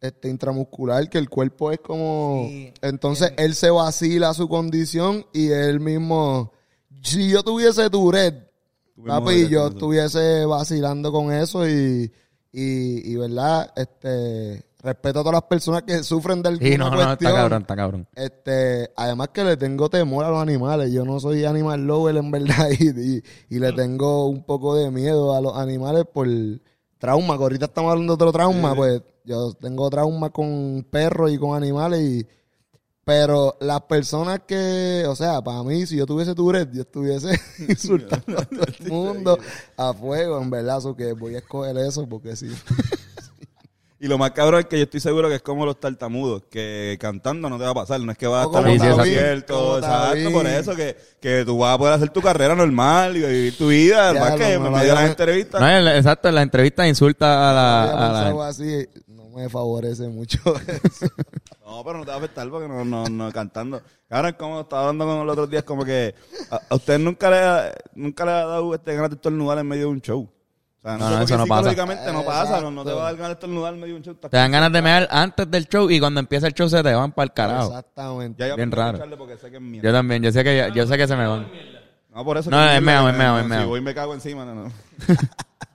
[0.00, 2.46] este intramuscular, que el cuerpo es como...
[2.48, 2.72] Sí.
[2.82, 6.52] Entonces él se vacila su condición y él mismo...
[7.02, 8.53] Si yo tuviese Tourette,
[9.06, 12.12] papi, yo estuviese vacilando con eso y,
[12.52, 14.64] y, y verdad, este...
[14.84, 17.32] Respeto a todas las personas que sufren de alguna Sí, no, no, está cuestión.
[17.32, 18.08] cabrón, está cabrón.
[18.14, 20.92] Este, además que le tengo temor a los animales.
[20.92, 24.90] Yo no soy animal lover en verdad y, y, y le tengo un poco de
[24.90, 26.28] miedo a los animales por
[26.98, 27.38] trauma.
[27.38, 31.56] Que ahorita estamos hablando de otro trauma, pues yo tengo trauma con perros y con
[31.56, 32.26] animales y
[33.04, 38.38] pero las personas que, o sea, para mí, si yo tuviese Tourette, yo estuviese insultando
[38.38, 39.38] a todo el mundo
[39.76, 42.48] a fuego, en verdad, so que voy a escoger eso porque sí.
[44.04, 46.98] Y lo más cabrón es que yo estoy seguro que es como los tartamudos, que
[47.00, 48.74] cantando no te va a pasar, no es que vas a estar como
[49.78, 53.56] exacto, por eso que, que tú vas a poder hacer tu carrera normal y vivir
[53.56, 55.58] tu vida, Ya, más no, que no en medio de las entrevistas.
[55.58, 57.82] No, exacto, en la entrevista insulta a la...
[58.08, 58.86] A la- así,
[59.34, 61.06] me favorece mucho eso.
[61.66, 63.82] No, pero no te va a afectar porque no, no, no cantando.
[64.10, 66.14] Ahora, como estaba hablando con los otros días, como que
[66.50, 69.66] a, a usted nunca le, ha- nunca le ha dado este ganas de estornudar en
[69.66, 70.30] medio de un show.
[70.82, 71.70] O sea, No, eso no pasa.
[71.70, 73.98] psicológicamente no pasa, no, no te va a dar ganas de estornudar en medio de
[74.00, 74.14] un show.
[74.14, 76.94] Te dan ganas de mear antes del show y cuando empieza el show se te
[76.94, 77.68] van para el carajo.
[77.68, 78.42] Exactamente.
[78.42, 78.88] Ya yo Bien raro.
[78.98, 79.88] escucharle porque sé que es mierda.
[79.88, 81.48] Yo también, yo sé que yo sé que se me van.
[82.14, 83.60] No, por eso No, es que es meo, no, es meo.
[83.62, 84.72] Si voy me cago encima, no, no.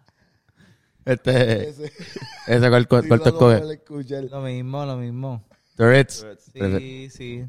[1.11, 1.91] Este, Ese-
[2.47, 3.79] ese cuál cuál cuál.
[4.31, 5.43] Lo mismo, lo mismo.
[5.75, 6.25] Tourette's.
[6.53, 7.45] Sí, sí.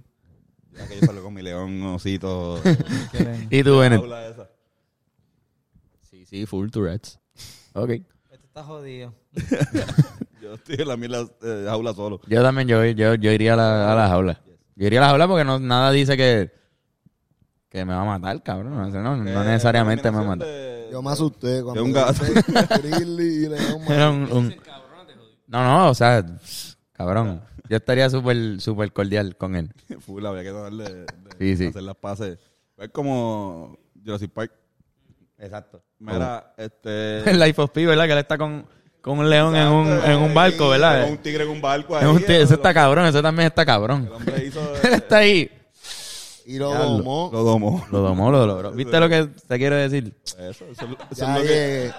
[0.72, 2.60] Ya que yo salgo con mi león, osito.
[3.50, 4.00] Y tú, Bennett.
[4.00, 4.50] jaula esa.
[6.02, 7.18] Sí, sí, full Tourette's.
[7.74, 7.90] Ok.
[7.90, 9.14] Esto está jodido.
[10.40, 12.18] Yo estoy en la mierda eh, jaula solo.
[12.26, 14.40] Yo también, yo, yo, yo iría a la, a la jaula.
[14.74, 16.50] Yo iría a la jaula porque no, nada dice que,
[17.68, 18.72] que me va a matar, cabrón.
[18.74, 20.48] No, no, no necesariamente me va a matar.
[20.48, 22.24] de- Yo me asusté cuando un gato.
[22.82, 23.82] grizzly y león.
[23.88, 24.56] Era un, un-
[25.46, 26.24] No, no, o sea,
[26.92, 27.42] cabrón.
[27.68, 29.72] Yo estaría súper, súper cordial con él.
[30.00, 31.06] Full, había que darle de,
[31.38, 31.66] Sí, sí.
[31.68, 32.38] hacer las pases.
[32.78, 34.52] Es como Jurassic Park.
[35.38, 35.82] Exacto.
[35.98, 37.20] Mira, este...
[37.30, 38.06] El Life of Pi, ¿verdad?
[38.06, 38.66] Que él está con,
[39.00, 41.08] con un león en un, en un barco, Con ¿verdad?
[41.10, 42.04] un tigre en un barco ahí.
[42.04, 44.10] Es un ti- el- ese está cabrón, ese también está El cabrón.
[44.12, 44.60] hombre hizo...
[44.82, 45.50] Él está ahí.
[46.50, 47.30] Y lo domó.
[47.32, 47.86] Lo domó.
[47.92, 48.72] Lo domó, lo logró.
[48.72, 50.12] ¿Viste lo que te quiero decir?
[50.24, 50.86] Eso, eso, eso
[51.16, 51.94] Ya es lo que, eso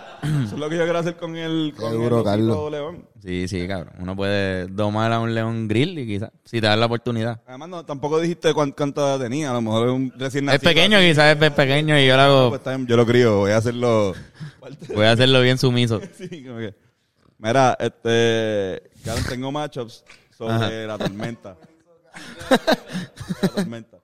[0.56, 2.72] es lo que yo quiero hacer con el, con Seguro, el Carlos.
[2.72, 3.06] león.
[3.24, 3.94] Sí, sí, cabrón.
[4.00, 7.40] Uno puede domar a un león grill y quizás, si te das la oportunidad.
[7.48, 9.52] Además, no, tampoco dijiste cuán- cuánta edad tenía.
[9.52, 10.70] A lo mejor es un recién Es nacido.
[10.70, 11.08] pequeño, así.
[11.08, 13.58] quizás es pequeño y yo lo hago, pues está bien, yo lo crío, voy a
[13.58, 14.14] hacerlo.
[14.94, 16.02] voy a hacerlo bien sumiso.
[16.18, 16.76] sí, como que.
[17.38, 18.84] Mira, este.
[19.04, 20.04] Claro, tengo matchups
[20.38, 21.56] sobre la tormenta.
[23.42, 23.98] la tormenta.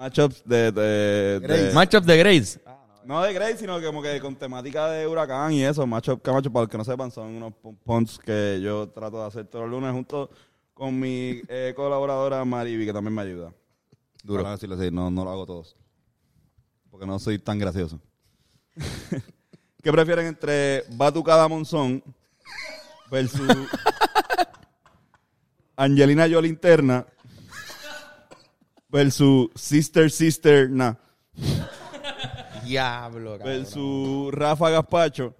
[0.00, 0.72] Matchups de.
[0.72, 1.72] de, de- Grace.
[1.74, 2.60] Matchup de Grace.
[3.04, 5.86] no de Grace, sino que como que con temática de huracán y eso.
[5.86, 7.52] Matchup, que matchup, para los que no sepan, son unos
[7.84, 10.30] punts que yo trato de hacer todos los lunes junto
[10.72, 13.52] con mi eh, colaboradora Mariby, que también me ayuda.
[14.24, 14.42] Duro.
[14.42, 15.76] Para decirlo así, no, no lo hago todos.
[16.90, 18.00] Porque no soy tan gracioso.
[19.82, 22.02] ¿Qué prefieren entre Batucada Monzón
[23.10, 23.40] versus
[25.76, 27.06] Angelina Jolie interna
[28.90, 30.96] versus Sister Sister Na
[32.64, 35.34] Diablo, versus Rafa Gaspacho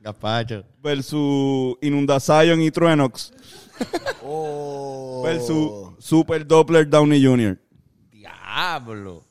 [0.00, 0.64] Gaspacho.
[0.82, 3.32] versus Inundación y Truenox
[4.22, 5.22] Oh.
[5.24, 7.58] versus Super Doppler Downey Jr.
[8.10, 9.24] Diablo.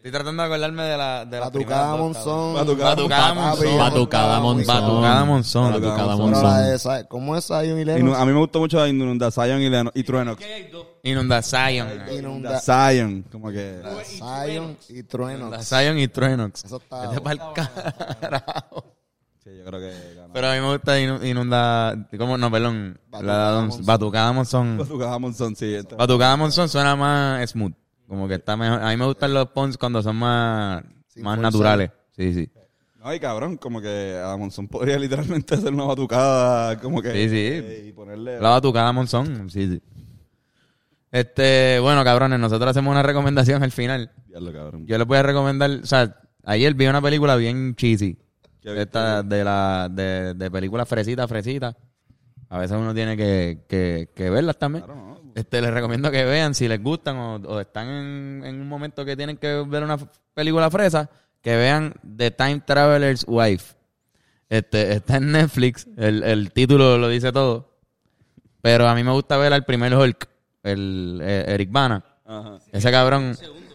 [0.00, 2.54] Estoy tratando de acordarme de la de la Batucada Monzón.
[2.54, 3.78] Batucada Monzón.
[3.78, 4.66] Batucada Monzón.
[4.66, 5.72] Batucada Monzón.
[5.72, 7.06] Batucada Monzón.
[7.10, 8.18] ¿Cómo es Zion y Lennox?
[8.18, 10.42] a mí me gustó mucho Inunda Zion y, Leno- y Truenox.
[11.02, 11.88] Inunda Zion.
[12.18, 13.82] Inunda Zion, como que...
[14.06, 15.38] Zion y Trueno.
[15.40, 16.64] Inunda Zion y Truenox.
[16.64, 17.38] Eso está- Vete pa'l
[18.20, 18.84] carajo.
[19.44, 19.92] Sí, yo creo que.
[20.32, 22.08] Pero a mí me gusta Inu- Inunda...
[22.16, 22.38] ¿Cómo?
[22.38, 22.98] No, perdón.
[23.10, 23.60] Batucada
[24.32, 24.78] Monzón.
[24.78, 25.56] Batucada Monzón.
[25.56, 25.76] Sí.
[25.98, 27.72] Batucada Monzón suena más smooth.
[28.10, 28.82] Como que está mejor.
[28.82, 31.52] A mí me gustan los pons cuando son más, Sin más forzar.
[31.52, 31.90] naturales.
[32.16, 32.50] Sí, sí.
[33.02, 37.12] No, y cabrón, como que a Monzón podría literalmente hacer una batucada, como que...
[37.12, 37.36] Sí, sí.
[37.36, 38.40] eh, Y ponerle...
[38.40, 39.48] La batucada Monzón.
[39.48, 39.82] Sí, sí.
[41.12, 44.10] Este, bueno, cabrones, nosotros hacemos una recomendación al final.
[44.26, 44.86] Diablo, cabrón.
[44.86, 48.18] Yo les voy a recomendar, o sea, ayer vi una película bien cheesy.
[48.62, 51.76] Esta de la de, de película fresita, fresita.
[52.48, 54.84] A veces uno tiene que, que, que verlas también.
[54.84, 55.09] Claro, ¿no?
[55.34, 59.04] Este, les recomiendo que vean si les gustan o, o están en, en un momento
[59.04, 59.98] que tienen que ver una
[60.34, 61.08] película fresa,
[61.40, 63.74] que vean The Time Traveler's Wife.
[64.48, 67.70] Este, está en Netflix, el, el título lo dice todo.
[68.62, 70.28] Pero a mí me gusta ver al primer Hulk,
[70.64, 72.04] el, eh, Eric Bana.
[72.26, 72.58] Ajá.
[72.72, 73.30] Ese cabrón.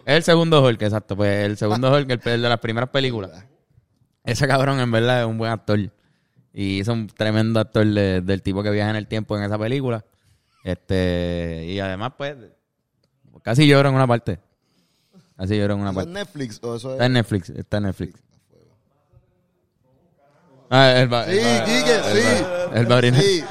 [0.06, 1.16] Es el segundo Hulk, exacto.
[1.16, 3.32] Pues el segundo Hulk, el, el de las primeras películas.
[4.24, 5.80] Ese cabrón, en verdad, es un buen actor.
[6.54, 9.58] Y es un tremendo actor de- del tipo que viaja en el tiempo en esa
[9.58, 10.06] película.
[10.66, 11.64] Este.
[11.68, 12.36] Y además, pues.
[13.44, 14.40] Casi lloro en una parte.
[15.38, 16.20] Casi lloro en una ¿Eso es parte.
[16.20, 16.94] Netflix o eso es...?
[16.94, 17.50] Está en Netflix.
[17.52, 18.24] Está en Netflix.
[20.72, 21.26] Ah, él va.
[21.26, 22.46] Sí, Quique, sí.
[22.74, 23.02] él va.
[23.02, 23.44] Sí.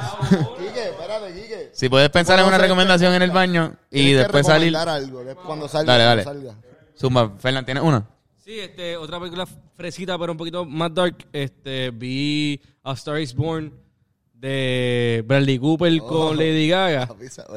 [0.59, 1.71] Quique, espérate, Quique.
[1.73, 4.77] Si puedes pensar en una recomendación en el baño y después salir.
[4.77, 5.93] algo cuando salga.
[5.93, 6.25] Dale, dale.
[6.25, 6.61] cuando salga.
[6.99, 8.09] Zumba, Fernán, ¿tienes una?
[8.39, 9.47] Sí, este, otra película
[9.77, 11.25] fresita, pero un poquito más dark.
[11.33, 13.73] Este, vi A Star is Born
[14.49, 17.09] de Bradley Cooper con Lady Gaga.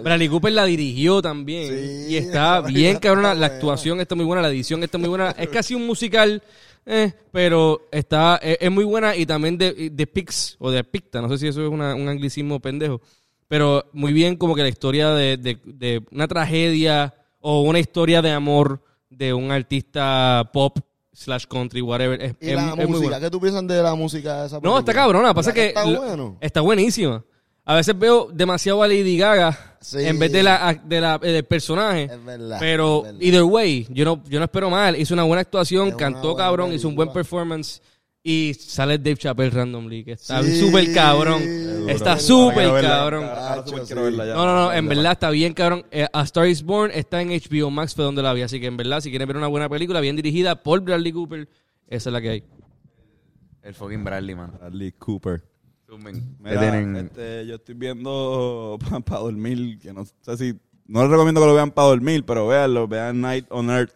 [0.03, 1.67] Bradley Cooper la dirigió también.
[1.67, 3.33] Sí, y está bien cabrona.
[3.33, 5.31] La actuación está muy buena, la edición está muy buena.
[5.31, 6.41] Es casi un musical,
[6.85, 11.19] eh, pero está es, es muy buena y también de, de Pix o de Picta.
[11.21, 13.01] No sé si eso es una- un anglicismo pendejo.
[13.49, 18.21] Pero muy bien como que la historia de, de- de una tragedia o una historia
[18.21, 20.77] de amor de un artista pop
[21.17, 22.21] slash country, whatever.
[22.21, 22.99] Es, ¿Y es- la es muy música?
[23.09, 23.19] buena.
[23.19, 24.71] ¿Qué tú piensas de la música de esa película?
[24.73, 25.33] No, está cabrona.
[25.33, 26.37] Pasa ¿Verdad que Está lo- bueno.
[26.41, 27.23] está buenísima.
[27.65, 29.97] A veces veo demasiado a Lady Gaga Sí.
[30.05, 32.03] en vez de la, de la- del personaje.
[32.03, 33.21] Es verdad, Pero, es verdad.
[33.21, 34.95] either way, yo no, yo no espero mal.
[34.95, 37.81] Hizo una buena actuación, Es cantó buena cabrón, hizo un buen performance.
[38.29, 40.59] Y sale Dave Chappelle randomly, que está Sí.
[40.59, 41.41] súper cabrón.
[41.41, 41.87] Seguro.
[41.89, 42.89] Está súper quiero verla.
[42.89, 43.23] cabrón.
[43.23, 44.03] Ahora súper Hacho, quiero sí.
[44.05, 44.33] verla ya.
[44.33, 45.85] No, no, no, en verdad está bien, cabrón.
[45.91, 48.41] Eh, A Star is Born está en HBO Max, fue donde la vi.
[48.41, 51.47] Así que en verdad, si quieren ver una buena película, bien dirigida por Bradley Cooper,
[51.87, 52.43] esa es la que hay.
[53.63, 54.51] El fucking Bradley, man.
[54.59, 55.41] Bradley Cooper.
[55.89, 55.95] ¿Qué
[56.43, 56.95] Mira, tienen?
[56.97, 60.53] este, yo estoy viendo para dormir, que no sé si...
[60.85, 63.91] No les recomiendo que lo vean para dormir, pero véanlo, vean Night on Earth,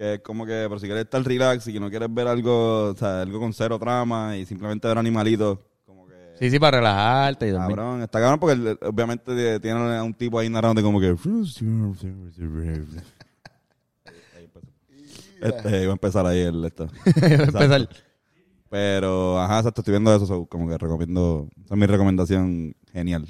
[0.00, 2.86] que es como que, por si quieres estar relax y que no quieres ver algo,
[2.86, 6.14] o sea, algo con cero trama y simplemente ver animalitos, como que...
[6.38, 7.76] Sí, sí, para relajarte y dormir.
[7.76, 11.14] Cabrón, está cabrón porque obviamente tiene a un tipo ahí narrando como que...
[15.42, 16.64] Este, iba a empezar ahí el...
[16.64, 16.88] Esto.
[17.04, 17.88] Empezar.
[18.70, 21.46] Pero, ajá, exacto, estoy viendo eso, so, como que recomiendo...
[21.62, 23.28] Esa es mi recomendación genial.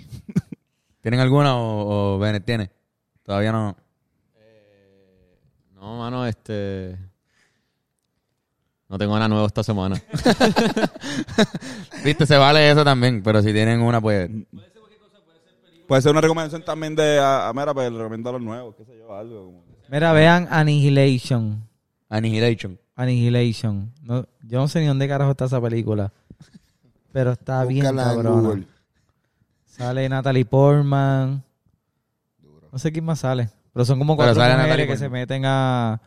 [1.03, 2.71] ¿Tienen alguna o, o Bennett tiene?
[3.25, 3.77] Todavía no.
[5.81, 6.97] No, mano, este.
[8.87, 9.97] No tengo nada nuevo esta semana.
[12.05, 14.29] Viste, se vale eso también, pero si tienen una, pues.
[15.89, 18.77] Puede ser una recomendación también de a, a Mera, pues le recomiendo a los nuevos,
[18.77, 19.65] qué sé yo, algo como...
[19.89, 21.67] Mira, vean Annihilation.
[22.09, 22.79] Annihilation.
[22.95, 23.93] Annihilation.
[24.03, 26.13] No, yo no sé ni dónde carajo está esa película.
[27.11, 28.65] Pero está bien cabrona.
[29.65, 31.43] Sale Natalie Portman.
[32.71, 33.49] No sé quién más sale.
[33.73, 36.01] Pero son como cuatro mujeres Natalie que se meten a...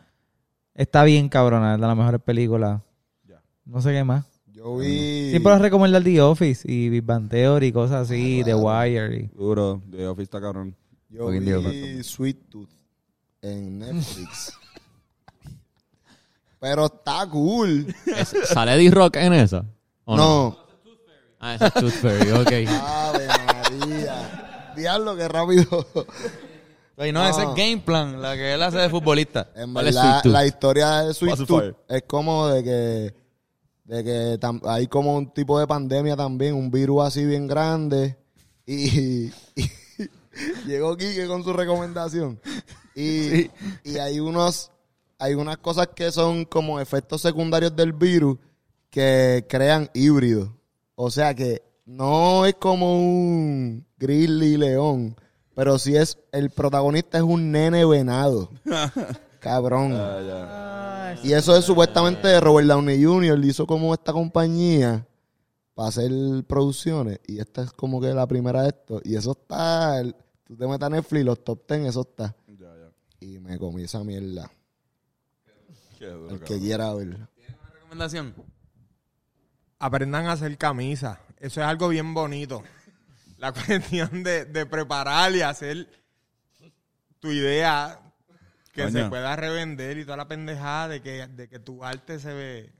[0.74, 2.80] Está bien cabrona, es de las mejores películas.
[3.26, 3.40] Ya.
[3.64, 4.24] No sé qué más.
[4.52, 5.30] Yo vi...
[5.30, 9.16] Siempre los recomiendo el The Office y Big Bang Theory y cosas así, The Wire.
[9.16, 10.74] y- Duro, de Office está cabrón.
[11.08, 12.68] Yo Hoy vi Sweet Tooth
[13.42, 14.52] en Netflix.
[16.60, 17.94] Pero está cool.
[18.06, 19.64] Es- ¿Sale D-Rock en esa?
[20.04, 20.58] ¿O No.
[21.40, 22.52] Ah, esa es Tooth Fairy, ok.
[22.82, 24.72] Ave María.
[24.74, 25.86] Diablo, qué rápido.
[26.96, 29.48] Oye, no, ese es Game Plan, la que él hace de futbolista.
[30.32, 31.32] La historia de Sweet.
[31.46, 33.14] Tooth es como de que,
[33.84, 38.16] de que tam- hay como un tipo de pandemia también, un virus así bien grande.
[38.66, 39.26] Y,
[39.56, 40.08] y
[40.66, 42.40] llegó Quique con su recomendación.
[42.94, 43.50] Y,
[43.82, 44.70] y hay unos,
[45.18, 48.38] hay unas cosas que son como efectos secundarios del virus
[48.88, 50.48] que crean híbridos.
[50.94, 55.16] O sea que no es como un grizzly león,
[55.54, 58.50] pero sí es, el protagonista es un nene venado.
[59.40, 59.92] Cabrón.
[59.92, 61.20] Ya, ya.
[61.22, 63.42] Y eso es supuestamente de Robert Downey Jr.
[63.44, 65.06] hizo como esta compañía
[65.74, 66.10] para hacer
[66.46, 67.20] producciones.
[67.26, 69.00] Y esta es como que la primera de esto.
[69.04, 70.00] Y eso está.
[70.00, 72.34] el- tú te metes a Netflix, los top 10, eso está.
[73.20, 74.50] Y me comí esa mierda.
[76.00, 77.16] El que quiera ver.
[77.72, 78.34] recomendación?
[79.78, 81.20] aprendan a hacer camisa.
[81.38, 82.62] Eso es algo bien bonito.
[83.44, 85.86] La cuestión de, de preparar y hacer
[87.20, 88.00] tu idea
[88.72, 88.92] que Coño.
[89.04, 92.72] se pueda revender y toda la pendejada de que, de que tu arte se ve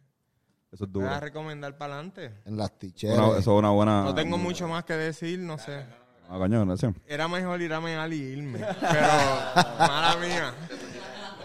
[0.72, 1.06] Eso es duro.
[1.06, 2.32] pueda recomendar para adelante.
[2.46, 3.18] En las ticheras.
[3.18, 4.04] Una- eso es una buena.
[4.04, 5.84] No tengo mucho más que decir, no sé.
[6.30, 6.94] Ah, coño, gracias.
[7.06, 8.58] Era mejor ir a mear y irme.
[8.58, 9.06] Pero,
[9.78, 10.54] mala mía.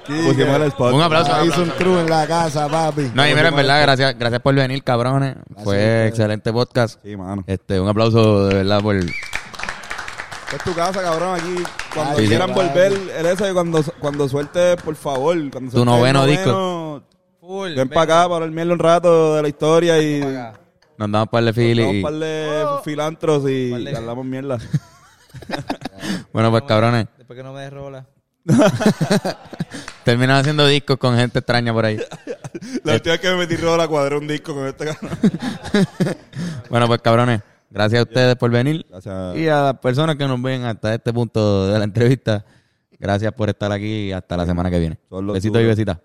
[0.10, 0.94] El spot.
[0.94, 1.32] Un aplauso.
[1.32, 1.76] un Hizo un aplauso.
[1.78, 3.12] crew en la casa, papi.
[3.14, 5.36] No, y mira, en verdad, gracias, gracias por venir, cabrones.
[5.64, 6.10] Fue ustedes.
[6.10, 7.00] excelente podcast.
[7.04, 7.44] Sí, mano.
[7.48, 8.96] Este, un aplauso de verdad por...
[8.96, 11.64] Es tu casa, cabrón, aquí.
[11.94, 12.56] Cuando Ay, quieran sí.
[12.56, 15.36] volver, el ese, cuando, cuando suelte, por favor.
[15.52, 17.04] Cuando Tu suelte el noveno noveno,
[17.40, 17.76] Full.
[17.76, 20.20] Ven para acá para dormirle un rato de la historia y...
[20.22, 21.98] Nos damos par de fili Somos y...
[21.98, 24.58] un par de filantros y hablamos mierda.
[26.34, 28.06] Bueno, pues cabrones, Después que no me des rola.
[30.04, 32.00] terminan haciendo discos con gente extraña por ahí.
[32.84, 35.18] La última vez que me metí rola cuadré un disco con este cabrón.
[36.70, 37.42] Bueno, pues cabrones,
[37.72, 38.86] gracias a ustedes por venir.
[38.90, 39.36] Gracias.
[39.38, 42.46] Y a las personas que nos ven hasta este punto de la entrevista,
[43.00, 45.00] gracias por estar aquí y hasta la semana que viene.
[45.10, 45.98] Besitos y besitas.